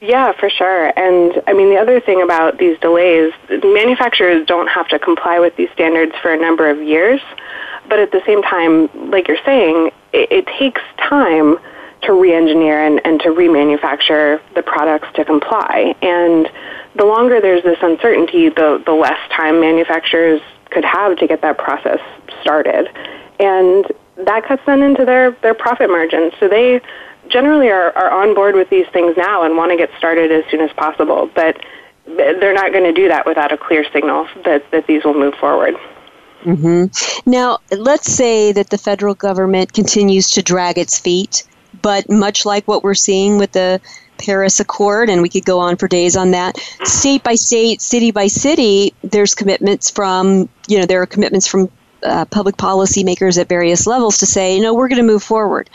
Yeah, 0.00 0.32
for 0.32 0.50
sure. 0.50 0.92
And 0.96 1.42
I 1.46 1.52
mean, 1.52 1.70
the 1.70 1.78
other 1.78 2.00
thing 2.00 2.22
about 2.22 2.58
these 2.58 2.78
delays, 2.78 3.32
manufacturers 3.48 4.46
don't 4.46 4.68
have 4.68 4.88
to 4.88 4.98
comply 4.98 5.40
with 5.40 5.56
these 5.56 5.70
standards 5.72 6.14
for 6.22 6.32
a 6.32 6.36
number 6.36 6.68
of 6.68 6.80
years. 6.82 7.20
But 7.88 7.98
at 7.98 8.12
the 8.12 8.22
same 8.24 8.42
time, 8.42 8.88
like 9.10 9.28
you're 9.28 9.44
saying, 9.44 9.90
it, 10.12 10.30
it 10.30 10.46
takes 10.46 10.80
time 10.96 11.58
to 12.04 12.12
re-engineer 12.12 12.84
and, 12.84 13.00
and 13.04 13.20
to 13.20 13.28
remanufacture 13.28 14.40
the 14.54 14.62
products 14.62 15.08
to 15.14 15.24
comply. 15.24 15.94
And 16.02 16.50
the 16.96 17.04
longer 17.04 17.40
there's 17.40 17.62
this 17.62 17.78
uncertainty, 17.82 18.48
the, 18.48 18.82
the 18.84 18.92
less 18.92 19.18
time 19.30 19.60
manufacturers 19.60 20.40
could 20.70 20.84
have 20.84 21.16
to 21.18 21.26
get 21.26 21.42
that 21.42 21.58
process 21.58 22.00
started. 22.40 22.88
And 23.40 23.86
that 24.16 24.44
cuts 24.46 24.62
then 24.66 24.82
into 24.82 25.04
their, 25.04 25.32
their 25.42 25.54
profit 25.54 25.90
margins. 25.90 26.32
So 26.38 26.48
they 26.48 26.80
generally 27.28 27.68
are, 27.70 27.90
are 27.96 28.10
on 28.10 28.34
board 28.34 28.54
with 28.54 28.70
these 28.70 28.86
things 28.92 29.16
now 29.16 29.42
and 29.42 29.56
want 29.56 29.72
to 29.72 29.76
get 29.76 29.90
started 29.98 30.30
as 30.30 30.44
soon 30.50 30.60
as 30.60 30.72
possible. 30.72 31.30
But 31.34 31.64
they're 32.06 32.54
not 32.54 32.72
going 32.72 32.84
to 32.84 32.92
do 32.92 33.08
that 33.08 33.26
without 33.26 33.52
a 33.52 33.56
clear 33.56 33.84
signal 33.92 34.28
that, 34.44 34.70
that 34.70 34.86
these 34.86 35.04
will 35.04 35.14
move 35.14 35.34
forward. 35.34 35.74
Mm-hmm. 36.42 37.30
Now, 37.30 37.58
let's 37.70 38.12
say 38.12 38.52
that 38.52 38.68
the 38.68 38.76
federal 38.76 39.14
government 39.14 39.72
continues 39.72 40.30
to 40.32 40.42
drag 40.42 40.76
its 40.76 40.98
feet 40.98 41.44
but 41.82 42.08
much 42.10 42.44
like 42.44 42.66
what 42.66 42.82
we're 42.82 42.94
seeing 42.94 43.38
with 43.38 43.52
the 43.52 43.80
Paris 44.18 44.60
Accord, 44.60 45.10
and 45.10 45.22
we 45.22 45.28
could 45.28 45.44
go 45.44 45.58
on 45.58 45.76
for 45.76 45.88
days 45.88 46.16
on 46.16 46.30
that. 46.32 46.56
State 46.84 47.22
by 47.22 47.34
state, 47.34 47.80
city 47.82 48.10
by 48.10 48.26
city, 48.26 48.94
there's 49.02 49.34
commitments 49.34 49.90
from, 49.90 50.48
you 50.68 50.78
know, 50.78 50.86
there 50.86 51.02
are 51.02 51.06
commitments 51.06 51.46
from 51.46 51.70
uh, 52.04 52.24
public 52.26 52.56
policymakers 52.56 53.38
at 53.40 53.48
various 53.48 53.86
levels 53.86 54.18
to 54.18 54.26
say, 54.26 54.54
you 54.54 54.62
know, 54.62 54.74
we're 54.74 54.88
going 54.88 55.00
to 55.00 55.06
move 55.06 55.22
forward. 55.22 55.70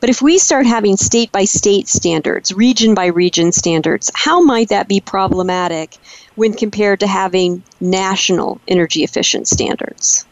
But 0.00 0.10
if 0.10 0.22
we 0.22 0.38
start 0.38 0.66
having 0.66 0.96
state 0.96 1.30
by 1.30 1.44
state 1.44 1.88
standards, 1.88 2.52
region 2.52 2.94
by 2.94 3.06
region 3.06 3.52
standards, 3.52 4.10
how 4.14 4.40
might 4.42 4.70
that 4.70 4.88
be 4.88 5.00
problematic 5.00 5.96
when 6.36 6.54
compared 6.54 7.00
to 7.00 7.06
having 7.06 7.62
national 7.80 8.60
energy 8.66 9.04
efficient 9.04 9.46
standards? 9.46 10.26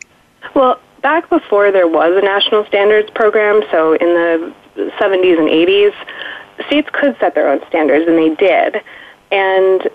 Well, 0.54 0.80
back 1.02 1.28
before 1.28 1.70
there 1.70 1.88
was 1.88 2.16
a 2.16 2.24
national 2.24 2.64
standards 2.66 3.10
program, 3.10 3.62
so 3.70 3.92
in 3.92 4.08
the 4.14 4.54
70s 4.76 5.38
and 5.38 5.48
80s, 5.48 5.94
states 6.66 6.88
could 6.92 7.16
set 7.18 7.34
their 7.34 7.48
own 7.48 7.60
standards, 7.68 8.06
and 8.06 8.18
they 8.18 8.34
did. 8.34 8.82
And 9.30 9.88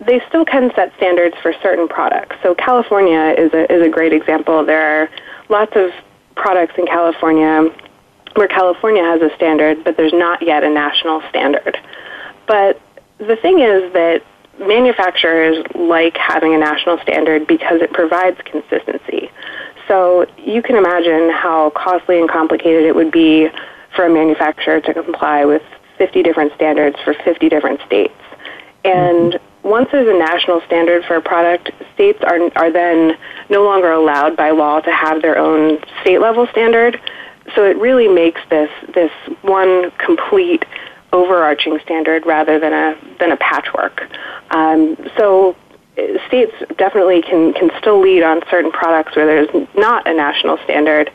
they 0.00 0.20
still 0.28 0.44
can 0.44 0.72
set 0.74 0.92
standards 0.96 1.36
for 1.42 1.52
certain 1.62 1.88
products. 1.88 2.36
So 2.42 2.54
California 2.54 3.34
is 3.36 3.52
a, 3.52 3.72
is 3.72 3.82
a 3.82 3.88
great 3.88 4.12
example. 4.12 4.64
There 4.64 5.02
are 5.02 5.10
lots 5.48 5.72
of 5.74 5.90
products 6.36 6.74
in 6.78 6.86
California 6.86 7.68
where 8.34 8.48
California 8.48 9.02
has 9.02 9.20
a 9.20 9.34
standard, 9.34 9.82
but 9.82 9.96
there's 9.96 10.12
not 10.12 10.42
yet 10.42 10.62
a 10.62 10.70
national 10.70 11.22
standard. 11.28 11.76
But 12.46 12.80
the 13.18 13.36
thing 13.36 13.58
is 13.58 13.92
that 13.92 14.22
manufacturers 14.60 15.64
like 15.74 16.16
having 16.16 16.54
a 16.54 16.58
national 16.58 16.98
standard 16.98 17.46
because 17.46 17.80
it 17.80 17.92
provides 17.92 18.38
consistency. 18.44 19.30
So 19.88 20.26
you 20.38 20.62
can 20.62 20.76
imagine 20.76 21.30
how 21.30 21.70
costly 21.70 22.20
and 22.20 22.28
complicated 22.28 22.84
it 22.84 22.94
would 22.94 23.10
be 23.10 23.48
for 23.94 24.06
a 24.06 24.10
manufacturer 24.10 24.80
to 24.80 24.94
comply 24.94 25.44
with 25.44 25.62
50 25.98 26.22
different 26.22 26.52
standards 26.54 26.96
for 27.04 27.14
50 27.14 27.48
different 27.48 27.80
states. 27.86 28.14
And 28.84 29.34
mm-hmm. 29.34 29.68
once 29.68 29.88
there's 29.90 30.08
a 30.08 30.18
national 30.18 30.60
standard 30.62 31.04
for 31.04 31.16
a 31.16 31.22
product, 31.22 31.70
states 31.94 32.20
are, 32.22 32.38
are 32.56 32.70
then 32.70 33.18
no 33.50 33.64
longer 33.64 33.90
allowed 33.90 34.36
by 34.36 34.50
law 34.50 34.80
to 34.80 34.92
have 34.92 35.22
their 35.22 35.36
own 35.36 35.78
state 36.00 36.20
level 36.20 36.46
standard. 36.48 37.00
So 37.54 37.64
it 37.64 37.76
really 37.78 38.08
makes 38.08 38.40
this, 38.50 38.70
this 38.94 39.10
one 39.42 39.90
complete 39.98 40.64
overarching 41.12 41.78
standard 41.82 42.26
rather 42.26 42.58
than 42.58 42.72
a, 42.72 42.96
than 43.18 43.32
a 43.32 43.36
patchwork. 43.36 44.02
Um, 44.50 44.96
so 45.16 45.56
states 46.26 46.52
definitely 46.76 47.22
can, 47.22 47.52
can 47.54 47.70
still 47.78 48.00
lead 48.00 48.22
on 48.22 48.40
certain 48.50 48.70
products 48.70 49.16
where 49.16 49.26
there's 49.26 49.68
not 49.74 50.06
a 50.06 50.14
national 50.14 50.58
standard, 50.64 51.10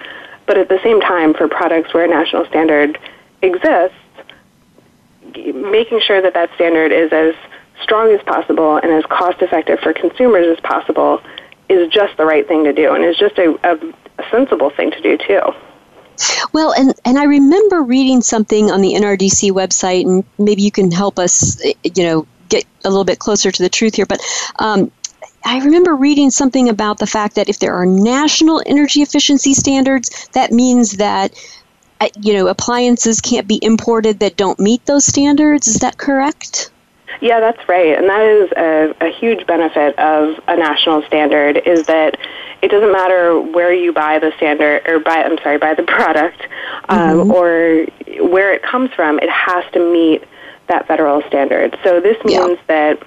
but 0.46 0.58
at 0.58 0.70
the 0.70 0.80
same 0.84 1.02
time, 1.02 1.34
for 1.34 1.48
products 1.48 1.94
where 1.94 2.06
a 2.06 2.08
national 2.08 2.46
standard 2.46 3.00
exists, 3.42 3.98
making 5.36 6.02
sure 6.02 6.22
that 6.22 6.34
that 6.34 6.50
standard 6.56 6.92
is 6.92 7.12
as 7.12 7.36
strong 7.82 8.12
as 8.12 8.22
possible 8.24 8.78
and 8.78 8.92
as 8.92 9.04
cost 9.06 9.42
effective 9.42 9.80
for 9.80 9.94
consumers 9.94 10.48
as 10.48 10.60
possible 10.62 11.22
is 11.70 11.90
just 11.92 12.16
the 12.18 12.26
right 12.26 12.48
thing 12.48 12.64
to 12.64 12.74
do 12.74 12.94
and 12.94 13.04
is 13.04 13.18
just 13.18 13.38
a, 13.38 13.58
a, 13.64 13.94
sensible 14.30 14.70
thing 14.70 14.92
to 14.92 15.02
do 15.02 15.18
too. 15.18 15.42
Well, 16.54 16.72
and, 16.74 16.94
and 17.04 17.18
I 17.18 17.24
remember 17.24 17.82
reading 17.82 18.22
something 18.22 18.70
on 18.72 18.82
the 18.82 18.94
NRDC 18.94 19.52
website, 19.52 20.06
and 20.06 20.24
maybe 20.38 20.62
you 20.62 20.72
can 20.72 20.92
help 20.92 21.18
us, 21.18 21.62
you 21.84 22.04
know, 22.04 22.28
get 22.50 22.66
a 22.86 22.90
little 22.90 23.04
bit 23.04 23.20
closer 23.20 23.52
to 23.52 23.64
the 23.64 23.70
truth 23.70 23.96
here. 23.96 24.06
But 24.06 24.22
um, 24.60 24.92
I 25.46 25.60
remember 25.60 25.96
reading 25.96 26.30
something 26.30 26.70
about 26.70 27.00
the 27.00 27.08
fact 27.08 27.36
that 27.36 27.50
if 27.50 27.60
there 27.60 27.74
are 27.74 27.86
national 27.86 28.62
energy 28.66 29.02
efficiency 29.02 29.54
standards, 29.54 30.30
that 30.34 30.52
means 30.52 30.94
that 30.94 31.34
uh, 32.02 32.10
you 32.20 32.34
know 32.34 32.48
appliances 32.48 33.22
can't 33.22 33.48
be 33.48 33.60
imported 33.62 34.20
that 34.20 34.38
don't 34.38 34.60
meet 34.60 34.86
those 34.86 35.06
standards. 35.06 35.68
Is 35.68 35.80
that 35.80 35.98
correct? 35.98 36.72
Yeah, 37.22 37.40
that's 37.40 37.68
right, 37.70 37.98
and 37.98 38.10
that 38.10 38.22
is 38.22 38.52
a, 38.58 39.06
a 39.06 39.12
huge 39.12 39.46
benefit 39.46 39.98
of 40.00 40.40
a 40.48 40.56
national 40.56 41.04
standard. 41.04 41.62
Is 41.66 41.86
that 41.88 42.18
it 42.62 42.72
doesn't 42.72 42.92
matter 42.92 43.40
where 43.40 43.74
you 43.74 43.92
buy 43.92 44.20
the 44.20 44.32
standard 44.38 44.88
or 44.88 45.00
buy 45.00 45.24
I'm 45.24 45.38
sorry 45.40 45.58
buy 45.58 45.74
the 45.74 45.84
product 45.88 46.42
um, 46.90 47.00
mm-hmm. 47.00 47.32
or 47.32 47.86
where 48.30 48.54
it 48.54 48.64
comes 48.64 48.92
from. 48.92 49.20
It 49.20 49.30
has 49.30 49.64
to 49.74 49.80
meet 49.80 50.24
that 50.68 50.88
federal 50.88 51.22
standard. 51.24 51.78
So 51.84 52.00
this 52.00 52.18
means 52.24 52.58
yeah. 52.58 52.66
that 52.68 53.04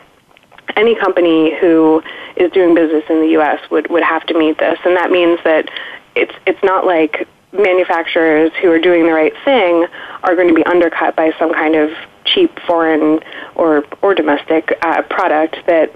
any 0.75 0.95
company 0.95 1.57
who 1.59 2.03
is 2.37 2.51
doing 2.53 2.75
business 2.75 3.05
in 3.09 3.21
the 3.21 3.29
U.S. 3.29 3.61
would 3.71 3.89
would 3.91 4.03
have 4.03 4.27
to 4.27 4.39
meet 4.39 4.59
this, 4.59 4.79
and 4.85 4.97
that 4.97 5.11
means 5.11 5.39
that 5.45 5.71
it's 6.15 6.35
it's 6.47 6.63
not 6.63 6.87
like 6.87 7.29
manufacturers 7.53 8.51
who 8.61 8.71
are 8.71 8.79
doing 8.79 9.05
the 9.05 9.13
right 9.13 9.33
thing 9.45 9.87
are 10.25 10.35
going 10.35 10.49
to 10.49 10.55
be 10.55 10.65
undercut 10.65 11.17
by 11.17 11.33
some 11.39 11.53
kind 11.53 11.75
of 11.75 11.91
cheap 12.25 12.59
foreign 12.67 13.21
or 13.55 13.85
or 14.03 14.15
domestic 14.15 14.77
uh, 14.83 15.03
product 15.03 15.57
that 15.67 15.93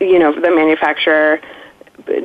you 0.00 0.18
know 0.18 0.32
the 0.32 0.50
manufacturer 0.50 1.40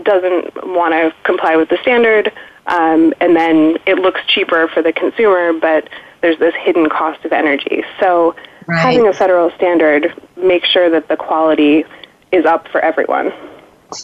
doesn't 0.03 0.67
want 0.67 0.93
to 0.93 1.13
comply 1.23 1.55
with 1.55 1.69
the 1.69 1.77
standard, 1.81 2.31
um, 2.67 3.13
and 3.21 3.35
then 3.35 3.77
it 3.85 3.99
looks 3.99 4.19
cheaper 4.27 4.67
for 4.67 4.81
the 4.81 4.91
consumer, 4.91 5.53
but 5.53 5.89
there's 6.21 6.39
this 6.39 6.53
hidden 6.55 6.89
cost 6.89 7.23
of 7.23 7.31
energy. 7.31 7.83
So 7.99 8.35
right. 8.69 8.79
having 8.79 9.07
a 9.07 9.13
federal 9.13 9.51
standard 9.51 10.13
makes 10.37 10.67
sure 10.69 10.89
that 10.89 11.07
the 11.07 11.17
quality 11.17 11.85
is 12.31 12.45
up 12.45 12.67
for 12.67 12.79
everyone. 12.81 13.33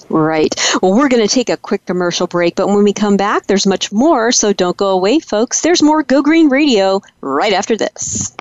Right. 0.10 0.54
Well, 0.82 0.94
we're 0.94 1.10
going 1.10 1.26
to 1.26 1.34
take 1.34 1.50
a 1.50 1.58
quick 1.58 1.86
commercial 1.86 2.26
break, 2.28 2.56
but 2.56 2.68
when 2.68 2.84
we 2.84 2.94
come 2.94 3.18
back, 3.18 3.46
there's 3.46 3.68
much 3.68 3.92
more, 3.92 4.32
so 4.32 4.52
don't 4.52 4.76
go 4.76 4.90
away, 4.90 5.20
folks. 5.20 5.62
There's 5.62 5.84
more 5.84 6.02
Go 6.02 6.24
Green 6.24 6.50
Radio 6.50 7.02
right 7.22 7.54
after 7.54 7.78
this. 7.78 8.36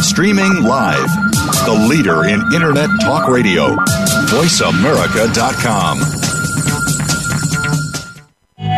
Streaming 0.00 0.62
live, 0.62 1.10
the 1.64 1.72
leader 1.88 2.24
in 2.24 2.40
Internet 2.54 2.90
talk 3.00 3.28
radio, 3.28 3.76
voiceamerica.com. 4.30 6.00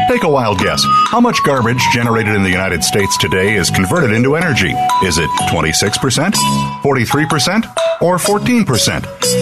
Take 0.09 0.25
a 0.25 0.29
wild 0.29 0.59
guess. 0.59 0.85
How 1.07 1.21
much 1.21 1.43
garbage 1.45 1.83
generated 1.93 2.35
in 2.35 2.43
the 2.43 2.51
United 2.51 2.85
States 2.85 3.17
today 3.19 3.55
is 3.55 3.71
converted 3.71 4.13
into 4.13 4.37
energy? 4.37 4.73
Is 5.05 5.19
it 5.19 5.31
26%, 5.51 6.33
43%, 6.83 8.03
or 8.03 8.19
14%? 8.19 9.42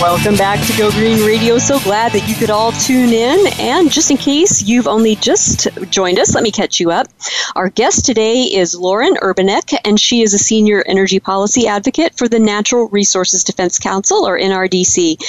Welcome 0.00 0.36
back 0.36 0.64
to 0.64 0.78
Go 0.78 0.92
Green 0.92 1.26
Radio. 1.26 1.58
So 1.58 1.80
glad 1.80 2.12
that 2.12 2.28
you 2.28 2.36
could 2.36 2.50
all 2.50 2.70
tune 2.70 3.12
in. 3.12 3.52
And 3.58 3.90
just 3.90 4.12
in 4.12 4.16
case 4.16 4.62
you've 4.62 4.86
only 4.86 5.16
just 5.16 5.66
joined 5.90 6.20
us, 6.20 6.36
let 6.36 6.44
me 6.44 6.52
catch 6.52 6.78
you 6.78 6.92
up. 6.92 7.08
Our 7.56 7.68
guest 7.68 8.06
today 8.06 8.42
is 8.42 8.76
Lauren 8.76 9.14
Urbanek, 9.16 9.76
and 9.84 9.98
she 9.98 10.22
is 10.22 10.32
a 10.34 10.38
senior 10.38 10.84
energy 10.86 11.18
policy 11.18 11.66
advocate 11.66 12.16
for 12.16 12.28
the 12.28 12.38
Natural 12.38 12.86
Resources 12.90 13.42
Defense 13.42 13.80
Council, 13.80 14.24
or 14.24 14.38
NRDC. 14.38 15.20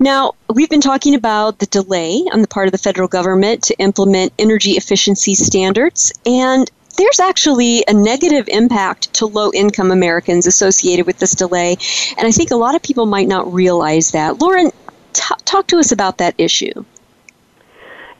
Now, 0.00 0.32
we've 0.52 0.70
been 0.70 0.80
talking 0.80 1.14
about 1.14 1.60
the 1.60 1.66
delay 1.66 2.24
on 2.32 2.42
the 2.42 2.48
part 2.48 2.66
of 2.66 2.72
the 2.72 2.78
federal 2.78 3.06
government 3.06 3.62
to 3.64 3.78
implement 3.78 4.32
energy 4.40 4.72
efficiency 4.72 5.36
standards. 5.36 6.12
And 6.26 6.68
there's 6.96 7.20
actually 7.20 7.84
a 7.88 7.92
negative 7.92 8.46
impact 8.48 9.12
to 9.14 9.26
low 9.26 9.50
income 9.52 9.90
Americans 9.90 10.46
associated 10.46 11.06
with 11.06 11.18
this 11.18 11.34
delay. 11.34 11.76
And 12.16 12.26
I 12.26 12.30
think 12.30 12.50
a 12.50 12.56
lot 12.56 12.74
of 12.74 12.82
people 12.82 13.06
might 13.06 13.28
not 13.28 13.52
realize 13.52 14.10
that. 14.12 14.40
Lauren, 14.40 14.70
t- 15.12 15.34
talk 15.44 15.66
to 15.68 15.78
us 15.78 15.92
about 15.92 16.18
that 16.18 16.34
issue. 16.38 16.84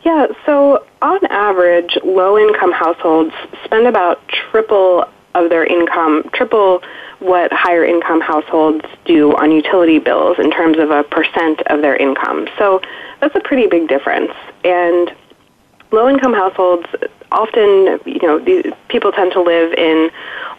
Yeah, 0.03 0.29
so 0.47 0.85
on 1.03 1.25
average, 1.27 1.99
low 2.05 2.39
income 2.39 2.73
households 2.73 3.35
spend 3.65 3.87
about 3.87 4.27
triple 4.29 5.07
of 5.35 5.51
their 5.51 5.65
income, 5.65 6.29
triple 6.33 6.83
what 7.19 7.53
higher 7.53 7.85
income 7.85 8.21
households 8.21 8.85
do 9.05 9.37
on 9.37 9.53
utility 9.53 9.99
bills 9.99 10.39
in 10.39 10.51
terms 10.51 10.79
of 10.79 10.91
a 10.91 11.05
percent 11.05 11.61
of 11.67 11.83
their 11.83 11.97
income. 11.97 12.49
So 12.59 12.81
that's 13.21 13.37
a 13.37 13.41
pretty 13.41 13.67
big 13.67 13.89
difference. 13.89 14.33
And 14.65 15.15
low 15.93 16.09
income 16.09 16.33
households 16.33 16.87
often, 17.33 18.01
you 18.07 18.21
know, 18.23 18.39
these 18.39 18.73
people 18.89 19.13
tend 19.13 19.33
to 19.33 19.43
live 19.43 19.73
in 19.75 20.11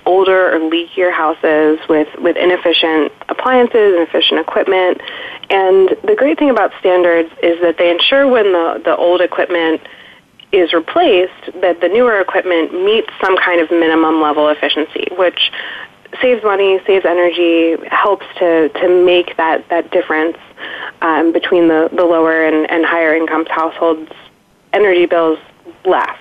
older 0.06 0.56
or 0.56 0.60
leakier 0.60 1.12
houses 1.12 1.80
with, 1.88 2.08
with 2.20 2.36
inefficient 2.38 3.12
appliances, 3.30 3.96
inefficient 3.96 4.40
equipment. 4.40 5.02
And 5.50 5.90
the 6.04 6.16
great 6.18 6.40
thing 6.40 6.50
about 6.50 6.72
standards 6.80 7.30
is 7.44 7.62
that 7.62 7.78
they 7.78 7.92
ensure 7.92 8.28
when 8.28 8.52
the, 8.52 8.82
the 8.84 8.96
old 8.96 9.22
equipment 9.22 9.82
is 10.52 10.74
replaced 10.74 11.62
that 11.62 11.80
the 11.82 11.88
newer 11.88 12.20
equipment 12.20 12.74
meets 12.74 13.10
some 13.22 13.38
kind 13.38 13.62
of 13.62 13.72
minimum 13.72 14.22
level 14.22 14.50
efficiency, 14.50 15.08
which 15.18 15.52
saves 16.22 16.44
money, 16.44 16.80
saves 16.86 17.06
energy, 17.06 17.78
helps 17.90 18.26
to, 18.38 18.70
to 18.70 19.06
make 19.06 19.38
that, 19.38 19.68
that 19.70 19.92
difference 19.92 20.38
um, 21.02 21.32
between 21.32 21.68
the, 21.70 21.90
the 21.96 22.04
lower 22.04 22.46
and, 22.46 22.70
and 22.70 22.86
higher 22.86 23.16
income 23.16 23.46
households' 23.46 24.12
energy 24.74 25.06
bills 25.06 25.40
less. 25.86 26.18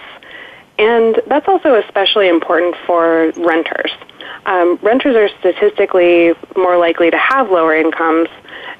And 0.81 1.21
that's 1.27 1.47
also 1.47 1.75
especially 1.75 2.29
important 2.29 2.75
for 2.87 3.33
renters. 3.37 3.93
Um, 4.47 4.79
renters 4.83 5.15
are 5.15 5.29
statistically 5.39 6.33
more 6.57 6.79
likely 6.79 7.11
to 7.11 7.19
have 7.19 7.51
lower 7.51 7.77
incomes 7.77 8.31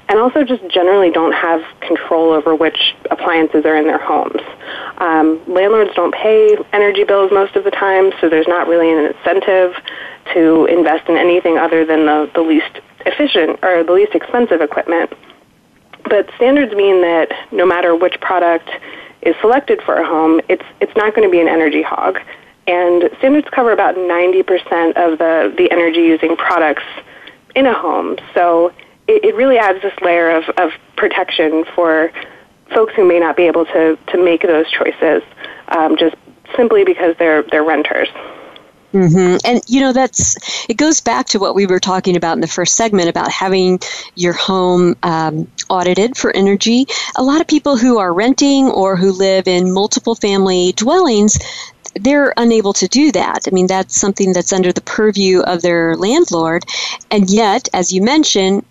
and 0.09 0.17
also 0.17 0.43
just 0.43 0.67
generally 0.67 1.11
don't 1.11 1.31
have 1.31 1.61
control 1.79 2.31
over 2.31 2.55
which 2.55 2.95
appliances 3.11 3.65
are 3.65 3.77
in 3.77 3.85
their 3.85 3.99
homes. 3.99 4.41
Um, 4.97 5.41
landlords 5.47 5.91
don't 5.95 6.11
pay 6.11 6.57
energy 6.73 7.03
bills 7.03 7.31
most 7.31 7.55
of 7.55 7.63
the 7.63 7.71
time, 7.71 8.11
so 8.19 8.29
there's 8.29 8.47
not 8.47 8.67
really 8.67 8.91
an 8.91 9.13
incentive 9.13 9.75
to 10.33 10.65
invest 10.65 11.07
in 11.07 11.17
anything 11.17 11.59
other 11.59 11.85
than 11.85 12.07
the, 12.07 12.31
the 12.33 12.41
least 12.41 12.79
efficient 13.05 13.59
or 13.63 13.83
the 13.83 13.93
least 13.93 14.15
expensive 14.15 14.59
equipment. 14.59 15.13
But 16.05 16.31
standards 16.35 16.73
mean 16.73 17.01
that 17.01 17.29
no 17.51 17.65
matter 17.67 17.95
which 17.95 18.19
product 18.21 18.71
is 19.21 19.35
selected 19.41 19.81
for 19.81 19.95
a 19.95 20.05
home, 20.05 20.41
it's 20.49 20.65
it's 20.79 20.95
not 20.95 21.15
going 21.15 21.27
to 21.27 21.31
be 21.31 21.41
an 21.41 21.47
energy 21.47 21.81
hog. 21.81 22.19
And 22.67 23.09
standards 23.17 23.47
cover 23.51 23.71
about 23.71 23.95
90% 23.95 24.41
of 24.95 25.17
the, 25.17 25.53
the 25.57 25.69
energy 25.71 26.01
using 26.01 26.37
products 26.37 26.83
in 27.55 27.65
a 27.65 27.73
home. 27.73 28.17
So 28.33 28.71
it, 29.07 29.25
it 29.25 29.35
really 29.35 29.57
adds 29.57 29.81
this 29.81 29.93
layer 30.01 30.29
of, 30.29 30.43
of 30.57 30.71
protection 30.95 31.65
for 31.75 32.11
folks 32.73 32.93
who 32.95 33.05
may 33.05 33.19
not 33.19 33.35
be 33.35 33.43
able 33.43 33.65
to, 33.65 33.97
to 34.07 34.23
make 34.23 34.43
those 34.43 34.69
choices 34.71 35.23
um, 35.69 35.97
just 35.97 36.15
simply 36.55 36.83
because 36.83 37.15
they're, 37.17 37.43
they're 37.43 37.63
renters. 37.63 38.07
Mm-hmm. 38.93 39.37
And 39.45 39.61
you 39.67 39.79
know 39.79 39.93
that's 39.93 40.35
it 40.69 40.75
goes 40.75 40.99
back 40.99 41.27
to 41.27 41.39
what 41.39 41.55
we 41.55 41.65
were 41.65 41.79
talking 41.79 42.17
about 42.17 42.33
in 42.33 42.41
the 42.41 42.47
first 42.47 42.75
segment 42.75 43.07
about 43.07 43.31
having 43.31 43.79
your 44.15 44.33
home 44.33 44.95
um, 45.03 45.49
audited 45.69 46.17
for 46.17 46.35
energy. 46.35 46.85
A 47.15 47.23
lot 47.23 47.39
of 47.39 47.47
people 47.47 47.77
who 47.77 47.99
are 47.99 48.13
renting 48.13 48.67
or 48.67 48.97
who 48.97 49.11
live 49.13 49.47
in 49.47 49.71
multiple 49.71 50.15
family 50.15 50.73
dwellings, 50.73 51.39
they're 51.95 52.33
unable 52.35 52.73
to 52.73 52.87
do 52.87 53.11
that. 53.13 53.47
I 53.47 53.51
mean, 53.51 53.67
that's 53.67 53.95
something 53.95 54.33
that's 54.33 54.51
under 54.51 54.73
the 54.73 54.81
purview 54.81 55.39
of 55.41 55.61
their 55.61 55.95
landlord. 55.95 56.65
And 57.09 57.29
yet, 57.29 57.69
as 57.73 57.93
you 57.93 58.01
mentioned, 58.01 58.65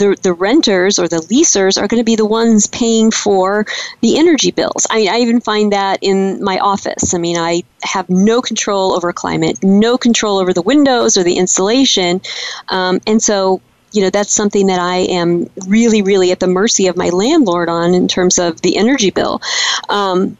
the, 0.00 0.16
the 0.22 0.32
renters 0.32 0.98
or 0.98 1.06
the 1.06 1.18
leasers 1.18 1.80
are 1.80 1.86
going 1.86 2.00
to 2.00 2.04
be 2.04 2.16
the 2.16 2.24
ones 2.24 2.66
paying 2.66 3.10
for 3.10 3.66
the 4.00 4.18
energy 4.18 4.50
bills. 4.50 4.86
I, 4.90 5.06
I 5.10 5.18
even 5.18 5.40
find 5.40 5.72
that 5.72 5.98
in 6.00 6.42
my 6.42 6.58
office. 6.58 7.12
I 7.12 7.18
mean, 7.18 7.36
I 7.36 7.62
have 7.82 8.08
no 8.08 8.40
control 8.40 8.94
over 8.94 9.12
climate, 9.12 9.62
no 9.62 9.98
control 9.98 10.38
over 10.38 10.54
the 10.54 10.62
windows 10.62 11.18
or 11.18 11.22
the 11.22 11.36
insulation. 11.36 12.22
Um, 12.68 13.00
and 13.06 13.22
so 13.22 13.60
you 13.92 14.00
know 14.00 14.10
that's 14.10 14.32
something 14.32 14.68
that 14.68 14.80
I 14.80 14.98
am 14.98 15.50
really, 15.66 16.00
really 16.00 16.32
at 16.32 16.40
the 16.40 16.46
mercy 16.46 16.86
of 16.86 16.96
my 16.96 17.10
landlord 17.10 17.68
on 17.68 17.92
in 17.92 18.08
terms 18.08 18.38
of 18.38 18.62
the 18.62 18.78
energy 18.78 19.10
bill. 19.10 19.42
Um, 19.88 20.38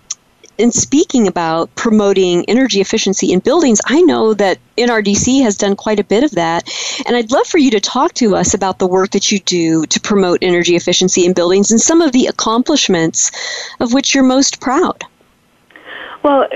in 0.61 0.71
speaking 0.71 1.27
about 1.27 1.75
promoting 1.75 2.45
energy 2.47 2.81
efficiency 2.81 3.33
in 3.33 3.41
buildings, 3.41 3.81
I 3.87 4.03
know 4.03 4.35
that 4.35 4.59
NRDC 4.77 5.43
has 5.43 5.57
done 5.57 5.75
quite 5.75 5.99
a 5.99 6.05
bit 6.05 6.23
of 6.23 6.33
that. 6.33 6.71
And 7.07 7.17
I'd 7.17 7.33
love 7.33 7.47
for 7.47 7.59
you 7.59 7.71
to 7.73 7.81
talk 7.81 8.13
to 8.15 8.37
us 8.37 8.55
about 8.55 8.79
the 8.79 8.87
work 8.87 9.11
that 9.11 9.33
you 9.33 9.39
do 9.41 9.87
to 9.87 10.01
promote 10.01 10.39
energy 10.43 10.77
efficiency 10.77 11.25
in 11.25 11.33
buildings 11.33 11.71
and 11.71 11.81
some 11.81 12.01
of 12.01 12.13
the 12.13 12.27
accomplishments 12.27 13.31
of 13.81 13.93
which 13.95 14.15
you're 14.15 14.25
most 14.25 14.61
proud. 14.61 15.03
Well, 16.23 16.47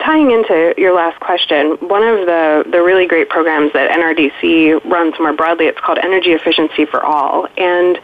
tying 0.00 0.32
into 0.32 0.74
your 0.76 0.92
last 0.92 1.20
question, 1.20 1.72
one 1.80 2.02
of 2.02 2.26
the, 2.26 2.64
the 2.68 2.82
really 2.82 3.06
great 3.06 3.28
programs 3.28 3.72
that 3.72 3.90
NRDC 3.92 4.84
runs 4.90 5.14
more 5.20 5.32
broadly, 5.32 5.66
it's 5.66 5.78
called 5.78 5.98
Energy 5.98 6.32
Efficiency 6.32 6.84
for 6.84 7.04
All. 7.04 7.46
And 7.56 8.00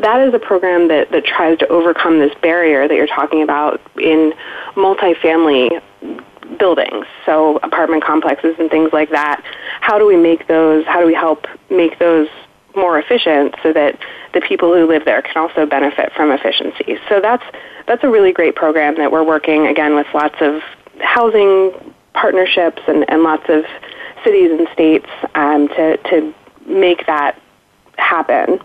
that 0.00 0.26
is 0.26 0.34
a 0.34 0.38
program 0.38 0.88
that, 0.88 1.10
that 1.10 1.24
tries 1.24 1.58
to 1.58 1.68
overcome 1.68 2.18
this 2.18 2.34
barrier 2.42 2.86
that 2.88 2.94
you're 2.94 3.06
talking 3.06 3.42
about 3.42 3.80
in 3.98 4.32
multifamily 4.74 5.82
buildings, 6.58 7.06
so 7.24 7.56
apartment 7.58 8.04
complexes 8.04 8.54
and 8.58 8.70
things 8.70 8.92
like 8.92 9.10
that. 9.10 9.42
How 9.80 9.98
do 9.98 10.06
we 10.06 10.16
make 10.16 10.46
those? 10.46 10.84
How 10.86 11.00
do 11.00 11.06
we 11.06 11.14
help 11.14 11.46
make 11.70 11.98
those 11.98 12.28
more 12.74 12.98
efficient 12.98 13.54
so 13.62 13.72
that 13.72 13.98
the 14.34 14.40
people 14.40 14.72
who 14.72 14.86
live 14.86 15.04
there 15.04 15.22
can 15.22 15.36
also 15.36 15.66
benefit 15.66 16.12
from 16.14 16.30
efficiency? 16.30 16.98
So 17.08 17.20
that's 17.20 17.44
that's 17.86 18.04
a 18.04 18.08
really 18.08 18.32
great 18.32 18.54
program 18.54 18.96
that 18.96 19.10
we're 19.10 19.24
working 19.24 19.66
again 19.66 19.94
with 19.94 20.06
lots 20.14 20.36
of 20.40 20.62
housing 21.00 21.72
partnerships 22.14 22.82
and, 22.86 23.08
and 23.10 23.22
lots 23.22 23.44
of 23.48 23.64
cities 24.24 24.50
and 24.50 24.68
states 24.72 25.08
um, 25.34 25.68
to 25.68 25.96
to 26.08 26.34
make 26.66 27.06
that 27.06 27.40
happen. 27.98 28.60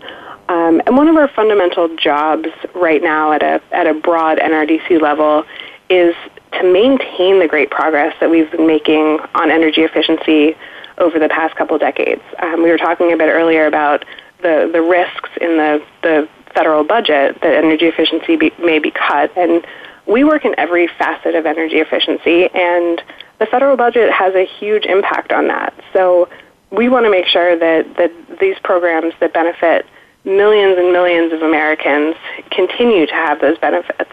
Um, 0.52 0.82
and 0.86 0.98
one 0.98 1.08
of 1.08 1.16
our 1.16 1.28
fundamental 1.28 1.96
jobs 1.96 2.48
right 2.74 3.02
now 3.02 3.32
at 3.32 3.42
a 3.42 3.62
at 3.72 3.86
a 3.86 3.94
broad 3.94 4.36
NRDC 4.36 5.00
level 5.00 5.44
is 5.88 6.14
to 6.52 6.70
maintain 6.70 7.38
the 7.40 7.48
great 7.48 7.70
progress 7.70 8.14
that 8.20 8.30
we've 8.30 8.50
been 8.50 8.66
making 8.66 9.18
on 9.34 9.50
energy 9.50 9.80
efficiency 9.80 10.54
over 10.98 11.18
the 11.18 11.30
past 11.30 11.56
couple 11.56 11.78
decades. 11.78 12.20
Um, 12.38 12.62
we 12.62 12.68
were 12.68 12.76
talking 12.76 13.14
a 13.14 13.16
bit 13.16 13.30
earlier 13.30 13.66
about 13.66 14.04
the, 14.42 14.68
the 14.70 14.82
risks 14.82 15.30
in 15.40 15.56
the, 15.56 15.82
the 16.02 16.28
federal 16.54 16.84
budget 16.84 17.40
that 17.40 17.54
energy 17.54 17.86
efficiency 17.86 18.36
be, 18.36 18.52
may 18.62 18.78
be 18.78 18.90
cut, 18.90 19.34
and 19.38 19.66
we 20.06 20.22
work 20.22 20.44
in 20.44 20.54
every 20.58 20.86
facet 20.86 21.34
of 21.34 21.46
energy 21.46 21.76
efficiency, 21.76 22.50
and 22.52 23.02
the 23.38 23.46
federal 23.46 23.78
budget 23.78 24.12
has 24.12 24.34
a 24.34 24.44
huge 24.44 24.84
impact 24.84 25.32
on 25.32 25.48
that. 25.48 25.72
So 25.94 26.28
we 26.70 26.90
want 26.90 27.06
to 27.06 27.10
make 27.10 27.26
sure 27.26 27.58
that, 27.58 27.96
that 27.96 28.38
these 28.38 28.58
programs 28.62 29.14
that 29.20 29.32
benefit 29.32 29.86
millions 30.24 30.78
and 30.78 30.92
millions 30.92 31.32
of 31.32 31.42
Americans 31.42 32.14
continue 32.50 33.06
to 33.06 33.12
have 33.12 33.40
those 33.40 33.58
benefits. 33.58 34.12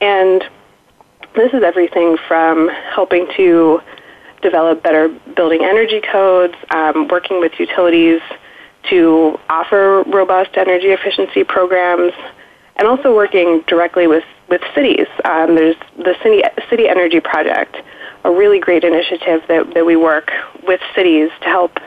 And 0.00 0.44
this 1.34 1.52
is 1.52 1.62
everything 1.62 2.16
from 2.26 2.68
helping 2.68 3.26
to 3.36 3.80
develop 4.42 4.82
better 4.82 5.08
building 5.36 5.64
energy 5.64 6.00
codes, 6.00 6.54
um, 6.70 7.08
working 7.08 7.40
with 7.40 7.52
utilities 7.58 8.20
to 8.90 9.38
offer 9.48 10.04
robust 10.06 10.56
energy 10.56 10.88
efficiency 10.88 11.44
programs, 11.44 12.12
and 12.76 12.86
also 12.86 13.14
working 13.14 13.62
directly 13.66 14.06
with, 14.06 14.24
with 14.48 14.62
cities. 14.74 15.06
Um, 15.24 15.56
there's 15.56 15.76
the 15.96 16.14
City, 16.22 16.42
City 16.70 16.88
Energy 16.88 17.20
Project, 17.20 17.76
a 18.24 18.30
really 18.30 18.60
great 18.60 18.84
initiative 18.84 19.42
that, 19.48 19.74
that 19.74 19.84
we 19.84 19.96
work 19.96 20.30
with 20.66 20.80
cities 20.94 21.30
to 21.40 21.46
help 21.46 21.78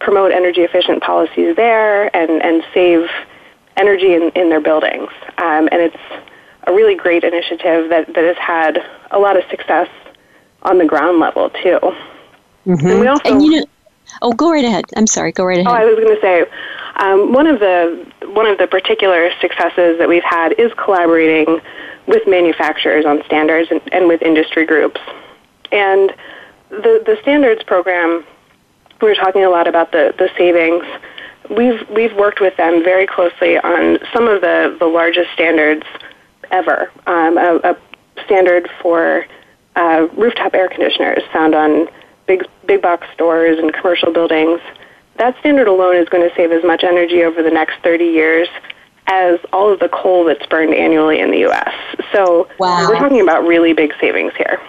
promote 0.00 0.32
energy 0.32 0.62
efficient 0.62 1.02
policies 1.02 1.54
there 1.56 2.14
and, 2.16 2.42
and 2.42 2.64
save 2.74 3.08
energy 3.76 4.14
in, 4.14 4.30
in 4.34 4.48
their 4.48 4.60
buildings. 4.60 5.10
Um, 5.38 5.68
and 5.70 5.80
it's 5.80 5.96
a 6.64 6.72
really 6.72 6.94
great 6.94 7.24
initiative 7.24 7.88
that, 7.90 8.06
that 8.14 8.24
has 8.24 8.36
had 8.36 8.84
a 9.10 9.18
lot 9.18 9.36
of 9.36 9.44
success 9.50 9.88
on 10.62 10.78
the 10.78 10.84
ground 10.84 11.18
level 11.18 11.50
too. 11.50 11.78
Mm-hmm. 12.66 12.86
And 12.86 13.00
we 13.00 13.06
also, 13.06 13.30
and 13.30 13.42
you 13.42 13.60
know, 13.60 13.66
oh, 14.22 14.32
go 14.32 14.50
right 14.50 14.64
ahead. 14.64 14.84
I'm 14.96 15.06
sorry. 15.06 15.32
Go 15.32 15.44
right 15.44 15.58
ahead. 15.58 15.66
Oh, 15.66 15.74
I 15.74 15.84
was 15.84 15.96
going 15.96 16.14
to 16.14 16.20
say 16.20 16.44
um, 16.96 17.32
one 17.32 17.46
of 17.46 17.60
the 17.60 18.06
one 18.34 18.46
of 18.46 18.58
the 18.58 18.66
particular 18.66 19.30
successes 19.40 19.98
that 19.98 20.08
we've 20.08 20.22
had 20.22 20.52
is 20.58 20.72
collaborating 20.74 21.60
with 22.06 22.26
manufacturers 22.26 23.06
on 23.06 23.22
standards 23.24 23.70
and, 23.70 23.80
and 23.92 24.08
with 24.08 24.20
industry 24.22 24.66
groups. 24.66 25.00
And 25.72 26.14
the 26.68 27.02
the 27.06 27.16
standards 27.22 27.62
program, 27.62 28.24
we 29.00 29.08
were 29.08 29.14
talking 29.14 29.44
a 29.44 29.50
lot 29.50 29.66
about 29.66 29.92
the 29.92 30.14
the 30.18 30.28
savings. 30.36 30.84
We've 31.48 31.88
we've 31.90 32.14
worked 32.14 32.40
with 32.40 32.56
them 32.56 32.82
very 32.84 33.06
closely 33.06 33.58
on 33.58 33.98
some 34.12 34.28
of 34.28 34.40
the 34.40 34.76
the 34.78 34.86
largest 34.86 35.32
standards 35.32 35.84
ever. 36.50 36.90
Um, 37.06 37.38
a, 37.38 37.60
a, 37.64 37.76
standard 38.24 38.68
for 38.82 39.26
uh, 39.76 40.06
rooftop 40.16 40.54
air 40.54 40.68
conditioners 40.68 41.22
found 41.32 41.54
on 41.54 41.88
big 42.26 42.44
big 42.66 42.82
box 42.82 43.06
stores 43.14 43.58
and 43.58 43.72
commercial 43.72 44.12
buildings. 44.12 44.60
That 45.16 45.38
standard 45.40 45.68
alone 45.68 45.96
is 45.96 46.08
going 46.08 46.28
to 46.28 46.34
save 46.34 46.52
as 46.52 46.64
much 46.64 46.82
energy 46.82 47.22
over 47.24 47.42
the 47.42 47.50
next 47.50 47.74
30 47.82 48.04
years 48.04 48.48
as 49.06 49.38
all 49.52 49.72
of 49.72 49.80
the 49.80 49.88
coal 49.88 50.24
that's 50.24 50.46
burned 50.46 50.72
annually 50.72 51.20
in 51.20 51.30
the 51.30 51.38
U.S. 51.40 51.74
So 52.12 52.48
wow. 52.58 52.86
we're 52.88 52.98
talking 52.98 53.20
about 53.20 53.44
really 53.44 53.72
big 53.72 53.92
savings 54.00 54.32
here. 54.36 54.60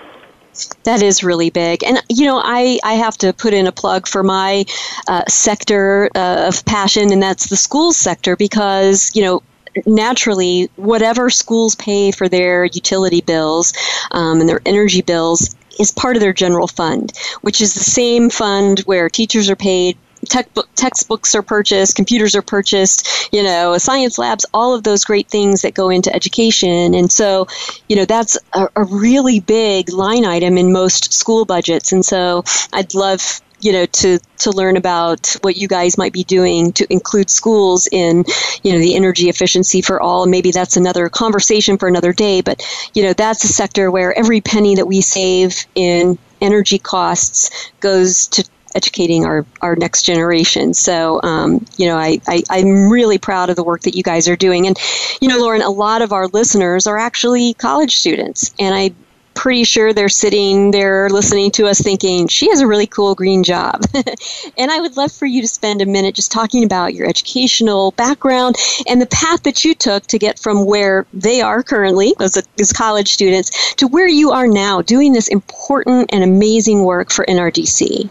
That 0.84 1.02
is 1.02 1.24
really 1.24 1.49
big. 1.49 1.84
And, 1.84 2.02
you 2.10 2.26
know, 2.26 2.41
I, 2.43 2.80
I 2.84 2.93
have 2.93 3.18
to 3.20 3.32
put 3.34 3.54
in 3.54 3.68
a 3.68 3.72
plug 3.72 4.08
for 4.08 4.24
my 4.24 4.66
uh, 5.08 5.24
sector 5.28 6.10
uh, 6.16 6.47
of 6.47 6.66
passion, 6.66 7.12
and 7.12 7.24
that's 7.24 7.49
the 7.49 7.56
schools 7.56 7.97
sector, 7.97 8.36
because, 8.36 9.12
you 9.16 9.24
know, 9.24 9.41
naturally, 9.86 10.70
whatever 10.76 11.30
schools 11.30 11.76
pay 11.76 12.12
for 12.12 12.28
their 12.28 12.66
utility 12.66 13.22
bills 13.22 13.74
um, 14.12 14.41
and 14.41 14.49
their 14.49 14.62
energy 14.66 15.02
bills 15.02 15.56
is 15.80 15.91
part 15.91 16.18
of 16.18 16.22
their 16.22 16.34
general 16.34 16.68
fund, 16.68 17.14
which 17.41 17.62
is 17.62 17.74
the 17.74 17.80
same 17.80 18.30
fund 18.30 18.80
where 18.82 19.10
teachers 19.10 19.49
are 19.49 19.56
paid 19.56 19.97
Textbook, 20.26 20.70
textbooks 20.76 21.36
are 21.36 21.42
purchased, 21.42 21.96
computers 21.96 22.36
are 22.36 22.42
purchased, 22.42 23.30
you 23.34 23.44
know, 23.44 23.78
science 23.78 24.18
labs, 24.18 24.46
all 24.54 24.74
of 24.74 24.84
those 24.84 25.04
great 25.04 25.28
things 25.30 25.62
that 25.62 25.74
go 25.74 25.90
into 25.90 26.14
education. 26.16 26.94
And 26.94 27.12
so, 27.12 27.48
you 27.90 27.96
know, 27.96 28.06
that's 28.06 28.38
a, 28.54 28.68
a 28.76 28.84
really 28.84 29.40
big 29.40 29.92
line 29.92 30.26
item 30.26 30.58
in 30.58 30.72
most 30.72 31.14
school 31.14 31.46
budgets. 31.46 31.92
And 31.92 32.06
so 32.06 32.44
I'd 32.74 32.94
love 32.94 33.42
you 33.62 33.72
know 33.72 33.86
to 33.86 34.20
to 34.40 34.52
learn 34.52 34.76
about 34.76 35.36
what 35.42 35.56
you 35.56 35.68
guys 35.68 35.98
might 35.98 36.14
be 36.14 36.24
doing 36.24 36.74
to 36.74 36.92
include 36.92 37.30
schools 37.30 37.88
in 37.92 38.26
you 38.64 38.74
know 38.74 38.80
the 38.80 38.96
energy 38.96 39.30
efficiency 39.30 39.82
for 39.82 40.02
all 40.02 40.26
maybe 40.26 40.52
that's 40.52 40.76
another 40.76 41.10
conversation 41.10 41.78
for 41.78 41.88
another 41.88 42.12
day 42.12 42.42
but 42.42 42.62
you 42.94 43.04
know 43.04 43.14
that's 43.14 43.44
a 43.44 43.48
sector 43.48 43.92
where 43.92 44.18
every 44.18 44.42
penny 44.42 44.76
that 44.76 44.88
we 44.88 45.00
save 45.00 45.66
in 45.76 46.18
energy 46.42 46.80
costs 46.80 47.72
goes 47.80 48.28
to 48.28 48.44
educating 48.76 49.26
our, 49.26 49.46
our 49.62 49.76
next 49.76 50.04
generation. 50.04 50.74
So, 50.74 51.22
um, 51.24 51.66
you 51.78 51.88
know, 51.88 51.98
I, 51.98 52.20
I, 52.28 52.44
I'm 52.50 52.90
really 52.90 53.18
proud 53.18 53.50
of 53.50 53.56
the 53.56 53.64
work 53.64 53.82
that 53.82 53.96
you 53.96 54.04
guys 54.04 54.28
are 54.28 54.36
doing. 54.36 54.68
And, 54.68 54.78
you 55.22 55.28
know, 55.28 55.38
Lauren, 55.38 55.62
a 55.62 55.70
lot 55.70 56.02
of 56.02 56.12
our 56.12 56.28
listeners 56.28 56.88
are 56.88 56.98
actually 56.98 57.54
college 57.56 57.96
students. 57.96 58.54
And 58.60 58.76
I 58.76 58.92
pretty 59.34 59.64
sure 59.64 59.94
they're 59.94 60.10
sitting 60.10 60.72
there 60.72 61.10
listening 61.10 61.52
to 61.52 61.68
us 61.68 61.80
thinking, 61.80 62.28
she 62.28 62.50
has 62.50 62.62
a 62.62 62.68
really 62.68 62.88
cool 62.88 63.16
green 63.16 63.44
job. 63.44 63.82
and 64.58 64.72
I 64.72 64.80
would 64.80 64.98
love 64.98 65.12
for 65.12 65.26
you 65.26 65.42
to 65.42 65.48
spend 65.48 65.82
a 65.82 65.86
minute 65.86 66.16
just 66.16 66.32
talking 66.32 66.64
about 66.64 66.94
your 66.94 67.08
educational 67.08 67.92
background 67.92 68.56
and 68.88 69.02
the 69.02 69.08
path 69.08 69.44
that 69.44 69.64
you 69.64 69.74
took 69.74 70.06
to 70.08 70.20
get 70.20 70.40
from 70.40 70.66
where 70.66 71.06
they 71.14 71.42
are 71.42 71.64
currently 71.64 72.14
as, 72.20 72.38
a, 72.38 72.44
as 72.60 72.72
college 72.72 73.12
students 73.12 73.74
to 73.76 73.88
where 73.88 74.08
you 74.08 74.32
are 74.32 74.48
now 74.48 74.82
doing 74.82 75.14
this 75.14 75.28
important 75.28 76.10
and 76.14 76.24
amazing 76.24 76.84
work 76.84 77.12
for 77.12 77.26
NRDC. 77.26 78.10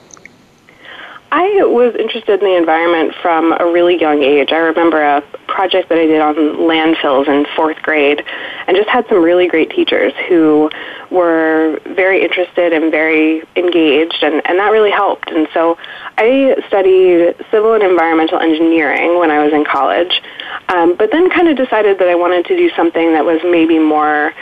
I 1.33 1.63
was 1.65 1.95
interested 1.95 2.43
in 2.43 2.49
the 2.49 2.57
environment 2.57 3.15
from 3.23 3.53
a 3.53 3.65
really 3.65 4.01
young 4.01 4.23
age. 4.23 4.51
I 4.51 4.57
remember 4.57 5.01
a 5.01 5.23
project 5.47 5.89
that 5.89 5.99
I 5.99 6.07
did 6.07 6.21
on 6.21 6.35
landfills 6.35 7.29
in 7.29 7.47
fourth 7.55 7.81
grade 7.83 8.25
and 8.67 8.77
just 8.77 8.89
had 8.89 9.07
some 9.09 9.23
really 9.23 9.47
great 9.47 9.71
teachers 9.71 10.13
who 10.29 10.71
were 11.11 11.79
very 11.87 12.23
interested 12.25 12.73
and 12.73 12.91
very 12.91 13.45
engaged, 13.55 14.19
and, 14.23 14.43
and 14.45 14.59
that 14.59 14.71
really 14.71 14.91
helped. 14.91 15.31
And 15.31 15.47
so 15.55 15.79
I 16.19 16.57
studied 16.67 17.37
civil 17.53 17.75
and 17.75 17.85
environmental 17.85 18.41
engineering 18.41 19.19
when 19.19 19.31
I 19.31 19.45
was 19.45 19.53
in 19.53 19.65
college, 19.65 20.21
um, 20.69 20.97
but 20.97 21.13
then 21.13 21.31
kind 21.31 21.49
of 21.49 21.57
decided 21.57 22.01
that 22.01 22.09
I 22.09 22.17
wanted 22.17 22.47
to 22.47 22.57
do 22.57 22.71
something 22.75 23.13
that 23.13 23.25
was 23.25 23.41
maybe 23.45 23.79
more 23.79 24.35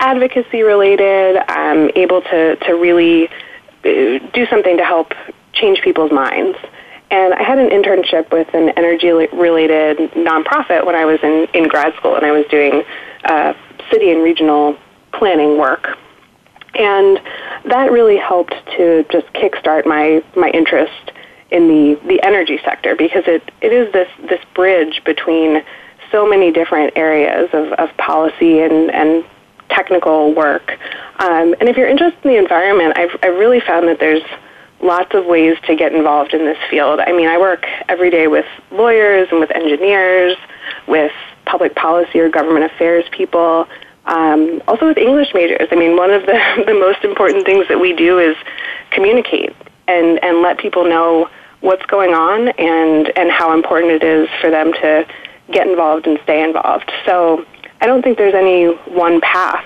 advocacy 0.00 0.62
related, 0.62 1.38
um, 1.48 1.90
able 1.96 2.20
to, 2.20 2.56
to 2.56 2.72
really 2.74 3.28
uh, 3.84 4.18
do 4.34 4.46
something 4.50 4.76
to 4.76 4.84
help 4.84 5.14
change 5.56 5.80
people's 5.82 6.12
minds. 6.12 6.58
And 7.10 7.34
I 7.34 7.42
had 7.42 7.58
an 7.58 7.70
internship 7.70 8.32
with 8.32 8.52
an 8.52 8.70
energy 8.70 9.10
related 9.10 9.98
nonprofit 10.12 10.84
when 10.84 10.94
I 10.94 11.04
was 11.04 11.20
in, 11.22 11.46
in 11.54 11.68
grad 11.68 11.94
school, 11.94 12.16
and 12.16 12.26
I 12.26 12.32
was 12.32 12.44
doing 12.50 12.82
uh, 13.24 13.54
city 13.90 14.10
and 14.10 14.22
regional 14.22 14.76
planning 15.12 15.58
work. 15.58 15.86
And 16.74 17.20
that 17.64 17.90
really 17.90 18.16
helped 18.16 18.54
to 18.76 19.04
just 19.10 19.26
kickstart 19.34 19.86
my, 19.86 20.22
my 20.36 20.50
interest 20.50 21.12
in 21.50 21.68
the, 21.68 22.00
the 22.06 22.20
energy 22.22 22.58
sector 22.64 22.96
because 22.96 23.22
it, 23.26 23.50
it 23.60 23.72
is 23.72 23.92
this, 23.92 24.08
this 24.28 24.40
bridge 24.54 25.02
between 25.04 25.62
so 26.10 26.28
many 26.28 26.52
different 26.52 26.92
areas 26.96 27.48
of, 27.52 27.72
of 27.74 27.96
policy 27.96 28.60
and, 28.60 28.90
and 28.90 29.24
technical 29.68 30.34
work. 30.34 30.72
Um, 31.18 31.54
and 31.60 31.68
if 31.68 31.76
you're 31.76 31.88
interested 31.88 32.24
in 32.24 32.32
the 32.32 32.38
environment, 32.38 32.98
I've, 32.98 33.16
I've 33.22 33.38
really 33.38 33.60
found 33.60 33.88
that 33.88 33.98
there's 34.00 34.22
lots 34.80 35.14
of 35.14 35.26
ways 35.26 35.56
to 35.66 35.74
get 35.74 35.94
involved 35.94 36.34
in 36.34 36.44
this 36.44 36.58
field. 36.70 37.00
I 37.00 37.12
mean, 37.12 37.28
I 37.28 37.38
work 37.38 37.66
every 37.88 38.10
day 38.10 38.26
with 38.26 38.46
lawyers 38.70 39.28
and 39.30 39.40
with 39.40 39.50
engineers, 39.50 40.36
with 40.86 41.12
public 41.46 41.74
policy 41.74 42.18
or 42.20 42.28
government 42.28 42.64
affairs 42.64 43.04
people, 43.10 43.66
um, 44.06 44.62
also 44.68 44.86
with 44.86 44.98
English 44.98 45.32
majors. 45.34 45.68
I 45.70 45.76
mean, 45.76 45.96
one 45.96 46.10
of 46.10 46.22
the, 46.26 46.64
the 46.66 46.74
most 46.74 47.04
important 47.04 47.46
things 47.46 47.66
that 47.68 47.80
we 47.80 47.94
do 47.94 48.18
is 48.18 48.36
communicate 48.90 49.54
and, 49.88 50.22
and 50.22 50.42
let 50.42 50.58
people 50.58 50.84
know 50.84 51.28
what's 51.60 51.86
going 51.86 52.12
on 52.12 52.48
and, 52.48 53.12
and 53.16 53.30
how 53.30 53.54
important 53.54 53.92
it 53.92 54.02
is 54.02 54.28
for 54.40 54.50
them 54.50 54.72
to 54.74 55.06
get 55.50 55.66
involved 55.66 56.06
and 56.06 56.18
stay 56.22 56.42
involved. 56.42 56.92
So 57.04 57.44
I 57.80 57.86
don't 57.86 58.02
think 58.02 58.18
there's 58.18 58.34
any 58.34 58.66
one 58.92 59.20
path. 59.20 59.64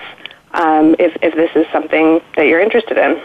um, 0.53 0.95
if, 0.99 1.15
if 1.21 1.33
this 1.35 1.51
is 1.55 1.65
something 1.71 2.21
that 2.35 2.47
you're 2.47 2.59
interested 2.59 2.97
in. 2.97 3.21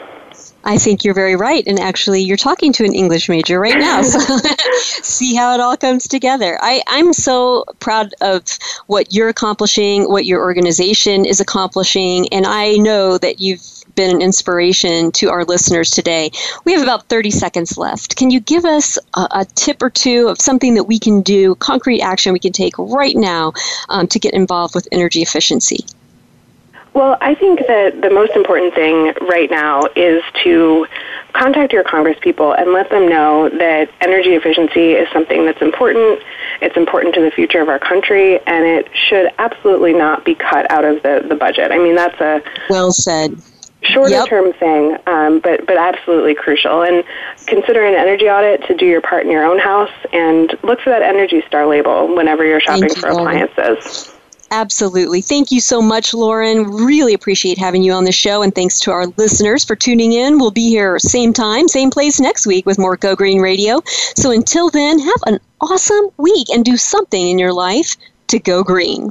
I 0.67 0.79
think 0.79 1.05
you're 1.05 1.15
very 1.15 1.37
right. 1.37 1.65
And 1.67 1.79
actually, 1.79 2.23
you're 2.23 2.37
talking 2.37 2.73
to 2.75 2.85
an 2.85 2.93
English 2.93 3.29
major 3.29 3.61
right 3.61 3.79
now. 3.79 4.03
So 4.03 4.19
see 5.03 5.35
how 5.35 5.55
it 5.55 5.61
all 5.61 5.77
comes 5.77 6.09
together. 6.09 6.59
I, 6.61 6.83
I'm 6.89 7.13
so 7.13 7.65
proud 7.79 8.15
of 8.21 8.43
what 8.89 9.13
you're 9.13 9.29
accomplishing, 9.29 10.11
what 10.11 10.27
your 10.27 10.43
organization 10.43 11.25
is 11.25 11.41
accomplishing. 11.41 12.29
And 12.33 12.47
I 12.47 12.75
know 12.75 13.17
that 13.17 13.41
you've 13.41 13.63
been 13.95 14.15
an 14.15 14.21
inspiration 14.21 15.13
to 15.13 15.31
our 15.31 15.45
listeners 15.45 15.91
today. 15.91 16.31
We 16.65 16.73
have 16.73 16.83
about 16.83 17.09
30 17.09 17.31
seconds 17.31 17.79
left. 17.79 18.17
Can 18.17 18.31
you 18.31 18.41
give 18.41 18.65
us 18.65 18.99
a, 19.15 19.29
a 19.31 19.45
tip 19.55 19.83
or 19.83 19.91
two 19.91 20.27
of 20.27 20.41
something 20.41 20.75
that 20.75 20.85
we 20.85 20.99
can 20.99 21.23
do, 21.23 21.55
concrete 21.55 22.03
action 22.03 22.33
we 22.33 22.41
can 22.41 22.53
take 22.53 22.77
right 22.77 23.17
now 23.17 23.53
um, 23.89 24.09
to 24.09 24.19
get 24.19 24.35
involved 24.35 24.75
with 24.75 24.89
energy 24.91 25.23
efficiency? 25.23 25.87
Well, 26.97 27.19
I 27.21 27.35
think 27.35 27.61
that 27.67 28.01
the 28.01 28.09
most 28.09 28.33
important 28.33 28.75
thing 28.75 29.13
right 29.29 29.51
now 29.51 29.83
is 29.95 30.23
to 30.45 30.87
contact 31.35 31.75
your 31.75 31.85
congresspeople 31.85 32.59
and 32.59 32.73
let 32.73 32.89
them 32.89 33.07
know 33.07 33.51
that 33.51 33.91
energy 34.01 34.31
efficiency 34.31 34.93
is 34.93 35.07
something 35.13 35.45
that's 35.45 35.61
important. 35.61 36.23
It's 36.63 36.75
important 36.75 37.15
to 37.17 37.21
the 37.21 37.31
future 37.31 37.61
of 37.61 37.69
our 37.69 37.79
country, 37.79 38.41
and 38.47 38.65
it 38.65 38.89
should 38.95 39.31
absolutely 39.37 39.93
not 39.93 40.25
be 40.25 40.35
cut 40.35 40.71
out 40.71 40.87
of 40.87 41.03
the, 41.03 41.23
the 41.29 41.35
budget. 41.35 41.71
I 41.71 41.77
mean, 41.77 41.97
that's 41.97 42.19
a 42.19 42.43
well 42.71 42.91
said 42.93 43.37
shorter 43.83 44.13
yep. 44.13 44.29
term 44.29 44.55
thing, 44.55 44.97
um, 45.07 45.41
but 45.41 45.67
but 45.67 45.77
absolutely 45.77 46.35
crucial. 46.35 46.81
And 46.81 47.05
consider 47.45 47.85
an 47.85 47.95
energy 47.95 48.31
audit 48.31 48.67
to 48.69 48.75
do 48.75 48.87
your 48.87 49.03
part 49.03 49.27
in 49.27 49.31
your 49.31 49.45
own 49.45 49.59
house, 49.59 49.93
and 50.15 50.49
look 50.63 50.81
for 50.81 50.89
that 50.89 51.03
Energy 51.03 51.43
Star 51.47 51.67
label 51.67 52.17
whenever 52.17 52.43
you're 52.43 52.59
shopping 52.59 52.89
Thank 52.89 53.01
for 53.01 53.09
appliances. 53.09 54.16
Absolutely. 54.51 55.21
Thank 55.23 55.51
you 55.51 55.61
so 55.61 55.83
much, 55.83 56.15
Lauren. 56.15 56.71
Really 56.71 57.15
appreciate 57.15 57.59
having 57.59 57.83
you 57.83 57.93
on 57.93 58.05
the 58.05 58.13
show. 58.13 58.43
And 58.43 58.55
thanks 58.55 58.79
to 58.81 58.93
our 58.93 59.07
listeners 59.17 59.65
for 59.65 59.75
tuning 59.75 60.13
in. 60.13 60.39
We'll 60.39 60.53
be 60.53 60.69
here 60.69 60.99
same 60.99 61.33
time, 61.33 61.69
same 61.69 61.91
place 61.91 62.21
next 62.21 62.47
week 62.47 62.65
with 62.65 62.79
more 62.79 62.97
Go 62.97 63.17
Green 63.17 63.41
Radio. 63.41 63.83
So 64.17 64.31
until 64.31 64.71
then, 64.71 64.99
have 65.01 65.23
an 65.27 65.41
awesome 65.61 66.11
week 66.17 66.49
and 66.51 66.65
do 66.65 66.77
something 66.77 67.29
in 67.29 67.39
your 67.39 67.53
life 67.53 67.97
to 68.29 68.39
go 68.39 68.63
green. 68.63 69.11